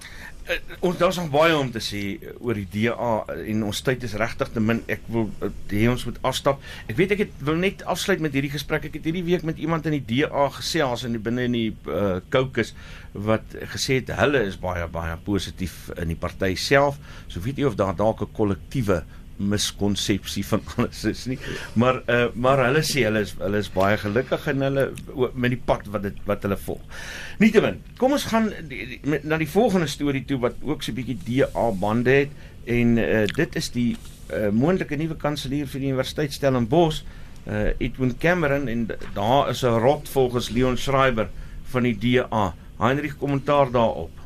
Uh, 0.48 0.56
ons 0.80 0.96
daar's 0.96 1.18
nog 1.20 1.28
baie 1.28 1.52
om 1.52 1.68
te 1.68 1.80
sê 1.84 2.00
oor 2.40 2.56
die 2.56 2.68
DA 2.72 3.10
en 3.52 3.64
ons 3.68 3.82
tyd 3.84 4.02
is 4.02 4.14
regtig 4.16 4.48
te 4.54 4.60
min. 4.64 4.80
Ek 4.88 5.02
wil 5.12 5.28
hê 5.68 5.82
uh, 5.84 5.90
ons 5.92 6.04
moet 6.08 6.18
afstap. 6.30 6.62
Ek 6.88 6.96
weet 6.96 7.12
ek 7.12 7.22
het 7.26 7.34
wil 7.44 7.60
net 7.60 7.84
afsluit 7.84 8.22
met 8.24 8.32
hierdie 8.32 8.54
gesprek. 8.54 8.88
Ek 8.88 8.96
het 8.96 9.04
hierdie 9.04 9.26
week 9.26 9.44
met 9.44 9.60
iemand 9.60 9.86
in 9.86 9.98
die 9.98 10.06
DA 10.08 10.48
gesels 10.56 11.04
in 11.04 11.18
die 11.18 11.20
binne 11.20 11.44
in 11.50 11.52
die 11.52 11.68
uh, 11.92 12.22
caucus 12.32 12.72
wat 13.12 13.44
gesê 13.74 14.00
het 14.00 14.14
hulle 14.16 14.40
is 14.48 14.56
baie 14.56 14.88
baie 14.88 15.18
positief 15.28 15.90
in 16.00 16.14
die 16.14 16.18
party 16.18 16.54
self. 16.56 16.96
So 17.28 17.44
weet 17.44 17.60
jy 17.60 17.68
of 17.68 17.76
daar 17.76 17.96
dalk 17.96 18.24
'n 18.24 18.32
kollektiewe 18.32 19.02
miskonsepsie 19.38 20.44
van 20.46 20.62
alles 20.77 21.05
is 21.09 21.24
nie. 21.31 21.38
Maar 21.79 22.03
uh 22.07 22.27
maar 22.35 22.62
hulle 22.66 22.83
sê 22.87 23.05
hulle 23.07 23.22
is 23.27 23.35
hulle 23.38 23.62
is 23.62 23.70
baie 23.74 23.96
gelukkig 24.01 24.46
en 24.53 24.66
hulle 24.66 24.88
met 25.35 25.55
die 25.55 25.61
pad 25.70 25.87
wat 25.94 26.07
dit 26.09 26.18
wat 26.29 26.44
hulle 26.46 26.59
volg. 26.66 27.01
Nietemin, 27.42 27.81
kom 27.98 28.16
ons 28.16 28.29
gaan 28.33 28.51
die, 28.70 28.85
die, 28.94 29.01
met, 29.07 29.24
na 29.24 29.38
die 29.40 29.51
volgende 29.51 29.88
storie 29.90 30.24
toe 30.29 30.40
wat 30.42 30.59
ook 30.62 30.83
so 30.83 30.92
'n 30.92 30.98
bietjie 30.98 31.18
DA 31.27 31.70
bande 31.70 32.11
het 32.11 32.31
en 32.66 32.98
uh 32.98 33.24
dit 33.27 33.57
is 33.57 33.70
die 33.70 33.96
uh 34.35 34.51
moontlike 34.51 34.96
nuwe 34.96 35.16
kanselier 35.16 35.66
vir 35.66 35.81
die 35.81 35.88
Universiteit 35.88 36.33
Stellenbosch, 36.33 37.03
uh 37.46 37.72
Edwin 37.79 38.16
Cameron 38.18 38.68
en 38.68 38.88
daar 39.14 39.51
is 39.51 39.62
'n 39.62 39.79
rot 39.81 40.09
volgens 40.09 40.51
Leon 40.51 40.77
Schreiber 40.77 41.29
van 41.70 41.83
die 41.83 41.98
DA. 41.98 42.55
Heinrich 42.79 43.18
kommentaar 43.18 43.70
daarop 43.70 44.17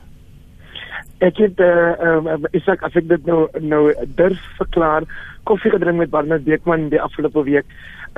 ek 1.22 1.38
het 1.38 1.60
uh, 1.62 1.92
um, 2.02 2.46
is 2.52 2.66
ek 2.70 2.82
as 2.86 2.96
ek 2.98 3.08
dit 3.10 3.26
nou 3.28 3.46
nou 3.60 3.82
durf 4.18 4.40
verklaar 4.58 5.06
koffie 5.48 5.70
gedrink 5.70 6.00
met 6.00 6.10
Barnard 6.10 6.44
Beekman 6.46 6.88
die 6.90 7.02
afgelope 7.02 7.44
week 7.46 7.68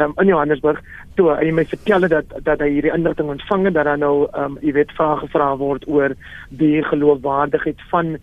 um, 0.01 0.15
in 0.23 0.31
Johannesburg 0.33 0.81
toe 1.19 1.31
hy 1.35 1.51
my 1.53 1.67
vertel 1.69 2.07
het 2.07 2.15
dat 2.15 2.33
dat 2.49 2.65
hy 2.65 2.71
hierdie 2.77 2.95
inligting 2.95 3.31
ontvang 3.35 3.69
het 3.69 3.77
dat 3.77 3.91
daar 3.91 4.01
nou 4.01 4.15
um, 4.33 4.57
jy 4.63 4.73
weet 4.79 4.97
vrae 4.97 5.21
gevra 5.25 5.53
word 5.61 5.87
oor 5.89 6.17
die 6.65 6.83
geloofwaardigheid 6.89 7.85
van 7.93 8.17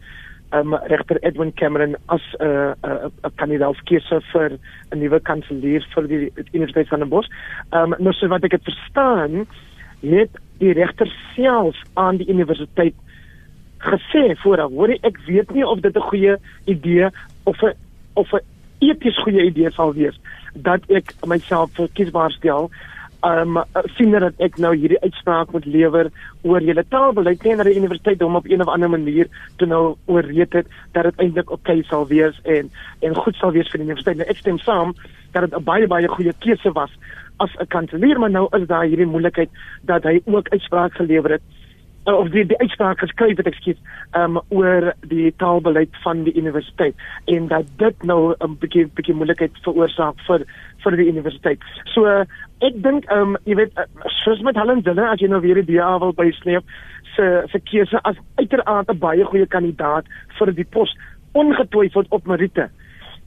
um, 0.57 0.75
regter 0.91 1.21
Edwin 1.21 1.53
Cameron 1.53 1.95
as 2.07 2.25
'n 2.39 2.45
uh, 2.45 2.73
'n 2.83 2.89
uh, 2.91 3.09
uh, 3.25 3.31
kandidaat 3.35 3.83
keuse 3.85 4.21
vir 4.31 4.57
'n 4.91 4.99
nuwe 4.99 5.19
kanselier 5.19 5.85
vir 5.93 6.07
die 6.07 6.31
Universiteit 6.53 6.87
van 6.87 6.99
Stellenbosch. 6.99 7.29
Ehm 7.71 7.93
um, 7.93 7.95
nou 7.99 8.13
so 8.13 8.27
wat 8.27 8.43
ek 8.43 8.51
het 8.51 8.63
verstaan, 8.63 9.45
het 10.01 10.33
die 10.57 10.73
regter 10.73 11.09
self 11.35 11.75
aan 11.93 12.17
die 12.17 12.29
universiteit 12.29 12.93
gesê 13.81 14.35
vooraf, 14.43 14.71
hoor 14.71 14.93
ek 15.01 15.17
weet 15.27 15.51
nie 15.55 15.65
of 15.67 15.81
dit 15.81 15.95
'n 15.95 16.09
goeie 16.09 16.37
idee 16.65 17.09
of 17.43 17.61
'n 17.63 17.73
of 18.13 18.33
'n 18.33 18.45
eties 18.79 19.17
goeie 19.23 19.45
idee 19.45 19.71
sal 19.71 19.93
wees 19.93 20.17
dat 20.53 20.81
ek 20.89 21.13
myself 21.25 21.71
verkiesbaar 21.77 22.31
stel. 22.31 22.69
Um 23.21 23.59
sien 23.95 24.11
dat 24.11 24.33
ek 24.41 24.57
nou 24.57 24.73
hierdie 24.75 24.99
uitspraak 25.01 25.51
moet 25.53 25.65
lewer 25.65 26.09
oor 26.41 26.61
julle 26.61 26.83
taalbeleid 26.89 27.43
nie 27.43 27.55
na 27.55 27.63
die 27.63 27.77
universiteit 27.77 28.21
om 28.25 28.35
op 28.35 28.47
een 28.49 28.61
of 28.61 28.67
ander 28.67 28.89
manier 28.89 29.27
te 29.57 29.65
nou 29.65 29.95
oorreed 30.05 30.53
het 30.53 30.67
dat 30.91 31.03
dit 31.03 31.19
eintlik 31.19 31.51
oké 31.51 31.59
okay 31.59 31.83
sal 31.83 32.07
wees 32.07 32.39
en 32.43 32.71
en 33.01 33.15
goed 33.15 33.35
sal 33.35 33.51
wees 33.51 33.69
vir 33.69 33.77
die 33.77 33.87
universiteit. 33.87 34.17
Nou, 34.17 34.29
ek 34.29 34.41
stem 34.41 34.57
saam 34.57 34.95
dat 35.33 35.45
dit 35.45 35.53
'n 35.53 35.63
baie 35.63 35.87
baie 35.87 36.07
goeie 36.07 36.33
keuse 36.39 36.71
was 36.73 36.91
as 37.37 37.53
'n 37.59 37.67
kanselier, 37.67 38.19
maar 38.19 38.31
nou 38.31 38.47
is 38.57 38.67
daar 38.67 38.85
hierdie 38.85 39.05
moontlikheid 39.05 39.49
dat 39.83 40.03
hy 40.03 40.21
ook 40.25 40.49
uitspraak 40.49 40.93
gelewer 40.93 41.31
het 41.31 41.41
of 42.03 42.29
die 42.33 42.45
die 42.45 42.57
uitspraak 42.57 42.99
geskryf 42.99 43.37
het 43.37 43.47
ekskuus 43.49 43.77
um 44.17 44.39
oor 44.49 44.91
die 45.11 45.33
taalbeleid 45.37 45.97
van 46.03 46.23
die 46.25 46.33
universiteit 46.33 46.95
en 47.25 47.47
dat 47.47 47.67
dit 47.77 48.03
nou 48.03 48.33
'n 48.39 48.57
bietjie 48.59 48.87
bietjie 48.95 49.13
moeilikheid 49.13 49.51
veroorsaak 49.63 50.15
vir 50.27 50.45
vir 50.83 50.97
die 50.97 51.07
universiteit. 51.07 51.59
So 51.93 52.05
uh, 52.05 52.25
ek 52.61 52.81
dink 52.83 53.11
um 53.11 53.37
jy 53.45 53.55
weet 53.55 53.77
uh, 53.77 53.85
soos 54.23 54.41
met 54.41 54.55
Helen 54.55 54.81
Dille 54.81 55.07
as 55.07 55.19
jy 55.19 55.27
nou 55.27 55.41
weer 55.41 55.61
die 55.61 55.77
DA 55.77 55.99
wil 55.99 56.13
bysleep 56.13 56.63
se 57.15 57.43
se 57.51 57.59
keuse 57.59 57.99
as 58.03 58.17
uiteraard 58.35 58.89
'n 58.89 58.99
baie 58.99 59.25
goeie 59.25 59.45
kandidaat 59.45 60.05
vir 60.39 60.51
die 60.53 60.65
pos 60.65 60.97
ongetwyfeld 61.33 62.07
op 62.09 62.25
Marite. 62.25 62.69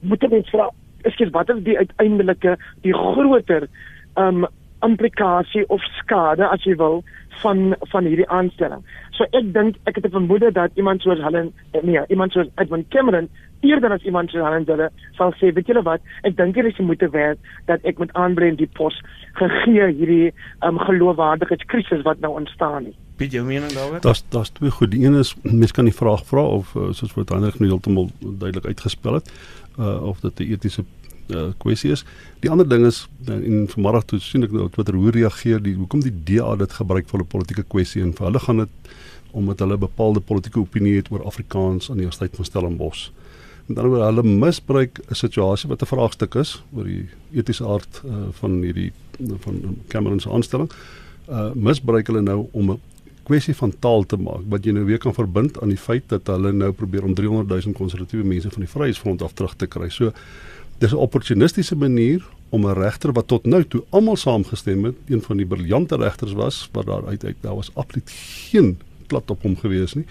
Moet 0.01 0.23
ek 0.23 0.31
net 0.31 0.49
vra 0.49 0.69
ekskuus 1.03 1.31
wat 1.31 1.49
is 1.49 1.63
die 1.63 1.77
uiteindelike 1.77 2.57
die 2.81 2.93
groter 2.93 3.67
um 4.15 4.45
implikasie 4.85 5.65
of 5.69 5.83
skade 5.99 6.47
as 6.47 6.63
jy 6.63 6.75
wil 6.79 7.03
van 7.41 7.75
van 7.91 8.07
hierdie 8.07 8.29
aanstelling. 8.29 8.83
So 9.17 9.27
ek 9.31 9.51
dink 9.55 9.77
ek 9.89 9.95
het 9.95 10.05
'n 10.05 10.17
vermoede 10.17 10.51
dat 10.51 10.71
iemand 10.75 11.01
soos 11.01 11.19
Helen 11.19 11.53
nee, 11.83 12.01
iemand 12.07 12.31
soos 12.31 12.47
Edwin 12.55 12.85
Cameron 12.89 13.29
eerder 13.61 13.91
as 13.91 14.03
iemand 14.03 14.29
soos 14.29 14.43
Helen 14.43 14.65
Dille 14.65 14.89
sal 15.17 15.33
sê, 15.39 15.53
weet 15.53 15.67
julle 15.67 15.83
wat, 15.83 16.01
ek 16.23 16.37
dink 16.37 16.55
hier 16.55 16.65
is 16.65 16.75
die 16.75 16.85
moeite 16.85 17.09
werd 17.09 17.39
dat 17.65 17.79
ek 17.83 17.99
met 17.99 18.13
aanbreng 18.13 18.57
die 18.57 18.69
pos 18.79 19.01
gegee 19.33 19.87
hierdie 19.91 20.33
um, 20.61 20.79
geloofwaardigheidskrisis 20.79 22.03
wat 22.03 22.19
nou 22.19 22.35
ontstaan 22.39 22.85
het. 22.85 22.95
Piet 23.15 23.31
jou 23.31 23.45
mening 23.45 23.71
daaroor? 23.71 24.01
Das 24.01 24.23
das 24.29 24.49
twee 24.49 24.71
goed. 24.71 24.91
Die 24.91 25.05
een 25.05 25.15
is 25.15 25.35
mens 25.43 25.71
kan 25.71 25.85
die 25.85 25.95
vraag 25.95 26.25
vra 26.25 26.43
of 26.43 26.75
uh, 26.75 26.91
soos 26.91 27.13
wat 27.15 27.29
Hendrik 27.29 27.59
nou 27.59 27.69
heeltemal 27.69 28.09
duidelik 28.19 28.65
uitgespel 28.65 29.13
het, 29.13 29.31
uh, 29.79 30.03
of 30.03 30.19
dit 30.19 30.39
'n 30.39 30.51
etiese 30.51 30.83
uh, 31.29 31.49
kwessie 31.57 31.91
is. 31.91 32.05
Die 32.39 32.49
ander 32.49 32.67
ding 32.67 32.85
is 32.85 33.07
uh, 33.27 33.33
en 33.35 33.67
vanmiddag 33.71 34.05
toe 34.05 34.19
sien 34.19 34.43
ek 34.43 34.51
nou 34.51 34.69
Twitter 34.69 34.95
hoe 34.95 35.11
reageer 35.11 35.63
die 35.63 35.75
hoekom 35.75 36.03
die 36.05 36.13
DA 36.13 36.55
dit 36.55 36.71
gebruik 36.71 37.09
vir 37.09 37.19
'n 37.21 37.27
politieke 37.27 37.63
kwessie 37.63 38.01
en 38.01 38.13
vir 38.13 38.27
hulle 38.27 38.39
gaan 38.39 38.57
dit 38.57 38.93
omdat 39.35 39.59
hulle 39.59 39.77
bepaalde 39.77 40.19
politieke 40.19 40.59
opinie 40.59 40.95
het 40.95 41.11
oor 41.11 41.25
Afrikaans 41.27 41.89
aan 41.89 41.99
die 41.99 42.07
Universiteit 42.07 42.35
van 42.35 42.45
Stellenbosch. 42.45 43.09
Met 43.65 43.77
ander 43.77 43.91
woorde 43.91 44.05
hulle 44.05 44.23
misbruik 44.23 44.99
'n 45.09 45.15
situasie 45.15 45.69
wat 45.69 45.81
'n 45.81 45.91
vraagstuk 45.91 46.35
is 46.35 46.63
oor 46.73 46.83
die 46.83 47.09
etiese 47.33 47.67
aard 47.67 48.01
uh, 48.05 48.29
van 48.31 48.61
hierdie 48.61 48.91
van 49.39 49.77
Cameron 49.87 50.19
se 50.19 50.29
aanstelling. 50.29 50.71
Uh 51.29 51.51
misbruik 51.53 52.07
hulle 52.07 52.21
nou 52.21 52.47
om 52.51 52.71
'n 52.71 52.79
kwessie 53.25 53.55
van 53.55 53.73
taal 53.79 54.05
te 54.05 54.17
maak 54.21 54.45
wat 54.53 54.65
jy 54.65 54.73
nou 54.75 54.85
weer 54.85 55.01
kan 55.01 55.13
verbind 55.13 55.57
aan 55.61 55.71
die 55.73 55.81
feit 55.81 56.03
dat 56.13 56.27
hulle 56.27 56.51
nou 56.53 56.71
probeer 56.71 57.03
om 57.07 57.13
300 57.17 57.65
000 57.65 57.77
konservatiewe 57.77 58.23
mense 58.23 58.51
van 58.53 58.65
die 58.65 58.69
Vryheidsfront 58.69 59.21
af 59.25 59.33
terug 59.33 59.55
te 59.55 59.67
kry. 59.67 59.89
So 59.89 60.11
dis 60.77 60.91
'n 60.91 60.95
opportunistiese 60.95 61.75
manier 61.75 62.25
om 62.49 62.65
'n 62.65 62.73
regter 62.73 63.13
wat 63.13 63.27
tot 63.27 63.45
nou 63.45 63.63
toe 63.63 63.83
almal 63.89 64.15
saamgestem 64.15 64.83
het, 64.83 64.95
een 65.07 65.21
van 65.21 65.37
die 65.37 65.45
briljante 65.45 65.95
regters 65.95 66.33
was, 66.33 66.69
wat 66.71 66.85
daar 66.85 67.07
uit 67.07 67.25
uit 67.25 67.35
daar 67.41 67.55
was 67.55 67.71
absoluut 67.73 68.09
geen 68.49 68.77
plat 69.07 69.29
op 69.29 69.41
hom 69.41 69.57
gewees 69.57 69.93
nie. 69.93 70.05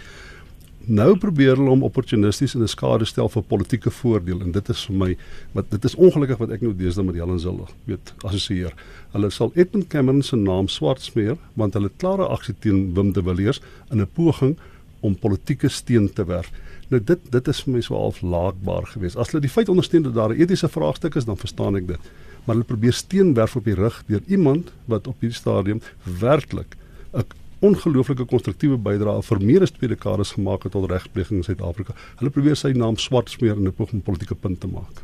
Nou 0.85 1.15
probeer 1.17 1.57
hulle 1.57 1.71
hom 1.73 1.83
opportunisties 1.83 2.55
in 2.55 2.63
'n 2.63 2.69
skade 2.69 3.05
stel 3.05 3.29
vir 3.29 3.43
politieke 3.43 3.91
voordeel 3.91 4.41
en 4.41 4.53
dit 4.53 4.69
is 4.69 4.85
vir 4.85 4.97
my 4.97 5.17
wat 5.53 5.71
dit 5.71 5.85
is 5.85 5.95
ongelukkig 5.95 6.39
wat 6.39 6.51
ek 6.51 6.61
nou 6.61 6.75
deesdae 6.77 7.05
met 7.05 7.15
Helen 7.15 7.41
Zille 7.41 7.67
weet 7.85 8.13
assosieer. 8.25 8.75
Hulle 9.13 9.31
sal 9.31 9.51
Edmund 9.55 9.89
Cameron 9.89 10.23
se 10.23 10.37
naam 10.37 10.69
swart 10.69 11.01
smeer 11.01 11.37
want 11.55 11.75
hulle 11.75 11.91
klare 11.97 12.29
aksie 12.29 12.55
teen 12.59 12.95
Wim 12.95 13.13
de 13.13 13.23
Villiers 13.23 13.61
in 13.91 14.01
'n 14.01 14.09
poging 14.13 14.57
om 15.05 15.17
politieke 15.21 15.69
steen 15.69 16.09
te 16.13 16.25
werf. 16.25 16.51
Nou 16.89 17.01
dit 17.01 17.31
dit 17.33 17.49
is 17.53 17.63
vir 17.65 17.75
my 17.77 17.83
so 17.85 17.99
half 17.99 18.21
laakbaar 18.23 18.89
geweest. 18.95 19.17
As 19.21 19.33
hulle 19.33 19.45
die 19.45 19.53
feit 19.53 19.69
ondersteun 19.73 20.07
dat 20.07 20.15
daar 20.15 20.35
'n 20.35 20.41
etiese 20.41 20.69
vraagstuk 20.69 21.15
is, 21.15 21.25
dan 21.25 21.37
verstaan 21.37 21.77
ek 21.77 21.87
dit. 21.89 22.11
Maar 22.45 22.57
hulle 22.57 22.69
probeer 22.69 22.93
steen 22.93 23.35
werf 23.35 23.57
op 23.57 23.65
die 23.65 23.75
rug 23.75 24.03
deur 24.07 24.23
iemand 24.27 24.73
wat 24.85 25.07
op 25.07 25.21
hierdie 25.21 25.39
stadium 25.39 25.81
werklik 26.21 26.77
'n 27.13 27.25
ongelooflike 27.65 28.25
konstruktiewe 28.25 28.77
bydrae 28.77 29.23
vir 29.23 29.41
meer 29.41 29.63
as 29.63 29.71
twee 29.71 29.89
dekades 29.89 30.35
gemaak 30.37 30.63
het 30.63 30.73
tot 30.73 30.91
regpleging 30.91 31.39
in 31.39 31.45
Suid-Afrika. 31.45 31.95
Hulle 32.21 32.31
probeer 32.31 32.57
sy 32.57 32.73
naam 32.73 32.97
swart 32.97 33.31
smeer 33.31 33.57
in 33.57 33.67
'n 33.67 33.73
poging 33.73 34.01
om 34.01 34.03
politieke 34.03 34.35
punt 34.35 34.61
te 34.61 34.67
maak. 34.67 35.03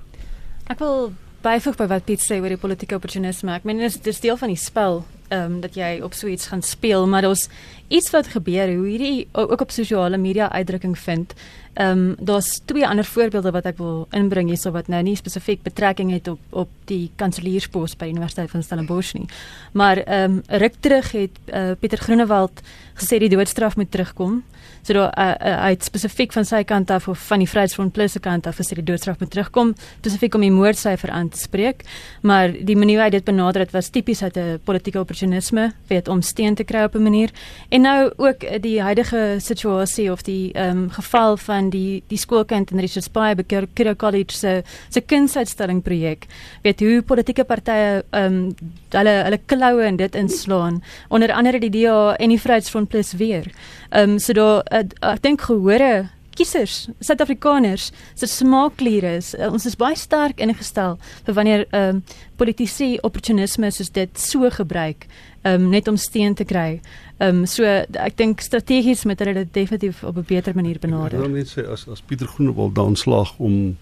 Ek 0.67 0.79
wil 0.79 1.13
byvoeg 1.43 1.77
by 1.77 1.87
wat 1.91 2.05
Piet 2.05 2.21
sê 2.21 2.41
oor 2.41 2.53
die 2.53 2.61
politieke 2.61 2.99
opportunisme. 2.99 3.55
Ek 3.57 3.65
meen 3.69 3.81
dit 3.81 3.89
is 3.89 4.01
dis 4.05 4.21
deel 4.21 4.39
van 4.41 4.53
die 4.53 4.61
spel 4.61 5.03
ehm 5.31 5.47
um, 5.47 5.61
dat 5.63 5.77
jy 5.79 6.01
op 6.03 6.15
so 6.19 6.27
iets 6.27 6.49
gaan 6.51 6.63
speel, 6.63 7.07
maar 7.07 7.23
daar's 7.23 7.49
iets 7.89 8.11
wat 8.11 8.27
gebeur 8.27 8.73
hoe 8.75 8.87
hierdie 8.87 9.29
ook 9.33 9.61
op 9.61 9.71
sosiale 9.71 10.19
media 10.19 10.51
uitdrukking 10.51 10.99
vind. 10.99 11.35
Ehm 11.75 11.99
um, 11.99 12.17
daar's 12.19 12.61
twee 12.65 12.87
ander 12.87 13.05
voorbeelde 13.05 13.51
wat 13.51 13.65
ek 13.71 13.79
wil 13.79 14.09
inbring 14.11 14.49
hierso 14.51 14.73
wat 14.75 14.89
nou 14.89 15.03
nie 15.03 15.17
spesifiek 15.17 15.63
betrekking 15.63 16.11
het 16.11 16.29
op 16.29 16.41
op 16.51 16.69
die 16.91 17.11
kanselierspos 17.17 17.97
by 17.97 18.11
Universiteit 18.11 18.51
van 18.51 18.63
Stellenbosch 18.63 19.15
nie. 19.15 19.29
Maar 19.73 20.03
ehm 20.03 20.41
um, 20.41 20.43
ruk 20.47 20.75
terug 20.81 21.13
het 21.13 21.39
uh, 21.47 21.71
Pieter 21.79 21.99
Groenewald 21.99 22.61
gesê 22.95 23.19
die 23.19 23.31
doodstraf 23.31 23.77
moet 23.77 23.91
terugkom. 23.91 24.43
So 24.83 24.93
daar 24.93 25.13
uh, 25.19 25.35
uh, 25.47 25.61
uit 25.71 25.85
spesifiek 25.85 26.33
van 26.33 26.45
sy 26.45 26.63
kant 26.65 26.91
af 26.91 27.09
of 27.09 27.19
van 27.27 27.39
die 27.39 27.49
Vryheidsfront 27.49 27.93
Plus 27.93 28.13
se 28.13 28.21
kant 28.21 28.47
af 28.47 28.57
gesê 28.61 28.75
die 28.75 28.85
doodstraf 28.85 29.19
moet 29.21 29.31
terugkom 29.31 29.75
spesifiek 30.01 30.35
om 30.35 30.41
die 30.41 30.51
moordsyfer 30.51 31.11
aan 31.11 31.29
te 31.29 31.39
spreek. 31.39 31.85
Maar 32.23 32.53
die 32.53 32.77
manier 32.77 33.01
hoe 33.01 33.05
hy 33.05 33.11
dit 33.11 33.25
benader 33.25 33.65
het 33.65 33.73
was 33.73 33.91
tipies 33.93 34.23
uit 34.23 34.37
'n 34.37 34.61
politieke 34.65 35.01
opportunisme, 35.01 35.73
weet 35.89 36.09
om 36.09 36.23
steen 36.23 36.55
te 36.55 36.65
kry 36.65 36.85
op 36.85 36.95
'n 36.95 37.03
manier. 37.03 37.31
En 37.69 37.81
nou 37.81 38.13
ook 38.17 38.63
die 38.63 38.81
huidige 38.83 39.37
situasie 39.39 40.13
of 40.13 40.23
die 40.23 40.53
ehm 40.53 40.71
um, 40.71 40.91
geval 40.91 41.37
van 41.37 41.71
die 41.71 42.03
die 42.09 42.19
skoolkind 42.19 42.71
in 42.71 42.79
Richards 42.79 43.11
Bay 43.11 43.35
by 43.35 43.67
Kira 43.75 43.95
College 43.95 44.37
se 44.37 44.63
se 44.89 45.01
kunsuitstalling 45.01 45.83
projek. 45.83 46.27
Weet 46.63 46.81
hoe 46.81 47.03
politieke 47.03 47.45
partye 47.45 48.05
ehm 48.11 48.25
um, 48.25 48.55
hulle 48.91 49.23
hulle 49.25 49.41
kloue 49.47 49.87
in 49.87 49.97
dit 49.97 50.15
inslaan 50.15 50.83
onder 51.09 51.33
andere 51.33 51.59
die 51.59 51.71
DA 51.71 52.17
en 52.17 52.29
die 52.29 52.41
Vryheidsfront 52.41 52.89
Plus 52.89 53.13
weer. 53.13 53.51
Ehm 53.91 54.11
um, 54.11 54.19
so 54.19 54.33
daar 54.33 54.63
uh, 54.71 55.13
ek 55.13 55.23
dink 55.23 55.41
gehore 55.41 56.09
kiesers, 56.41 56.89
Suid-Afrikaners 57.05 57.91
se 58.15 58.29
smaakkliere 58.31 59.17
is 59.19 59.35
uh, 59.37 59.51
ons 59.53 59.67
is 59.69 59.77
baie 59.79 59.99
sterk 59.99 60.41
ingestel 60.41 60.97
vir 61.27 61.37
wanneer 61.37 61.67
ehm 61.71 62.01
um, 62.01 62.03
politici 62.41 62.95
opportunisme 63.05 63.69
soos 63.69 63.91
dit 63.93 64.17
so 64.17 64.49
gebruik 64.55 65.05
um, 65.45 65.69
net 65.69 65.89
om 65.89 65.97
steen 66.01 66.35
te 66.35 66.47
kry. 66.49 66.81
Ehm 67.19 67.43
um, 67.43 67.47
so 67.47 67.65
ek 67.67 68.17
dink 68.17 68.41
strategies 68.45 69.05
met 69.05 69.21
hulle 69.21 69.35
dit 69.43 69.53
definitief 69.53 70.05
op 70.05 70.17
'n 70.17 70.29
beter 70.29 70.55
manier 70.55 70.79
benader. 70.81 71.19
Ek 71.19 71.27
wil 71.27 71.37
net 71.37 71.53
sê 71.53 71.67
as 71.69 71.89
as 71.89 72.01
Pieter 72.01 72.27
Groenewald 72.27 72.75
daan 72.75 72.97
slaag 72.97 73.35
om 73.39 73.77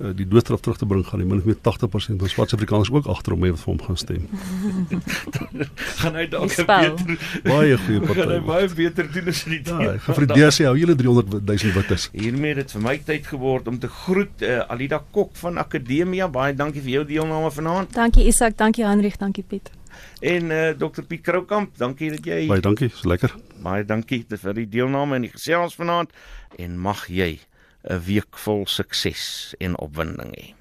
uh, 0.00 0.10
die 0.16 0.26
doodstraf 0.28 0.60
terug 0.64 0.78
te 0.80 0.86
bring 0.86 1.04
gaan 1.06 1.22
die 1.22 1.28
min 1.28 1.38
of 1.38 1.48
meer 1.48 1.58
80% 1.60 2.20
van 2.20 2.32
swart 2.32 2.54
Afrikaners 2.56 2.90
ook 2.90 3.06
agter 3.06 3.36
hom 3.36 3.44
vir 3.44 3.64
hom 3.64 3.80
gaan 3.86 3.96
stem. 4.00 4.28
gaan 6.00 6.18
hy 6.18 6.26
dalk 6.32 6.54
beter 6.56 7.16
baie 7.44 7.76
goeie 7.76 8.00
party. 8.00 8.14
Gaan 8.20 8.32
hy 8.34 8.40
baie 8.46 8.68
beter 8.74 9.10
doen 9.12 9.32
as 9.32 9.42
die 9.48 9.60
Ja, 9.60 9.96
die 10.20 10.28
DSC 10.30 10.66
hou 10.68 10.76
julle 10.78 10.96
300 10.98 11.42
000 11.46 11.74
wittes. 11.76 12.08
Hiermee 12.12 12.54
het 12.54 12.62
dit 12.62 12.76
vir 12.76 12.84
my 12.84 12.96
tyd 13.10 13.28
geword 13.30 13.68
om 13.70 13.78
te 13.80 13.90
groet 14.00 14.46
uh, 14.46 14.62
Alida 14.72 15.00
Kok 15.10 15.36
van 15.42 15.60
Akademia. 15.62 16.28
Baie 16.32 16.54
dankie 16.56 16.82
vir 16.84 17.00
jou 17.00 17.04
deelname 17.12 17.50
vanaand. 17.54 17.92
Dankie 17.96 18.26
Isak, 18.30 18.56
dankie 18.60 18.86
Hendrik, 18.86 19.18
dankie 19.20 19.44
Piet. 19.46 19.70
En 20.20 20.50
uh, 20.52 20.70
Dr 20.78 21.04
Piet 21.08 21.24
Kroukamp, 21.26 21.76
dankie 21.80 22.10
dat 22.14 22.26
jy 22.26 22.44
Baie 22.50 22.64
dankie, 22.64 22.90
is 22.92 23.04
lekker. 23.08 23.34
Baie 23.64 23.84
dankie 23.84 24.24
vir 24.28 24.56
die 24.56 24.68
deelname 24.68 25.20
en 25.20 25.28
die 25.28 25.34
gesels 25.34 25.76
vanaand 25.78 26.12
en 26.58 26.76
mag 26.80 27.06
jy 27.08 27.36
'n 27.84 28.00
week 28.06 28.36
vol 28.44 28.66
sukses 28.66 29.54
en 29.60 29.78
opwinding 29.80 30.34
hê. 30.36 30.59